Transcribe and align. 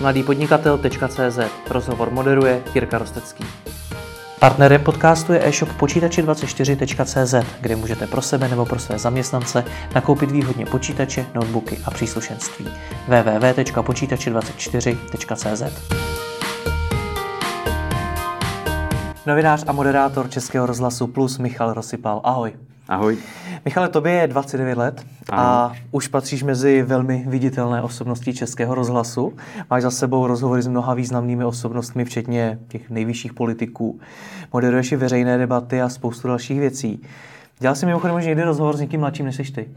mladýpodnikatel.cz 0.00 1.38
Rozhovor 1.70 2.10
moderuje 2.10 2.62
Jirka 2.74 2.98
Rostecký. 2.98 3.44
Partnerem 4.40 4.84
podcastu 4.84 5.32
je 5.32 5.48
e-shop 5.48 5.68
počítači24.cz, 5.78 7.34
kde 7.60 7.76
můžete 7.76 8.06
pro 8.06 8.22
sebe 8.22 8.48
nebo 8.48 8.66
pro 8.66 8.78
své 8.78 8.98
zaměstnance 8.98 9.64
nakoupit 9.94 10.30
výhodně 10.30 10.66
počítače, 10.66 11.26
notebooky 11.34 11.78
a 11.84 11.90
příslušenství. 11.90 12.68
www.počítači24.cz 13.08 15.62
Novinář 19.26 19.64
a 19.66 19.72
moderátor 19.72 20.30
Českého 20.30 20.66
rozhlasu 20.66 21.06
Plus 21.06 21.38
Michal 21.38 21.72
Rosypal. 21.72 22.20
Ahoj. 22.24 22.65
Ahoj. 22.88 23.16
Michale, 23.64 23.88
tobě 23.88 24.12
je 24.12 24.26
29 24.26 24.78
let 24.78 25.06
a 25.32 25.72
už 25.90 26.08
patříš 26.08 26.42
mezi 26.42 26.82
velmi 26.82 27.24
viditelné 27.28 27.82
osobnosti 27.82 28.34
Českého 28.34 28.74
rozhlasu. 28.74 29.32
Máš 29.70 29.82
za 29.82 29.90
sebou 29.90 30.26
rozhovory 30.26 30.62
s 30.62 30.66
mnoha 30.66 30.94
významnými 30.94 31.44
osobnostmi, 31.44 32.04
včetně 32.04 32.58
těch 32.68 32.90
nejvyšších 32.90 33.34
politiků. 33.34 34.00
Moderuješ 34.52 34.92
i 34.92 34.96
veřejné 34.96 35.38
debaty 35.38 35.82
a 35.82 35.88
spoustu 35.88 36.28
dalších 36.28 36.60
věcí. 36.60 37.02
Dělal 37.58 37.74
jsi 37.74 37.86
mimochodem 37.86 38.16
už 38.16 38.24
někdy 38.24 38.42
rozhovor 38.42 38.76
s 38.76 38.80
někým 38.80 39.00
mladším 39.00 39.26
než 39.26 39.36
jsi 39.36 39.52
ty? 39.52 39.68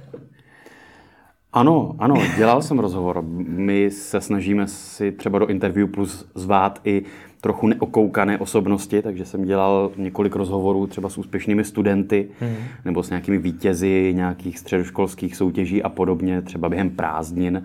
Ano, 1.54 1.96
ano, 2.00 2.16
dělal 2.38 2.62
jsem 2.62 2.80
rozhovor. 2.80 3.22
My 3.48 3.92
se 3.92 4.22
snažíme 4.22 4.68
si 4.68 5.12
třeba 5.12 5.40
do 5.40 5.48
Interview 5.48 5.88
Plus 5.88 6.30
zvát 6.36 6.80
i 6.84 7.04
trochu 7.42 7.68
neokoukané 7.68 8.38
osobnosti, 8.38 9.02
takže 9.02 9.26
jsem 9.26 9.46
dělal 9.46 9.92
několik 9.98 10.36
rozhovorů 10.36 10.88
třeba 10.88 11.10
s 11.10 11.18
úspěšnými 11.18 11.64
studenty 11.64 12.28
hmm. 12.40 12.56
nebo 12.86 13.04
s 13.04 13.10
nějakými 13.10 13.38
vítězi 13.38 14.14
nějakých 14.16 14.60
středoškolských 14.60 15.36
soutěží 15.36 15.84
a 15.84 15.90
podobně, 15.90 16.42
třeba 16.42 16.70
během 16.70 16.90
prázdnin, 16.90 17.64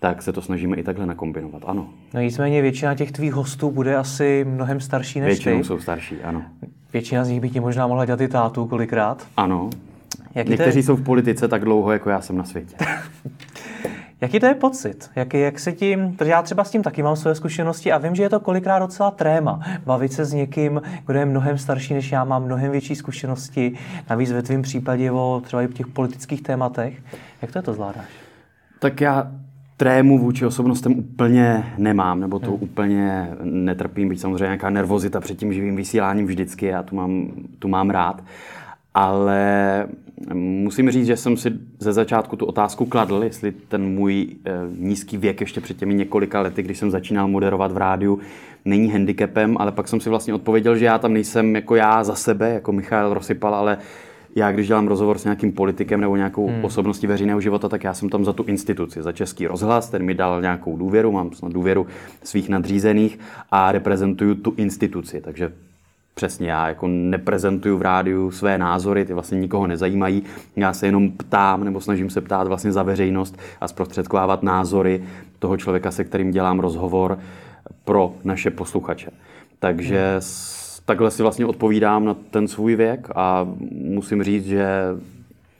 tak 0.00 0.22
se 0.22 0.32
to 0.32 0.42
snažíme 0.42 0.76
i 0.76 0.82
takhle 0.82 1.06
nakombinovat, 1.06 1.62
ano. 1.66 1.88
No 2.14 2.20
nicméně 2.20 2.62
většina 2.62 2.94
těch 2.94 3.12
tvých 3.12 3.32
hostů 3.32 3.70
bude 3.70 3.96
asi 3.96 4.46
mnohem 4.48 4.80
starší 4.80 5.20
než 5.20 5.28
Většinou 5.28 5.58
ty. 5.58 5.64
jsou 5.64 5.78
starší, 5.78 6.16
ano. 6.22 6.42
Většina 6.92 7.24
z 7.24 7.28
nich 7.28 7.40
by 7.40 7.50
ti 7.50 7.60
možná 7.60 7.86
mohla 7.86 8.04
dělat 8.04 8.20
i 8.20 8.28
tátu 8.28 8.66
kolikrát. 8.66 9.26
Ano. 9.36 9.70
Jaký 10.34 10.50
Někteří 10.50 10.80
to 10.80 10.86
jsou 10.86 10.96
v 10.96 11.04
politice 11.04 11.48
tak 11.48 11.64
dlouho, 11.64 11.92
jako 11.92 12.10
já 12.10 12.20
jsem 12.20 12.36
na 12.36 12.44
světě. 12.44 12.76
jaký 14.24 14.40
to 14.40 14.46
je 14.46 14.54
pocit? 14.54 15.10
Jak, 15.16 15.34
jak 15.34 15.58
se 15.58 15.72
tím, 15.72 16.16
protože 16.16 16.30
já 16.30 16.42
třeba 16.42 16.64
s 16.64 16.70
tím 16.70 16.82
taky 16.82 17.02
mám 17.02 17.16
své 17.16 17.34
zkušenosti 17.34 17.92
a 17.92 17.98
vím, 17.98 18.14
že 18.14 18.22
je 18.22 18.28
to 18.28 18.40
kolikrát 18.40 18.78
docela 18.78 19.10
tréma. 19.10 19.60
Bavit 19.86 20.12
se 20.12 20.24
s 20.24 20.32
někým, 20.32 20.82
kdo 21.06 21.18
je 21.18 21.26
mnohem 21.26 21.58
starší 21.58 21.94
než 21.94 22.12
já, 22.12 22.24
má 22.24 22.38
mnohem 22.38 22.70
větší 22.70 22.94
zkušenosti, 22.94 23.72
navíc 24.10 24.32
ve 24.32 24.42
tvém 24.42 24.62
případě 24.62 25.10
o 25.10 25.42
třeba 25.44 25.62
i 25.62 25.68
těch 25.68 25.86
politických 25.86 26.42
tématech. 26.42 27.02
Jak 27.42 27.52
to 27.52 27.58
je 27.58 27.62
to 27.62 27.74
zvládáš? 27.74 28.08
Tak 28.78 29.00
já 29.00 29.30
trému 29.76 30.18
vůči 30.18 30.46
osobnostem 30.46 30.98
úplně 30.98 31.64
nemám, 31.78 32.20
nebo 32.20 32.38
to 32.38 32.50
hmm. 32.50 32.58
úplně 32.60 33.28
netrpím, 33.42 34.08
byť 34.08 34.20
samozřejmě 34.20 34.44
nějaká 34.44 34.70
nervozita 34.70 35.20
před 35.20 35.38
tím 35.38 35.52
živým 35.52 35.76
vysíláním 35.76 36.26
vždycky, 36.26 36.66
já 36.66 36.82
tu 36.82 36.96
mám, 36.96 37.26
tu 37.58 37.68
mám 37.68 37.90
rád. 37.90 38.22
Ale 38.94 39.86
musím 40.34 40.90
říct, 40.90 41.06
že 41.06 41.16
jsem 41.16 41.36
si 41.36 41.52
ze 41.78 41.92
začátku 41.92 42.36
tu 42.36 42.46
otázku 42.46 42.86
kladl, 42.86 43.24
jestli 43.24 43.52
ten 43.52 43.84
můj 43.84 44.26
e, 44.44 44.50
nízký 44.78 45.16
věk 45.16 45.40
ještě 45.40 45.60
před 45.60 45.76
těmi 45.76 45.94
několika 45.94 46.40
lety, 46.40 46.62
když 46.62 46.78
jsem 46.78 46.90
začínal 46.90 47.28
moderovat 47.28 47.72
v 47.72 47.76
rádiu, 47.76 48.18
není 48.64 48.90
handicapem, 48.90 49.56
ale 49.58 49.72
pak 49.72 49.88
jsem 49.88 50.00
si 50.00 50.10
vlastně 50.10 50.34
odpověděl, 50.34 50.76
že 50.76 50.84
já 50.84 50.98
tam 50.98 51.12
nejsem 51.12 51.54
jako 51.54 51.74
já 51.74 52.04
za 52.04 52.14
sebe, 52.14 52.50
jako 52.50 52.72
Michal 52.72 53.14
Rosypal, 53.14 53.54
ale 53.54 53.78
já, 54.36 54.52
když 54.52 54.66
dělám 54.66 54.88
rozhovor 54.88 55.18
s 55.18 55.24
nějakým 55.24 55.52
politikem 55.52 56.00
nebo 56.00 56.16
nějakou 56.16 56.48
hmm. 56.48 56.64
osobností 56.64 57.06
veřejného 57.06 57.40
života, 57.40 57.68
tak 57.68 57.84
já 57.84 57.94
jsem 57.94 58.08
tam 58.08 58.24
za 58.24 58.32
tu 58.32 58.42
instituci, 58.42 59.02
za 59.02 59.12
Český 59.12 59.46
rozhlas, 59.46 59.90
ten 59.90 60.02
mi 60.02 60.14
dal 60.14 60.40
nějakou 60.40 60.76
důvěru, 60.76 61.12
mám 61.12 61.32
snad 61.32 61.52
důvěru 61.52 61.86
svých 62.24 62.48
nadřízených 62.48 63.18
a 63.50 63.72
reprezentuju 63.72 64.34
tu 64.34 64.54
instituci. 64.56 65.20
Takže 65.20 65.52
přesně 66.14 66.50
já 66.50 66.68
jako 66.68 66.86
neprezentuju 66.88 67.78
v 67.78 67.82
rádiu 67.82 68.30
své 68.30 68.58
názory, 68.58 69.04
ty 69.04 69.14
vlastně 69.14 69.40
nikoho 69.40 69.66
nezajímají. 69.66 70.22
Já 70.56 70.72
se 70.72 70.86
jenom 70.86 71.10
ptám 71.10 71.64
nebo 71.64 71.80
snažím 71.80 72.10
se 72.10 72.20
ptát 72.20 72.48
vlastně 72.48 72.72
za 72.72 72.82
veřejnost 72.82 73.38
a 73.60 73.68
zprostředkovávat 73.68 74.42
názory 74.42 75.04
toho 75.38 75.56
člověka, 75.56 75.90
se 75.90 76.04
kterým 76.04 76.30
dělám 76.30 76.60
rozhovor 76.60 77.18
pro 77.84 78.14
naše 78.24 78.50
posluchače. 78.50 79.10
Takže 79.58 80.12
hmm. 80.12 80.20
takhle 80.84 81.10
si 81.10 81.22
vlastně 81.22 81.46
odpovídám 81.46 82.04
na 82.04 82.14
ten 82.14 82.48
svůj 82.48 82.76
věk 82.76 83.08
a 83.14 83.46
musím 83.70 84.22
říct, 84.22 84.46
že 84.46 84.66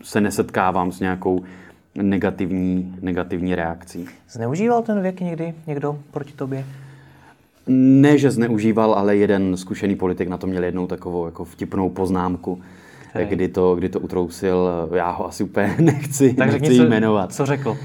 se 0.03 0.21
nesetkávám 0.21 0.93
s 0.93 1.01
nějakou 1.01 1.45
negativní, 1.95 2.95
negativní 3.01 3.55
reakcí. 3.55 4.07
Zneužíval 4.31 4.83
ten 4.83 5.03
věk 5.03 5.21
někdy 5.21 5.55
někdo 5.67 5.99
proti 6.11 6.33
tobě? 6.33 6.65
Ne, 7.67 8.19
že 8.19 8.31
zneužíval, 8.31 8.95
ale 8.95 9.17
jeden 9.17 9.57
zkušený 9.57 9.97
politik 9.97 10.29
na 10.29 10.37
to 10.37 10.47
měl 10.47 10.65
jednou 10.65 10.87
takovou 10.87 11.27
jako 11.27 11.45
vtipnou 11.45 11.91
poznámku, 11.91 12.61
Hej. 13.13 13.27
kdy 13.27 13.49
to, 13.49 13.75
kdy 13.75 13.89
to 13.89 14.01
utrousil. 14.01 14.69
Já 14.95 15.11
ho 15.11 15.29
asi 15.29 15.45
úplně 15.45 15.77
nechci, 15.81 16.35
tak 16.35 16.53
nechci 16.53 16.77
co, 16.77 16.85
jmenovat. 16.85 17.33
Co 17.33 17.47
řekl? 17.47 17.71
Uh, 17.71 17.77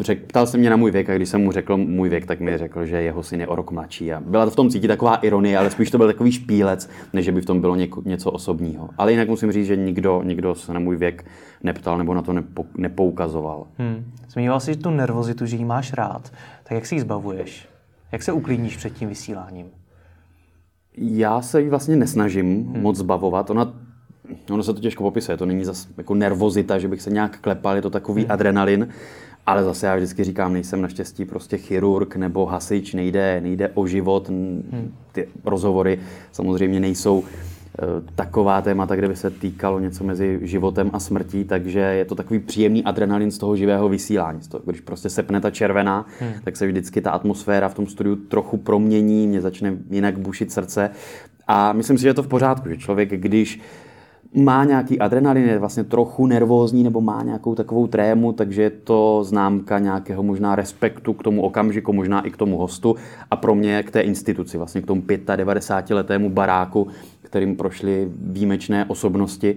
řek, 0.00 0.26
ptal 0.26 0.46
se 0.46 0.58
mě 0.58 0.70
na 0.70 0.76
můj 0.76 0.90
věk 0.90 1.10
a 1.10 1.14
když 1.14 1.28
jsem 1.28 1.40
mu 1.40 1.52
řekl 1.52 1.76
můj 1.76 2.08
věk, 2.08 2.26
tak 2.26 2.40
mi 2.40 2.58
řekl, 2.58 2.86
že 2.86 3.02
jeho 3.02 3.22
syn 3.22 3.40
je 3.40 3.46
o 3.46 3.54
rok 3.54 3.70
mladší. 3.70 4.12
A 4.12 4.20
byla 4.20 4.44
to 4.44 4.50
v 4.50 4.56
tom 4.56 4.70
cítit 4.70 4.88
taková 4.88 5.16
ironie, 5.16 5.58
ale 5.58 5.70
spíš 5.70 5.90
to 5.90 5.98
byl 5.98 6.06
takový 6.06 6.32
špílec, 6.32 6.90
než 7.12 7.24
že 7.24 7.32
by 7.32 7.40
v 7.40 7.46
tom 7.46 7.60
bylo 7.60 7.76
něko, 7.76 8.02
něco 8.04 8.30
osobního. 8.30 8.88
Ale 8.98 9.12
jinak 9.12 9.28
musím 9.28 9.52
říct, 9.52 9.66
že 9.66 9.76
nikdo, 9.76 10.22
nikdo 10.24 10.54
se 10.54 10.74
na 10.74 10.80
můj 10.80 10.96
věk 10.96 11.24
neptal 11.62 11.98
nebo 11.98 12.14
na 12.14 12.22
to 12.22 12.32
nepo, 12.32 12.64
nepoukazoval. 12.76 13.66
Hmm. 13.78 14.12
Zmiňoval 14.28 14.60
jsi 14.60 14.76
tu 14.76 14.90
nervozitu, 14.90 15.46
že 15.46 15.56
ji 15.56 15.64
máš 15.64 15.92
rád. 15.92 16.32
Tak 16.62 16.72
jak 16.72 16.86
si 16.86 16.94
ji 16.94 17.00
zbavuješ? 17.00 17.68
Jak 18.12 18.22
se 18.22 18.32
uklidníš 18.32 18.76
před 18.76 18.94
tím 18.94 19.08
vysíláním? 19.08 19.66
Já 20.96 21.42
se 21.42 21.62
ji 21.62 21.70
vlastně 21.70 21.96
nesnažím 21.96 22.64
hmm. 22.64 22.82
moc 22.82 22.96
zbavovat. 22.96 23.50
Ona, 23.50 23.74
ono 24.50 24.62
se 24.62 24.74
to 24.74 24.80
těžko 24.80 25.02
popisuje, 25.02 25.36
to 25.36 25.46
není 25.46 25.64
zase 25.64 25.88
jako 25.96 26.14
nervozita, 26.14 26.78
že 26.78 26.88
bych 26.88 27.02
se 27.02 27.10
nějak 27.10 27.40
klepal, 27.40 27.76
je 27.76 27.82
to 27.82 27.90
takový 27.90 28.22
hmm. 28.22 28.32
adrenalin. 28.32 28.88
Ale 29.46 29.64
zase 29.64 29.86
já 29.86 29.96
vždycky 29.96 30.24
říkám, 30.24 30.52
nejsem 30.52 30.82
naštěstí 30.82 31.24
prostě 31.24 31.58
chirurg 31.58 32.16
nebo 32.16 32.46
hasič, 32.46 32.94
nejde, 32.94 33.40
nejde 33.40 33.68
o 33.68 33.86
život. 33.86 34.28
Hmm. 34.28 34.94
Ty 35.12 35.28
rozhovory 35.44 36.00
samozřejmě 36.32 36.80
nejsou 36.80 37.24
taková 38.14 38.62
témata, 38.62 38.96
kde 38.96 39.08
by 39.08 39.16
se 39.16 39.30
týkalo 39.30 39.80
něco 39.80 40.04
mezi 40.04 40.38
životem 40.42 40.90
a 40.92 41.00
smrtí, 41.00 41.44
takže 41.44 41.80
je 41.80 42.04
to 42.04 42.14
takový 42.14 42.40
příjemný 42.40 42.84
adrenalin 42.84 43.30
z 43.30 43.38
toho 43.38 43.56
živého 43.56 43.88
vysílání. 43.88 44.42
Z 44.42 44.48
toho, 44.48 44.62
když 44.66 44.80
prostě 44.80 45.10
sepne 45.10 45.40
ta 45.40 45.50
červená, 45.50 46.06
hmm. 46.20 46.32
tak 46.44 46.56
se 46.56 46.66
vždycky 46.66 47.00
ta 47.00 47.10
atmosféra 47.10 47.68
v 47.68 47.74
tom 47.74 47.86
studiu 47.86 48.16
trochu 48.16 48.56
promění, 48.56 49.26
mě 49.26 49.40
začne 49.40 49.76
jinak 49.90 50.18
bušit 50.18 50.52
srdce. 50.52 50.90
A 51.46 51.72
myslím 51.72 51.98
si, 51.98 52.02
že 52.02 52.08
je 52.08 52.14
to 52.14 52.22
v 52.22 52.28
pořádku, 52.28 52.68
že 52.68 52.76
člověk, 52.76 53.10
když 53.10 53.60
má 54.34 54.64
nějaký 54.64 54.98
adrenalin, 54.98 55.44
je 55.44 55.58
vlastně 55.58 55.84
trochu 55.84 56.26
nervózní 56.26 56.84
nebo 56.84 57.00
má 57.00 57.22
nějakou 57.22 57.54
takovou 57.54 57.86
trému, 57.86 58.32
takže 58.32 58.62
je 58.62 58.70
to 58.70 59.24
známka 59.24 59.78
nějakého 59.78 60.22
možná 60.22 60.56
respektu 60.56 61.12
k 61.12 61.22
tomu 61.22 61.42
okamžiku, 61.42 61.92
možná 61.92 62.26
i 62.26 62.30
k 62.30 62.36
tomu 62.36 62.56
hostu 62.56 62.96
a 63.30 63.36
pro 63.36 63.54
mě 63.54 63.82
k 63.82 63.90
té 63.90 64.00
instituci, 64.00 64.58
vlastně 64.58 64.82
k 64.82 64.86
tomu 64.86 65.02
95 65.36 65.94
letému 65.94 66.30
baráku, 66.30 66.88
kterým 67.22 67.56
prošly 67.56 68.08
výjimečné 68.16 68.84
osobnosti. 68.84 69.56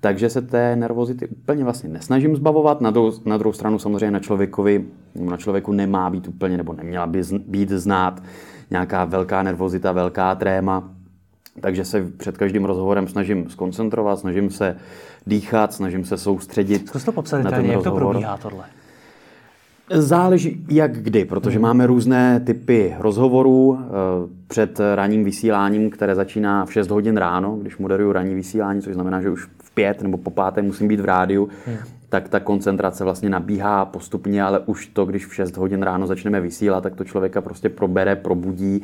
Takže 0.00 0.30
se 0.30 0.42
té 0.42 0.76
nervozity 0.76 1.26
úplně 1.26 1.64
vlastně 1.64 1.88
nesnažím 1.88 2.36
zbavovat. 2.36 2.80
Na 2.80 2.90
druhou, 2.90 3.12
na 3.24 3.36
druhou 3.36 3.52
stranu 3.52 3.78
samozřejmě 3.78 4.10
na 4.10 4.18
člověkovi, 4.18 4.84
na 5.14 5.36
člověku 5.36 5.72
nemá 5.72 6.10
být 6.10 6.28
úplně, 6.28 6.56
nebo 6.56 6.72
neměla 6.72 7.06
by 7.06 7.22
být 7.46 7.70
znát 7.70 8.22
nějaká 8.70 9.04
velká 9.04 9.42
nervozita, 9.42 9.92
velká 9.92 10.34
tréma. 10.34 10.90
Takže 11.60 11.84
se 11.84 12.02
před 12.16 12.36
každým 12.36 12.64
rozhovorem 12.64 13.08
snažím 13.08 13.50
skoncentrovat, 13.50 14.18
snažím 14.18 14.50
se 14.50 14.76
dýchat, 15.26 15.72
snažím 15.72 16.04
se 16.04 16.18
soustředit. 16.18 16.88
Zkus 16.88 17.04
to 17.04 17.12
popsat, 17.12 17.42
na 17.42 17.50
ten 17.50 17.66
jak 17.66 17.74
rozhovor. 17.74 18.00
to 18.02 18.08
probíhá 18.08 18.36
tohle? 18.36 18.64
Záleží 19.90 20.66
jak 20.68 21.02
kdy, 21.02 21.24
protože 21.24 21.56
hmm. 21.56 21.62
máme 21.62 21.86
různé 21.86 22.40
typy 22.40 22.94
rozhovorů 22.98 23.78
eh, 23.80 23.88
před 24.48 24.80
ranním 24.94 25.24
vysíláním, 25.24 25.90
které 25.90 26.14
začíná 26.14 26.64
v 26.64 26.72
6 26.72 26.90
hodin 26.90 27.16
ráno, 27.16 27.56
když 27.56 27.78
moderuju 27.78 28.12
ranní 28.12 28.34
vysílání, 28.34 28.82
což 28.82 28.94
znamená, 28.94 29.22
že 29.22 29.30
už 29.30 29.48
v 29.62 29.70
5 29.74 30.02
nebo 30.02 30.18
po 30.18 30.30
páté 30.30 30.62
musím 30.62 30.88
být 30.88 31.00
v 31.00 31.04
rádiu, 31.04 31.48
hmm. 31.66 31.76
tak 32.08 32.28
ta 32.28 32.40
koncentrace 32.40 33.04
vlastně 33.04 33.30
nabíhá 33.30 33.84
postupně, 33.84 34.42
ale 34.42 34.58
už 34.58 34.86
to, 34.86 35.04
když 35.04 35.26
v 35.26 35.34
6 35.34 35.56
hodin 35.56 35.82
ráno 35.82 36.06
začneme 36.06 36.40
vysílat, 36.40 36.82
tak 36.82 36.94
to 36.94 37.04
člověka 37.04 37.40
prostě 37.40 37.68
probere, 37.68 38.16
probudí 38.16 38.82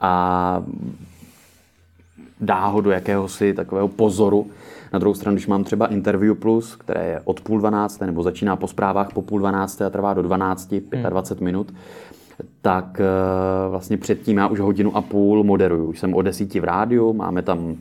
a 0.00 0.64
dá 2.42 2.66
ho 2.66 2.80
do 2.80 2.90
jakéhosi 2.90 3.54
takového 3.54 3.88
pozoru. 3.88 4.46
Na 4.92 4.98
druhou 4.98 5.14
stranu, 5.14 5.34
když 5.34 5.46
mám 5.46 5.64
třeba 5.64 5.86
Interview 5.86 6.34
Plus, 6.34 6.76
které 6.76 7.06
je 7.06 7.20
od 7.24 7.40
půl 7.40 7.58
dvanácté, 7.58 8.06
nebo 8.06 8.22
začíná 8.22 8.56
po 8.56 8.68
zprávách 8.68 9.12
po 9.12 9.22
půl 9.22 9.38
dvanácté 9.38 9.84
a 9.84 9.90
trvá 9.90 10.14
do 10.14 10.22
12, 10.22 10.74
25 11.08 11.38
hmm. 11.38 11.44
minut, 11.44 11.74
tak 12.62 13.00
eh, 13.00 13.68
vlastně 13.68 13.96
předtím 13.96 14.36
já 14.36 14.46
už 14.46 14.60
hodinu 14.60 14.96
a 14.96 15.02
půl 15.02 15.44
moderuju. 15.44 15.84
Už 15.84 15.98
jsem 15.98 16.14
o 16.14 16.22
desíti 16.22 16.60
v 16.60 16.64
rádiu, 16.64 17.12
máme 17.12 17.42
tam 17.42 17.76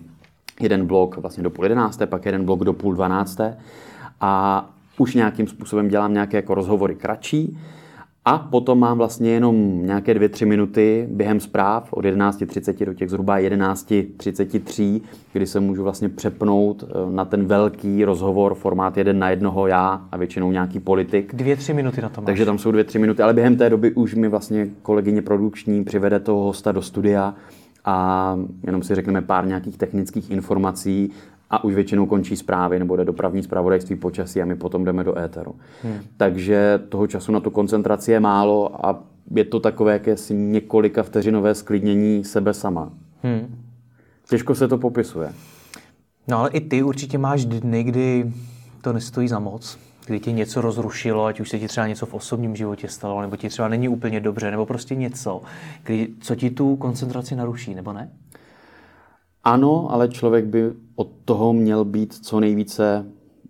jeden 0.59 0.85
blok 0.85 1.17
vlastně 1.17 1.43
do 1.43 1.49
půl 1.49 1.65
jedenácté, 1.65 2.07
pak 2.07 2.25
jeden 2.25 2.45
blok 2.45 2.63
do 2.63 2.73
půl 2.73 2.93
dvanácté 2.93 3.57
a 4.21 4.65
už 4.97 5.15
nějakým 5.15 5.47
způsobem 5.47 5.87
dělám 5.87 6.13
nějaké 6.13 6.37
jako 6.37 6.53
rozhovory 6.53 6.95
kratší 6.95 7.57
A 8.25 8.37
potom 8.37 8.79
mám 8.79 8.97
vlastně 8.97 9.29
jenom 9.29 9.85
nějaké 9.85 10.13
dvě, 10.13 10.29
tři 10.29 10.45
minuty 10.45 11.07
během 11.11 11.39
zpráv 11.39 11.93
od 11.93 12.05
11.30 12.05 12.85
do 12.85 12.93
těch 12.93 13.09
zhruba 13.09 13.39
11.33, 13.39 15.01
kdy 15.33 15.47
se 15.47 15.59
můžu 15.59 15.83
vlastně 15.83 16.09
přepnout 16.09 16.83
eh, 16.83 17.11
na 17.11 17.25
ten 17.25 17.45
velký 17.45 18.05
rozhovor, 18.05 18.55
formát 18.55 18.97
jeden 18.97 19.19
na 19.19 19.29
jednoho 19.29 19.67
já 19.67 20.01
a 20.11 20.17
většinou 20.17 20.51
nějaký 20.51 20.79
politik. 20.79 21.35
Dvě, 21.35 21.55
tři 21.55 21.73
minuty 21.73 22.01
na 22.01 22.09
to 22.09 22.21
máš. 22.21 22.25
Takže 22.25 22.45
tam 22.45 22.57
jsou 22.57 22.71
dvě, 22.71 22.83
tři 22.83 22.99
minuty, 22.99 23.23
ale 23.23 23.33
během 23.33 23.55
té 23.55 23.69
doby 23.69 23.91
už 23.91 24.15
mi 24.15 24.27
vlastně 24.27 24.67
kolegyně 24.81 25.21
produkční 25.21 25.83
přivede 25.83 26.19
toho 26.19 26.43
hosta 26.43 26.71
do 26.71 26.81
studia 26.81 27.35
a 27.85 28.37
jenom 28.65 28.83
si 28.83 28.95
řekneme 28.95 29.21
pár 29.21 29.47
nějakých 29.47 29.77
technických 29.77 30.31
informací 30.31 31.11
a 31.51 31.63
už 31.63 31.75
většinou 31.75 32.05
končí 32.05 32.35
zprávy 32.35 32.79
nebo 32.79 32.95
jde 32.95 33.05
dopravní 33.05 33.43
zpravodajství 33.43 33.95
počasí 33.95 34.41
a 34.41 34.45
my 34.45 34.55
potom 34.55 34.85
jdeme 34.85 35.03
do 35.03 35.19
éteru. 35.19 35.55
Hmm. 35.83 35.99
Takže 36.17 36.79
toho 36.89 37.07
času 37.07 37.31
na 37.31 37.39
tu 37.39 37.49
koncentraci 37.49 38.11
je 38.11 38.19
málo 38.19 38.85
a 38.85 39.03
je 39.35 39.45
to 39.45 39.59
takové 39.59 39.93
jakési 39.93 40.33
několika 40.33 41.03
vteřinové 41.03 41.55
sklidnění 41.55 42.23
sebe 42.23 42.53
sama. 42.53 42.91
Hmm. 43.23 43.57
Těžko 44.29 44.55
se 44.55 44.67
to 44.67 44.77
popisuje. 44.77 45.33
No 46.27 46.37
ale 46.37 46.49
i 46.49 46.61
ty 46.61 46.83
určitě 46.83 47.17
máš 47.17 47.45
dny, 47.45 47.83
kdy 47.83 48.31
to 48.81 48.93
nestojí 48.93 49.27
za 49.27 49.39
moc, 49.39 49.77
kdy 50.05 50.19
tě 50.19 50.31
něco 50.31 50.61
rozrušilo, 50.61 51.25
ať 51.25 51.39
už 51.39 51.49
se 51.49 51.59
ti 51.59 51.67
třeba 51.67 51.87
něco 51.87 52.05
v 52.05 52.13
osobním 52.13 52.55
životě 52.55 52.87
stalo, 52.87 53.21
nebo 53.21 53.35
ti 53.35 53.49
třeba 53.49 53.67
není 53.67 53.89
úplně 53.89 54.19
dobře, 54.19 54.51
nebo 54.51 54.65
prostě 54.65 54.95
něco, 54.95 55.41
kdy, 55.83 56.07
co 56.19 56.35
ti 56.35 56.49
tu 56.49 56.75
koncentraci 56.75 57.35
naruší, 57.35 57.75
nebo 57.75 57.93
ne? 57.93 58.09
Ano, 59.43 59.87
ale 59.91 60.07
člověk 60.07 60.45
by 60.45 60.71
od 61.01 61.07
toho 61.25 61.53
měl 61.53 61.85
být 61.85 62.13
co 62.13 62.39
nejvíce 62.39 63.05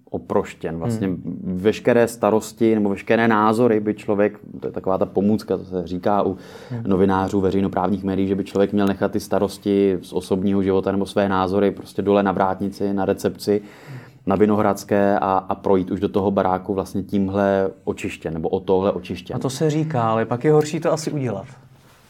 oproštěn. 0.09 0.77
Vlastně 0.77 1.07
hmm. 1.07 1.41
veškeré 1.43 2.07
starosti 2.07 2.75
nebo 2.75 2.89
veškeré 2.89 3.27
názory 3.27 3.79
by 3.79 3.93
člověk, 3.93 4.39
to 4.59 4.67
je 4.67 4.71
taková 4.71 4.97
ta 4.97 5.05
pomůcka, 5.05 5.57
to 5.57 5.65
se 5.65 5.87
říká 5.87 6.25
u 6.25 6.37
hmm. 6.69 6.83
novinářů 6.87 7.41
veřejnoprávních 7.41 8.03
médií, 8.03 8.27
že 8.27 8.35
by 8.35 8.43
člověk 8.43 8.73
měl 8.73 8.87
nechat 8.87 9.11
ty 9.11 9.19
starosti 9.19 9.97
z 10.01 10.13
osobního 10.13 10.63
života 10.63 10.91
nebo 10.91 11.05
své 11.05 11.29
názory 11.29 11.71
prostě 11.71 12.01
dole 12.01 12.23
na 12.23 12.31
vrátnici, 12.31 12.93
na 12.93 13.05
recepci, 13.05 13.61
na 14.25 14.35
Vinohradské 14.35 15.19
a, 15.19 15.45
a 15.49 15.55
projít 15.55 15.91
už 15.91 15.99
do 15.99 16.09
toho 16.09 16.31
baráku 16.31 16.73
vlastně 16.73 17.03
tímhle 17.03 17.71
očištěn 17.83 18.33
nebo 18.33 18.49
o 18.49 18.59
tohle 18.59 18.91
očištěn. 18.91 19.35
A 19.35 19.39
to 19.39 19.49
se 19.49 19.69
říká, 19.69 20.03
ale 20.03 20.25
pak 20.25 20.43
je 20.43 20.51
horší 20.51 20.79
to 20.79 20.91
asi 20.91 21.11
udělat. 21.11 21.45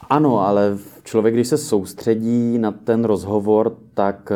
Ano, 0.09 0.47
ale 0.47 0.77
člověk, 1.03 1.33
když 1.33 1.47
se 1.47 1.57
soustředí 1.57 2.57
na 2.57 2.71
ten 2.71 3.05
rozhovor, 3.05 3.75
tak 3.93 4.31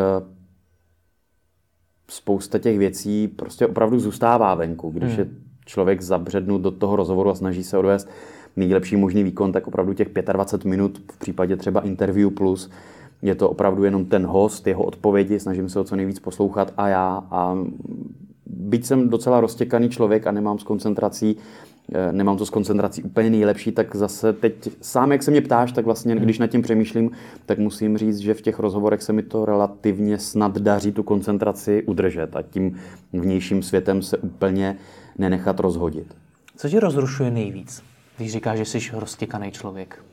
spousta 2.07 2.60
těch 2.60 2.78
věcí 2.78 3.28
prostě 3.28 3.68
opravdu 3.68 4.00
zůstává 4.00 4.56
venku. 4.56 4.90
Když 4.90 5.10
hmm. 5.10 5.19
je 5.19 5.28
člověk 5.66 6.02
zabřednut 6.02 6.62
do 6.62 6.72
toho 6.72 6.96
rozhovoru 6.96 7.30
a 7.30 7.36
snaží 7.36 7.63
se 7.63 7.78
odvést 7.78 8.10
nejlepší 8.56 8.96
možný 8.96 9.24
výkon, 9.24 9.52
tak 9.52 9.68
opravdu 9.68 9.94
těch 9.94 10.07
25 10.34 10.69
minut 10.69 11.02
v 11.12 11.18
případě 11.18 11.57
třeba 11.57 11.81
interview 11.81 12.30
plus 12.30 12.69
je 13.22 13.36
to 13.36 13.50
opravdu 13.50 13.84
jenom 13.84 14.06
ten 14.06 14.25
host, 14.25 14.68
jeho 14.68 14.84
odpovědi, 14.84 15.40
snažím 15.40 15.69
se 15.69 15.80
ho 15.80 15.86
co 15.86 15.96
nejvíc 15.96 16.19
poslouchat 16.19 16.74
a 16.78 16.88
já. 16.88 17.24
A 17.31 17.57
byť 18.46 18.86
jsem 18.86 19.10
docela 19.10 19.42
roztěkaný 19.42 19.90
člověk 19.90 20.28
a 20.28 20.31
nemám 20.31 20.60
s 20.60 20.63
koncentrací 20.63 21.38
nemám 22.12 22.38
to 22.38 22.46
s 22.46 22.50
koncentrací 22.50 23.04
úplně 23.04 23.30
nejlepší, 23.30 23.72
tak 23.72 23.96
zase 23.96 24.34
teď 24.34 24.70
sám, 24.82 25.12
jak 25.12 25.24
se 25.24 25.32
mě 25.32 25.42
ptáš, 25.42 25.72
tak 25.72 25.86
vlastně, 25.86 26.14
hmm. 26.14 26.24
když 26.24 26.40
nad 26.40 26.48
tím 26.48 26.62
přemýšlím, 26.62 27.12
tak 27.46 27.60
musím 27.60 27.98
říct, 27.98 28.18
že 28.18 28.34
v 28.34 28.42
těch 28.42 28.60
rozhovorech 28.60 29.02
se 29.02 29.14
mi 29.14 29.24
to 29.24 29.46
relativně 29.46 30.20
snad 30.20 30.58
daří 30.58 30.92
tu 30.92 31.04
koncentraci 31.04 31.84
udržet 31.84 32.36
a 32.36 32.42
tím 32.42 32.76
vnějším 33.14 33.64
světem 33.64 34.02
se 34.02 34.18
úplně 34.18 34.78
nenechat 35.18 35.60
rozhodit. 35.60 36.16
Co 36.58 36.70
tě 36.70 36.80
rozrušuje 36.80 37.32
nejvíc, 37.32 37.84
když 38.18 38.32
říkáš, 38.32 38.58
že 38.58 38.66
jsi 38.66 38.80
roztěkaný 38.94 39.52
člověk? 39.52 40.04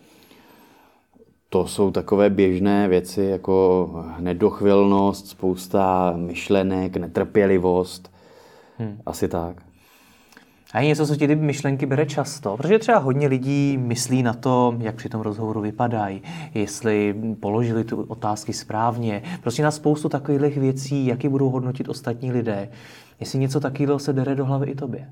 To 1.48 1.66
jsou 1.66 1.90
takové 1.90 2.30
běžné 2.30 2.88
věci, 2.88 3.22
jako 3.22 3.88
nedochvilnost, 4.18 5.28
spousta 5.28 6.12
myšlenek, 6.16 6.96
netrpělivost. 6.96 8.12
Hmm. 8.78 8.98
Asi 9.06 9.28
tak. 9.28 9.71
A 10.72 10.80
je 10.80 10.86
něco, 10.86 11.06
co 11.06 11.16
ti 11.16 11.26
ty 11.26 11.34
myšlenky 11.34 11.86
bere 11.86 12.06
často, 12.06 12.56
protože 12.56 12.78
třeba 12.78 12.98
hodně 12.98 13.28
lidí 13.28 13.78
myslí 13.78 14.22
na 14.22 14.32
to, 14.32 14.74
jak 14.78 14.94
při 14.94 15.08
tom 15.08 15.20
rozhovoru 15.20 15.60
vypadají, 15.60 16.22
jestli 16.54 17.14
položili 17.40 17.84
tu 17.84 18.02
otázky 18.02 18.52
správně. 18.52 19.22
Prostě 19.42 19.62
na 19.62 19.70
spoustu 19.70 20.08
takových 20.08 20.56
věcí, 20.56 21.06
jak 21.06 21.26
budou 21.26 21.50
hodnotit 21.50 21.88
ostatní 21.88 22.32
lidé. 22.32 22.68
Jestli 23.20 23.38
něco 23.38 23.60
takového 23.60 23.98
se 23.98 24.12
dere 24.12 24.34
do 24.34 24.44
hlavy 24.44 24.70
i 24.70 24.74
tobě. 24.74 25.08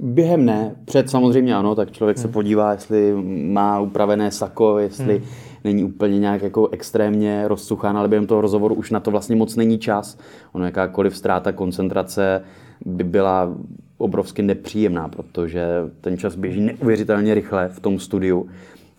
Během 0.00 0.44
ne. 0.44 0.76
Před 0.84 1.10
samozřejmě 1.10 1.56
ano, 1.56 1.74
tak 1.74 1.90
člověk 1.90 2.16
hmm. 2.16 2.22
se 2.22 2.28
podívá, 2.28 2.72
jestli 2.72 3.14
má 3.52 3.80
upravené 3.80 4.30
sako, 4.30 4.78
jestli 4.78 5.18
hmm. 5.18 5.26
není 5.64 5.84
úplně 5.84 6.18
nějak 6.18 6.42
jako 6.42 6.68
extrémně 6.68 7.48
rozsuchán, 7.48 7.98
ale 7.98 8.08
během 8.08 8.26
toho 8.26 8.40
rozhovoru 8.40 8.74
už 8.74 8.90
na 8.90 9.00
to 9.00 9.10
vlastně 9.10 9.36
moc 9.36 9.56
není 9.56 9.78
čas. 9.78 10.18
Ono 10.52 10.64
jakákoliv 10.64 11.16
ztráta 11.16 11.52
koncentrace 11.52 12.42
by 12.84 13.04
byla 13.04 13.54
obrovsky 13.98 14.42
nepříjemná, 14.42 15.08
protože 15.08 15.66
ten 16.00 16.18
čas 16.18 16.34
běží 16.34 16.60
neuvěřitelně 16.60 17.34
rychle 17.34 17.68
v 17.68 17.80
tom 17.80 17.98
studiu 17.98 18.48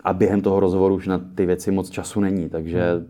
a 0.03 0.13
během 0.13 0.41
toho 0.41 0.59
rozhovoru 0.59 0.95
už 0.95 1.07
na 1.07 1.21
ty 1.35 1.45
věci 1.45 1.71
moc 1.71 1.89
času 1.89 2.19
není, 2.19 2.49
takže 2.49 3.01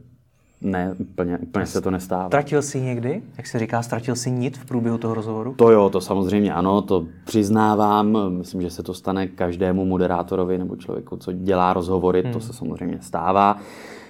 ne, 0.62 0.96
úplně, 0.98 1.38
úplně 1.38 1.66
se 1.66 1.82
to 1.82 1.92
nestává. 1.92 2.28
Ztratil 2.28 2.62
jsi 2.62 2.82
někdy, 2.82 3.22
jak 3.38 3.48
se 3.48 3.60
říká, 3.60 3.82
ztratil 3.82 4.16
jsi 4.16 4.32
nit 4.32 4.58
v 4.58 4.66
průběhu 4.66 4.98
toho 4.98 5.14
rozhovoru? 5.14 5.54
To 5.58 5.72
jo, 5.72 5.90
to 5.90 6.02
samozřejmě 6.02 6.54
ano, 6.54 6.82
to 6.82 7.06
přiznávám. 7.26 8.18
Myslím, 8.30 8.62
že 8.62 8.70
se 8.70 8.84
to 8.84 8.94
stane 8.94 9.28
každému 9.28 9.86
moderátorovi 9.86 10.58
nebo 10.58 10.76
člověku, 10.76 11.18
co 11.18 11.32
dělá 11.32 11.74
rozhovory, 11.74 12.22
hmm. 12.22 12.34
to 12.34 12.40
se 12.40 12.54
samozřejmě 12.54 12.98
stává. 13.02 13.58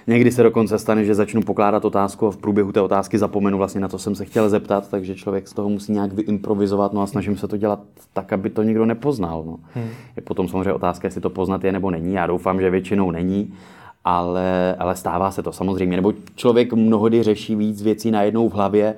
Někdy 0.06 0.32
se 0.32 0.42
dokonce 0.42 0.78
stane, 0.78 1.04
že 1.04 1.14
začnu 1.14 1.42
pokládat 1.42 1.84
otázku 1.84 2.26
a 2.26 2.30
v 2.30 2.36
průběhu 2.36 2.72
té 2.72 2.80
otázky 2.80 3.18
zapomenu 3.18 3.58
vlastně 3.58 3.80
na 3.80 3.88
to 3.88 3.98
jsem 3.98 4.14
se 4.14 4.24
chtěl 4.24 4.48
zeptat, 4.48 4.90
takže 4.90 5.14
člověk 5.14 5.48
z 5.48 5.52
toho 5.52 5.68
musí 5.68 5.92
nějak 5.92 6.12
vyimprovizovat, 6.12 6.92
no 6.92 7.02
a 7.02 7.06
snažím 7.06 7.36
se 7.36 7.48
to 7.48 7.56
dělat 7.56 7.80
tak, 8.12 8.32
aby 8.32 8.50
to 8.50 8.62
nikdo 8.62 8.86
nepoznal. 8.86 9.42
No. 9.46 9.56
Hmm. 9.74 9.88
Je 10.16 10.22
potom 10.22 10.48
samozřejmě 10.48 10.72
otázka, 10.72 11.06
jestli 11.06 11.20
to 11.20 11.30
poznat 11.30 11.64
je 11.64 11.72
nebo 11.72 11.90
není. 11.90 12.14
Já 12.14 12.26
doufám, 12.26 12.60
že 12.60 12.70
většinou 12.70 13.10
není, 13.10 13.54
ale, 14.04 14.76
ale 14.78 14.96
stává 14.96 15.30
se 15.30 15.42
to 15.42 15.52
samozřejmě. 15.52 15.96
Nebo 15.96 16.12
člověk 16.34 16.72
mnohdy 16.72 17.22
řeší 17.22 17.56
víc 17.56 17.82
věcí 17.82 18.10
najednou 18.10 18.48
v 18.48 18.52
hlavě, 18.52 18.94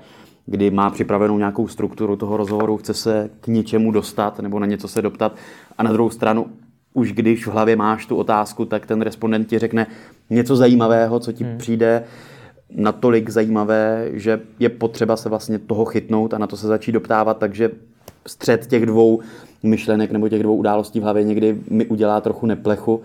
kdy 0.46 0.70
má 0.70 0.90
připravenou 0.90 1.38
nějakou 1.38 1.68
strukturu 1.68 2.16
toho 2.16 2.36
rozhovoru, 2.36 2.76
chce 2.76 2.94
se 2.94 3.30
k 3.40 3.46
něčemu 3.46 3.90
dostat 3.90 4.38
nebo 4.38 4.58
na 4.58 4.66
něco 4.66 4.88
se 4.88 5.02
doptat 5.02 5.32
a 5.78 5.82
na 5.82 5.92
druhou 5.92 6.10
stranu 6.10 6.46
už 6.94 7.12
když 7.12 7.46
v 7.46 7.50
hlavě 7.50 7.76
máš 7.76 8.06
tu 8.06 8.16
otázku, 8.16 8.64
tak 8.64 8.86
ten 8.86 9.02
respondent 9.02 9.48
ti 9.48 9.58
řekne 9.58 9.86
něco 10.30 10.56
zajímavého, 10.56 11.20
co 11.20 11.32
ti 11.32 11.44
hmm. 11.44 11.58
přijde 11.58 12.04
natolik 12.70 13.30
zajímavé, 13.30 14.08
že 14.12 14.40
je 14.58 14.68
potřeba 14.68 15.16
se 15.16 15.28
vlastně 15.28 15.58
toho 15.58 15.84
chytnout 15.84 16.34
a 16.34 16.38
na 16.38 16.46
to 16.46 16.56
se 16.56 16.66
začít 16.66 16.92
doptávat, 16.92 17.38
takže 17.38 17.70
střed 18.26 18.66
těch 18.66 18.86
dvou 18.86 19.20
myšlenek 19.62 20.10
nebo 20.10 20.28
těch 20.28 20.42
dvou 20.42 20.56
událostí 20.56 21.00
v 21.00 21.02
hlavě 21.02 21.24
někdy 21.24 21.58
mi 21.70 21.86
udělá 21.86 22.20
trochu 22.20 22.46
neplechu, 22.46 23.02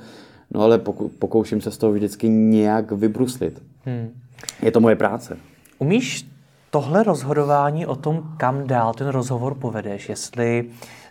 no 0.51 0.61
ale 0.61 0.81
pokouším 1.19 1.61
se 1.61 1.71
z 1.71 1.77
toho 1.77 1.93
vždycky 1.93 2.29
nějak 2.29 2.91
vybruslit. 2.91 3.63
Hmm. 3.85 4.09
Je 4.61 4.71
to 4.71 4.79
moje 4.79 4.95
práce. 4.95 5.37
Umíš 5.79 6.27
tohle 6.69 7.03
rozhodování 7.03 7.85
o 7.85 7.95
tom, 7.95 8.23
kam 8.37 8.67
dál 8.67 8.93
ten 8.93 9.07
rozhovor 9.07 9.55
povedeš, 9.55 10.09
jestli 10.09 10.65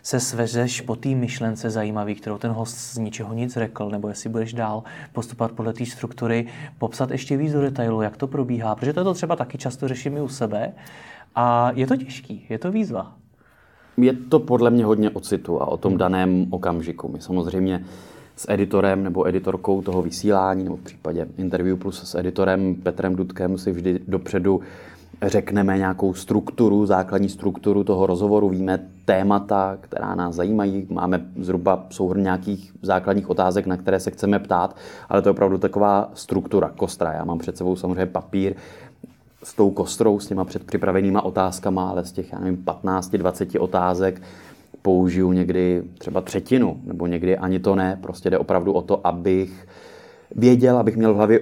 se 0.07 0.19
svezeš 0.19 0.81
po 0.81 0.95
té 0.95 1.09
myšlence 1.09 1.69
zajímavý, 1.69 2.15
kterou 2.15 2.37
ten 2.37 2.51
host 2.51 2.77
z 2.77 2.97
ničeho 2.97 3.33
nic 3.33 3.53
řekl, 3.53 3.89
nebo 3.89 4.07
jestli 4.07 4.29
budeš 4.29 4.53
dál 4.53 4.83
postupovat 5.13 5.51
podle 5.51 5.73
té 5.73 5.85
struktury, 5.85 6.47
popsat 6.77 7.11
ještě 7.11 7.37
víc 7.37 7.53
do 7.53 7.61
detailu, 7.61 8.01
jak 8.01 8.17
to 8.17 8.27
probíhá, 8.27 8.75
protože 8.75 8.93
to, 8.93 9.03
to 9.03 9.13
třeba 9.13 9.35
taky 9.35 9.57
často 9.57 9.87
řeším 9.87 10.17
i 10.17 10.21
u 10.21 10.27
sebe 10.27 10.73
a 11.35 11.71
je 11.75 11.87
to 11.87 11.95
těžký, 11.95 12.45
je 12.49 12.59
to 12.59 12.71
výzva. 12.71 13.15
Je 13.97 14.13
to 14.13 14.39
podle 14.39 14.69
mě 14.69 14.85
hodně 14.85 15.09
o 15.09 15.19
citu 15.19 15.61
a 15.61 15.67
o 15.67 15.77
tom 15.77 15.97
daném 15.97 16.47
okamžiku. 16.49 17.07
My 17.07 17.21
samozřejmě 17.21 17.85
s 18.35 18.51
editorem 18.51 19.03
nebo 19.03 19.27
editorkou 19.27 19.81
toho 19.81 20.01
vysílání, 20.01 20.63
nebo 20.63 20.75
v 20.77 20.81
případě 20.81 21.27
Interview 21.37 21.77
Plus 21.77 22.03
s 22.03 22.15
editorem 22.15 22.75
Petrem 22.75 23.15
Dudkem 23.15 23.57
si 23.57 23.71
vždy 23.71 23.99
dopředu 24.07 24.61
řekneme 25.21 25.77
nějakou 25.77 26.13
strukturu, 26.13 26.85
základní 26.85 27.29
strukturu 27.29 27.83
toho 27.83 28.05
rozhovoru, 28.05 28.49
víme 28.49 28.79
témata, 29.05 29.77
která 29.81 30.15
nás 30.15 30.35
zajímají, 30.35 30.87
máme 30.89 31.25
zhruba 31.39 31.85
souhrn 31.89 32.23
nějakých 32.23 32.73
základních 32.81 33.29
otázek, 33.29 33.65
na 33.65 33.77
které 33.77 33.99
se 33.99 34.11
chceme 34.11 34.39
ptát, 34.39 34.75
ale 35.09 35.21
to 35.21 35.29
je 35.29 35.31
opravdu 35.31 35.57
taková 35.57 36.11
struktura, 36.13 36.69
kostra. 36.69 37.13
Já 37.13 37.25
mám 37.25 37.37
před 37.37 37.57
sebou 37.57 37.75
samozřejmě 37.75 38.05
papír 38.05 38.55
s 39.43 39.53
tou 39.53 39.71
kostrou, 39.71 40.19
s 40.19 40.27
těma 40.27 40.45
předpřipravenýma 40.45 41.21
otázkama, 41.21 41.89
ale 41.89 42.05
z 42.05 42.11
těch, 42.11 42.33
já 42.33 42.39
nevím, 42.39 42.63
15-20 42.65 43.61
otázek 43.61 44.21
použiju 44.81 45.31
někdy 45.31 45.83
třeba 45.97 46.21
třetinu, 46.21 46.81
nebo 46.83 47.07
někdy 47.07 47.37
ani 47.37 47.59
to 47.59 47.75
ne. 47.75 47.99
Prostě 48.01 48.29
jde 48.29 48.37
opravdu 48.37 48.73
o 48.73 48.81
to, 48.81 49.07
abych 49.07 49.67
věděl, 50.35 50.77
abych 50.77 50.97
měl 50.97 51.13
v 51.13 51.17
hlavě 51.17 51.39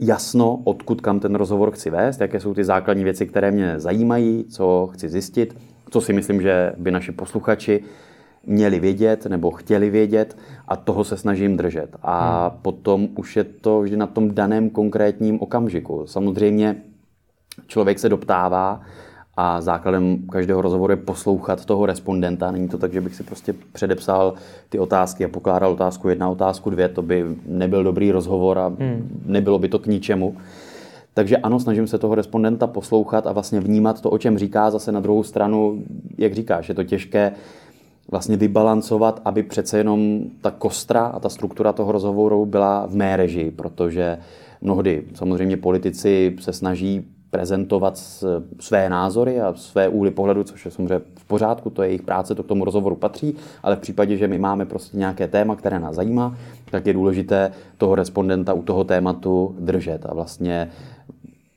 jasno, 0.00 0.60
odkud 0.64 1.00
kam 1.00 1.20
ten 1.20 1.34
rozhovor 1.34 1.70
chci 1.70 1.90
vést, 1.90 2.20
jaké 2.20 2.40
jsou 2.40 2.54
ty 2.54 2.64
základní 2.64 3.04
věci, 3.04 3.26
které 3.26 3.50
mě 3.50 3.80
zajímají, 3.80 4.44
co 4.44 4.90
chci 4.92 5.08
zjistit, 5.08 5.56
co 5.90 6.00
si 6.00 6.12
myslím, 6.12 6.42
že 6.42 6.72
by 6.76 6.90
naši 6.90 7.12
posluchači 7.12 7.84
měli 8.46 8.80
vědět 8.80 9.26
nebo 9.26 9.50
chtěli 9.50 9.90
vědět 9.90 10.36
a 10.68 10.76
toho 10.76 11.04
se 11.04 11.16
snažím 11.16 11.56
držet. 11.56 11.96
A 12.02 12.48
hmm. 12.48 12.58
potom 12.62 13.08
už 13.16 13.36
je 13.36 13.44
to 13.44 13.80
vždy 13.80 13.96
na 13.96 14.06
tom 14.06 14.34
daném 14.34 14.70
konkrétním 14.70 15.40
okamžiku. 15.40 16.06
Samozřejmě 16.06 16.82
člověk 17.66 17.98
se 17.98 18.08
doptává 18.08 18.80
a 19.40 19.60
základem 19.60 20.18
každého 20.32 20.62
rozhovoru 20.62 20.92
je 20.92 20.96
poslouchat 20.96 21.64
toho 21.64 21.86
respondenta. 21.86 22.50
Není 22.50 22.68
to 22.68 22.78
tak, 22.78 22.92
že 22.92 23.00
bych 23.00 23.14
si 23.14 23.22
prostě 23.22 23.54
předepsal 23.72 24.34
ty 24.68 24.78
otázky 24.78 25.24
a 25.24 25.28
pokládal 25.28 25.72
otázku 25.72 26.08
jedna, 26.08 26.28
otázku 26.28 26.70
dvě. 26.70 26.88
To 26.88 27.02
by 27.02 27.24
nebyl 27.46 27.84
dobrý 27.84 28.12
rozhovor 28.12 28.58
a 28.58 28.66
hmm. 28.66 29.22
nebylo 29.26 29.58
by 29.58 29.68
to 29.68 29.78
k 29.78 29.86
ničemu. 29.86 30.36
Takže 31.14 31.36
ano, 31.36 31.60
snažím 31.60 31.86
se 31.86 31.98
toho 31.98 32.14
respondenta 32.14 32.66
poslouchat 32.66 33.26
a 33.26 33.32
vlastně 33.32 33.60
vnímat 33.60 34.00
to, 34.00 34.10
o 34.10 34.18
čem 34.18 34.38
říká. 34.38 34.70
Zase 34.70 34.92
na 34.92 35.00
druhou 35.00 35.22
stranu, 35.22 35.82
jak 36.18 36.34
říkáš, 36.34 36.68
je 36.68 36.74
to 36.74 36.84
těžké 36.84 37.32
vlastně 38.10 38.36
vybalancovat, 38.36 39.20
aby 39.24 39.42
přece 39.42 39.78
jenom 39.78 40.20
ta 40.40 40.50
kostra 40.50 41.06
a 41.06 41.20
ta 41.20 41.28
struktura 41.28 41.72
toho 41.72 41.92
rozhovoru 41.92 42.46
byla 42.46 42.86
v 42.86 42.94
mé 42.94 43.16
režii, 43.16 43.50
protože 43.50 44.18
mnohdy 44.60 45.02
samozřejmě 45.14 45.56
politici 45.56 46.36
se 46.40 46.52
snaží 46.52 47.04
prezentovat 47.30 47.98
své 48.60 48.88
názory 48.88 49.40
a 49.40 49.54
své 49.54 49.88
úly 49.88 50.10
pohledu, 50.10 50.44
což 50.44 50.64
je 50.64 50.70
samozřejmě 50.70 51.00
v 51.16 51.24
pořádku, 51.24 51.70
to 51.70 51.82
je 51.82 51.88
jejich 51.88 52.02
práce, 52.02 52.34
to 52.34 52.42
k 52.42 52.46
tomu 52.46 52.64
rozhovoru 52.64 52.96
patří, 52.96 53.34
ale 53.62 53.76
v 53.76 53.80
případě, 53.80 54.16
že 54.16 54.28
my 54.28 54.38
máme 54.38 54.66
prostě 54.66 54.96
nějaké 54.96 55.28
téma, 55.28 55.56
které 55.56 55.78
nás 55.78 55.96
zajímá, 55.96 56.36
tak 56.70 56.86
je 56.86 56.92
důležité 56.92 57.52
toho 57.78 57.94
respondenta 57.94 58.52
u 58.52 58.62
toho 58.62 58.84
tématu 58.84 59.56
držet 59.58 60.06
a 60.06 60.14
vlastně 60.14 60.70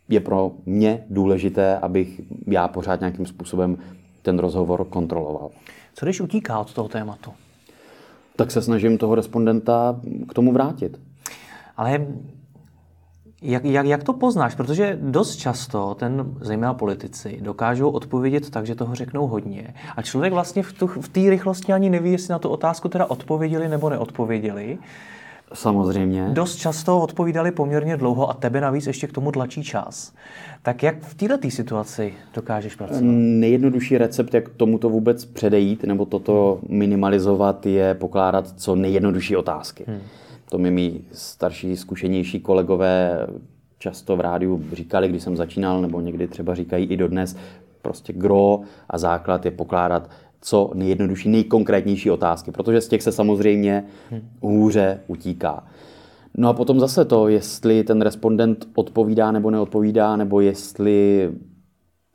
je 0.09 0.19
pro 0.19 0.51
mě 0.65 1.03
důležité, 1.09 1.77
abych 1.77 2.21
já 2.47 2.67
pořád 2.67 2.99
nějakým 2.99 3.25
způsobem 3.25 3.77
ten 4.21 4.39
rozhovor 4.39 4.85
kontroloval. 4.85 5.49
Co 5.93 6.05
když 6.05 6.21
utíká 6.21 6.59
od 6.59 6.73
toho 6.73 6.89
tématu? 6.89 7.31
Tak 8.35 8.51
se 8.51 8.61
snažím 8.61 8.97
toho 8.97 9.15
respondenta 9.15 9.99
k 10.29 10.33
tomu 10.33 10.53
vrátit. 10.53 10.99
Ale 11.77 12.07
jak, 13.43 13.65
jak, 13.65 13.85
jak 13.85 14.03
to 14.03 14.13
poznáš? 14.13 14.55
Protože 14.55 14.97
dost 15.01 15.35
často 15.35 15.95
ten, 15.99 16.25
zejména 16.41 16.73
politici, 16.73 17.39
dokážou 17.41 17.89
odpovědět 17.89 18.49
tak, 18.49 18.65
že 18.65 18.75
toho 18.75 18.95
řeknou 18.95 19.27
hodně. 19.27 19.73
A 19.95 20.01
člověk 20.01 20.33
vlastně 20.33 20.63
v 20.63 20.73
té 21.11 21.19
v 21.21 21.29
rychlosti 21.29 21.73
ani 21.73 21.89
neví, 21.89 22.11
jestli 22.11 22.31
na 22.31 22.39
tu 22.39 22.49
otázku 22.49 22.89
teda 22.89 23.05
odpověděli 23.05 23.69
nebo 23.69 23.89
neodpověděli. 23.89 24.77
Samozřejmě. 25.53 26.29
Dost 26.33 26.55
často 26.55 26.99
odpovídali 26.99 27.51
poměrně 27.51 27.97
dlouho 27.97 28.29
a 28.29 28.33
tebe 28.33 28.61
navíc 28.61 28.87
ještě 28.87 29.07
k 29.07 29.11
tomu 29.11 29.31
tlačí 29.31 29.63
čas. 29.63 30.13
Tak 30.61 30.83
jak 30.83 31.01
v 31.01 31.13
této 31.13 31.49
situaci 31.49 32.13
dokážeš 32.33 32.75
pracovat? 32.75 33.03
Nejjednodušší 33.11 33.97
recept, 33.97 34.33
jak 34.33 34.49
tomuto 34.49 34.89
vůbec 34.89 35.25
předejít 35.25 35.83
nebo 35.83 36.05
toto 36.05 36.59
minimalizovat, 36.69 37.65
je 37.65 37.93
pokládat 37.93 38.53
co 38.55 38.75
nejjednodušší 38.75 39.35
otázky. 39.35 39.83
Hmm. 39.87 40.01
To 40.53 40.59
mi 40.59 40.71
mý 40.71 41.01
starší, 41.11 41.77
zkušenější 41.77 42.39
kolegové 42.39 43.27
často 43.79 44.15
v 44.15 44.19
rádiu 44.19 44.63
říkali, 44.73 45.07
když 45.07 45.23
jsem 45.23 45.37
začínal, 45.37 45.81
nebo 45.81 46.01
někdy 46.01 46.27
třeba 46.27 46.55
říkají 46.55 46.85
i 46.85 46.97
dodnes, 46.97 47.35
prostě 47.81 48.13
gro 48.13 48.59
a 48.89 48.97
základ 48.97 49.45
je 49.45 49.51
pokládat 49.51 50.09
co 50.41 50.71
nejjednodušší, 50.73 51.29
nejkonkrétnější 51.29 52.11
otázky, 52.11 52.51
protože 52.51 52.81
z 52.81 52.87
těch 52.87 53.01
se 53.01 53.11
samozřejmě 53.11 53.85
hůře 54.41 54.99
utíká. 55.07 55.67
No 56.37 56.49
a 56.49 56.53
potom 56.53 56.79
zase 56.79 57.05
to, 57.05 57.27
jestli 57.27 57.83
ten 57.83 58.01
respondent 58.01 58.67
odpovídá 58.75 59.31
nebo 59.31 59.51
neodpovídá, 59.51 60.15
nebo 60.15 60.41
jestli 60.41 61.31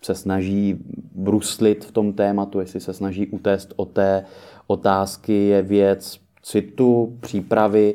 se 0.03 0.15
snaží 0.15 0.77
bruslit 1.15 1.85
v 1.85 1.93
tom 1.93 2.13
tématu, 2.13 2.61
jestli 2.61 2.81
se 2.81 2.93
snaží 2.93 3.27
utést 3.27 3.73
o 3.77 3.85
té 3.85 4.25
otázky, 4.67 5.33
je 5.33 5.63
věc 5.63 6.21
citu, 6.43 7.17
přípravy, 7.21 7.95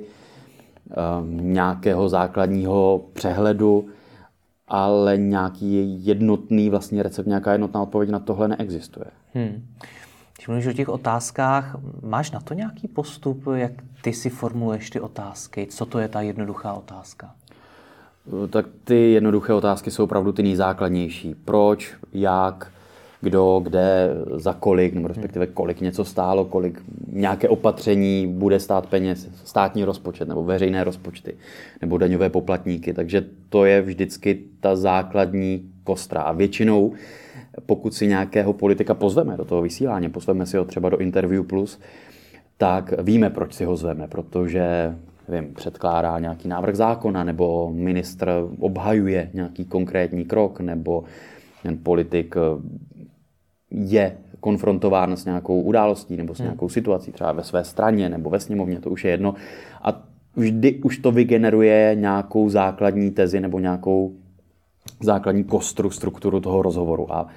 nějakého 1.25 2.09
základního 2.09 3.01
přehledu, 3.13 3.85
ale 4.67 5.17
nějaký 5.17 6.05
jednotný 6.05 6.69
vlastně 6.69 7.03
recept, 7.03 7.27
nějaká 7.27 7.51
jednotná 7.51 7.81
odpověď 7.81 8.09
na 8.09 8.19
tohle 8.19 8.47
neexistuje. 8.47 9.05
Hmm. 9.33 9.65
Když 10.35 10.47
mluvíš 10.47 10.67
o 10.67 10.73
těch 10.73 10.89
otázkách, 10.89 11.75
máš 12.01 12.31
na 12.31 12.39
to 12.39 12.53
nějaký 12.53 12.87
postup, 12.87 13.43
jak 13.55 13.71
ty 14.01 14.13
si 14.13 14.29
formuluješ 14.29 14.89
ty 14.89 14.99
otázky? 14.99 15.67
Co 15.67 15.85
to 15.85 15.99
je 15.99 16.07
ta 16.07 16.21
jednoduchá 16.21 16.73
otázka? 16.73 17.31
Tak 18.49 18.65
ty 18.83 19.11
jednoduché 19.11 19.53
otázky 19.53 19.91
jsou 19.91 20.03
opravdu 20.03 20.31
ty 20.31 20.43
nejzákladnější. 20.43 21.35
Proč, 21.35 21.95
jak, 22.13 22.71
kdo, 23.23 23.59
kde, 23.63 24.09
za 24.35 24.53
kolik, 24.53 24.93
nebo 24.93 25.07
respektive 25.07 25.47
kolik 25.47 25.81
něco 25.81 26.05
stálo, 26.05 26.45
kolik 26.45 26.81
nějaké 27.07 27.49
opatření 27.49 28.27
bude 28.27 28.59
stát 28.59 28.87
peněz, 28.87 29.29
státní 29.43 29.83
rozpočet 29.83 30.27
nebo 30.27 30.43
veřejné 30.43 30.83
rozpočty 30.83 31.35
nebo 31.81 31.97
daňové 31.97 32.29
poplatníky. 32.29 32.93
Takže 32.93 33.25
to 33.49 33.65
je 33.65 33.81
vždycky 33.81 34.39
ta 34.59 34.75
základní 34.75 35.69
kostra. 35.83 36.21
A 36.21 36.31
většinou 36.31 36.93
pokud 37.65 37.93
si 37.93 38.07
nějakého 38.07 38.53
politika 38.53 38.93
pozveme 38.93 39.37
do 39.37 39.45
toho 39.45 39.61
vysílání, 39.61 40.09
pozveme 40.09 40.45
si 40.45 40.57
ho 40.57 40.65
třeba 40.65 40.89
do 40.89 40.97
Interview 40.97 41.43
Plus, 41.43 41.79
tak 42.57 42.93
víme, 43.01 43.29
proč 43.29 43.53
si 43.53 43.65
ho 43.65 43.75
zveme, 43.75 44.07
protože 44.07 44.95
vím, 45.29 45.53
předkládá 45.53 46.19
nějaký 46.19 46.47
návrh 46.47 46.75
zákona, 46.75 47.23
nebo 47.23 47.71
ministr 47.73 48.47
obhajuje 48.59 49.29
nějaký 49.33 49.65
konkrétní 49.65 50.25
krok, 50.25 50.59
nebo 50.59 51.03
ten 51.63 51.77
politik 51.83 52.35
je 53.73 54.17
konfrontován 54.39 55.17
s 55.17 55.25
nějakou 55.25 55.61
událostí 55.61 56.17
nebo 56.17 56.35
s 56.35 56.37
hmm. 56.37 56.45
nějakou 56.45 56.69
situací, 56.69 57.11
třeba 57.11 57.31
ve 57.31 57.43
své 57.43 57.63
straně 57.63 58.09
nebo 58.09 58.29
ve 58.29 58.39
sněmovně, 58.39 58.79
to 58.79 58.89
už 58.89 59.05
je 59.05 59.11
jedno. 59.11 59.35
A 59.81 60.03
vždy 60.35 60.73
už 60.73 60.97
to 60.97 61.11
vygeneruje 61.11 61.95
nějakou 61.99 62.49
základní 62.49 63.11
tezi 63.11 63.39
nebo 63.39 63.59
nějakou 63.59 64.11
základní 65.01 65.43
kostru, 65.43 65.89
strukturu 65.89 66.39
toho 66.39 66.61
rozhovoru. 66.61 67.13
A 67.13 67.27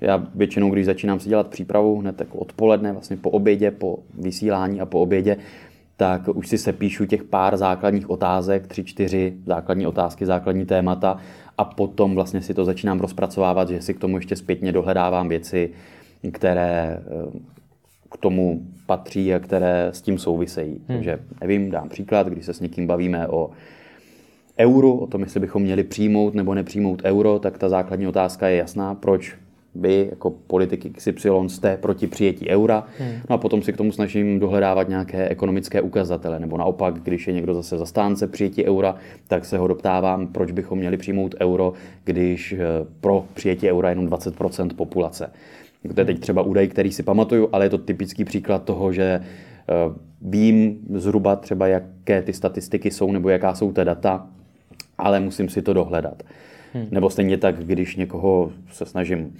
já 0.00 0.26
většinou, 0.34 0.70
když 0.70 0.86
začínám 0.86 1.20
si 1.20 1.28
dělat 1.28 1.48
přípravu 1.48 1.98
hned 1.98 2.20
jako 2.20 2.38
odpoledne, 2.38 2.92
vlastně 2.92 3.16
po 3.16 3.30
obědě, 3.30 3.70
po 3.70 3.98
vysílání 4.18 4.80
a 4.80 4.86
po 4.86 5.00
obědě, 5.00 5.36
tak 5.96 6.28
už 6.28 6.48
si 6.48 6.58
sepíšu 6.58 7.04
těch 7.06 7.24
pár 7.24 7.56
základních 7.56 8.10
otázek, 8.10 8.66
tři, 8.66 8.84
čtyři 8.84 9.36
základní 9.46 9.86
otázky, 9.86 10.26
základní 10.26 10.66
témata 10.66 11.18
a 11.58 11.64
potom 11.64 12.14
vlastně 12.14 12.42
si 12.42 12.54
to 12.54 12.64
začínám 12.64 13.00
rozpracovávat, 13.00 13.68
že 13.68 13.82
si 13.82 13.94
k 13.94 14.00
tomu 14.00 14.16
ještě 14.16 14.36
zpětně 14.36 14.72
dohledávám 14.72 15.28
věci, 15.28 15.70
které 16.32 16.98
eh, 16.98 17.38
k 18.10 18.16
tomu 18.16 18.62
patří 18.86 19.34
a 19.34 19.38
které 19.38 19.88
s 19.92 20.00
tím 20.00 20.18
souvisejí. 20.18 20.70
Hmm. 20.70 20.84
Takže 20.86 21.18
nevím, 21.40 21.70
dám 21.70 21.88
příklad, 21.88 22.26
když 22.26 22.44
se 22.44 22.54
s 22.54 22.60
někým 22.60 22.86
bavíme 22.86 23.28
o 23.28 23.50
euro, 24.58 24.94
o 24.94 25.06
tom, 25.06 25.22
jestli 25.22 25.40
bychom 25.40 25.62
měli 25.62 25.84
přijmout 25.84 26.34
nebo 26.34 26.54
nepřijmout 26.54 27.02
euro, 27.04 27.38
tak 27.38 27.58
ta 27.58 27.68
základní 27.68 28.06
otázka 28.06 28.48
je 28.48 28.56
jasná, 28.56 28.94
proč 28.94 29.34
vy 29.80 30.06
jako 30.10 30.30
politiky 30.30 30.90
XY 30.90 31.30
jste 31.46 31.76
proti 31.76 32.06
přijetí 32.06 32.48
eura. 32.48 32.86
Hmm. 32.98 33.10
No 33.30 33.34
a 33.34 33.38
potom 33.38 33.62
si 33.62 33.72
k 33.72 33.76
tomu 33.76 33.92
snažím 33.92 34.40
dohledávat 34.40 34.88
nějaké 34.88 35.28
ekonomické 35.28 35.80
ukazatele. 35.80 36.40
Nebo 36.40 36.56
naopak, 36.56 36.94
když 37.02 37.26
je 37.26 37.32
někdo 37.32 37.54
zase 37.54 37.78
zastánce 37.78 38.26
přijetí 38.26 38.64
eura, 38.64 38.96
tak 39.28 39.44
se 39.44 39.58
ho 39.58 39.66
doptávám, 39.66 40.26
proč 40.26 40.52
bychom 40.52 40.78
měli 40.78 40.96
přijmout 40.96 41.34
euro, 41.40 41.72
když 42.04 42.52
eh, 42.52 42.58
pro 43.00 43.24
přijetí 43.34 43.70
eura 43.70 43.90
jenom 43.90 44.06
20% 44.06 44.68
populace. 44.76 45.30
To 45.94 46.00
je 46.00 46.04
teď 46.04 46.20
třeba 46.20 46.42
údaj, 46.42 46.68
který 46.68 46.92
si 46.92 47.02
pamatuju, 47.02 47.48
ale 47.52 47.64
je 47.64 47.70
to 47.70 47.78
typický 47.78 48.24
příklad 48.24 48.64
toho, 48.64 48.92
že 48.92 49.04
eh, 49.04 49.24
vím 50.22 50.78
zhruba 50.94 51.36
třeba, 51.36 51.66
jaké 51.66 52.22
ty 52.22 52.32
statistiky 52.32 52.90
jsou 52.90 53.12
nebo 53.12 53.28
jaká 53.28 53.54
jsou 53.54 53.72
ta 53.72 53.84
data, 53.84 54.26
ale 54.98 55.20
musím 55.20 55.48
si 55.48 55.62
to 55.62 55.72
dohledat. 55.72 56.22
Hmm. 56.74 56.86
Nebo 56.90 57.10
stejně 57.10 57.38
tak, 57.38 57.64
když 57.64 57.96
někoho 57.96 58.52
se 58.72 58.86
snažím 58.86 59.34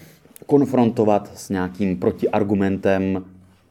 konfrontovat 0.46 1.30
s 1.34 1.50
nějakým 1.50 1.96
protiargumentem 1.96 3.24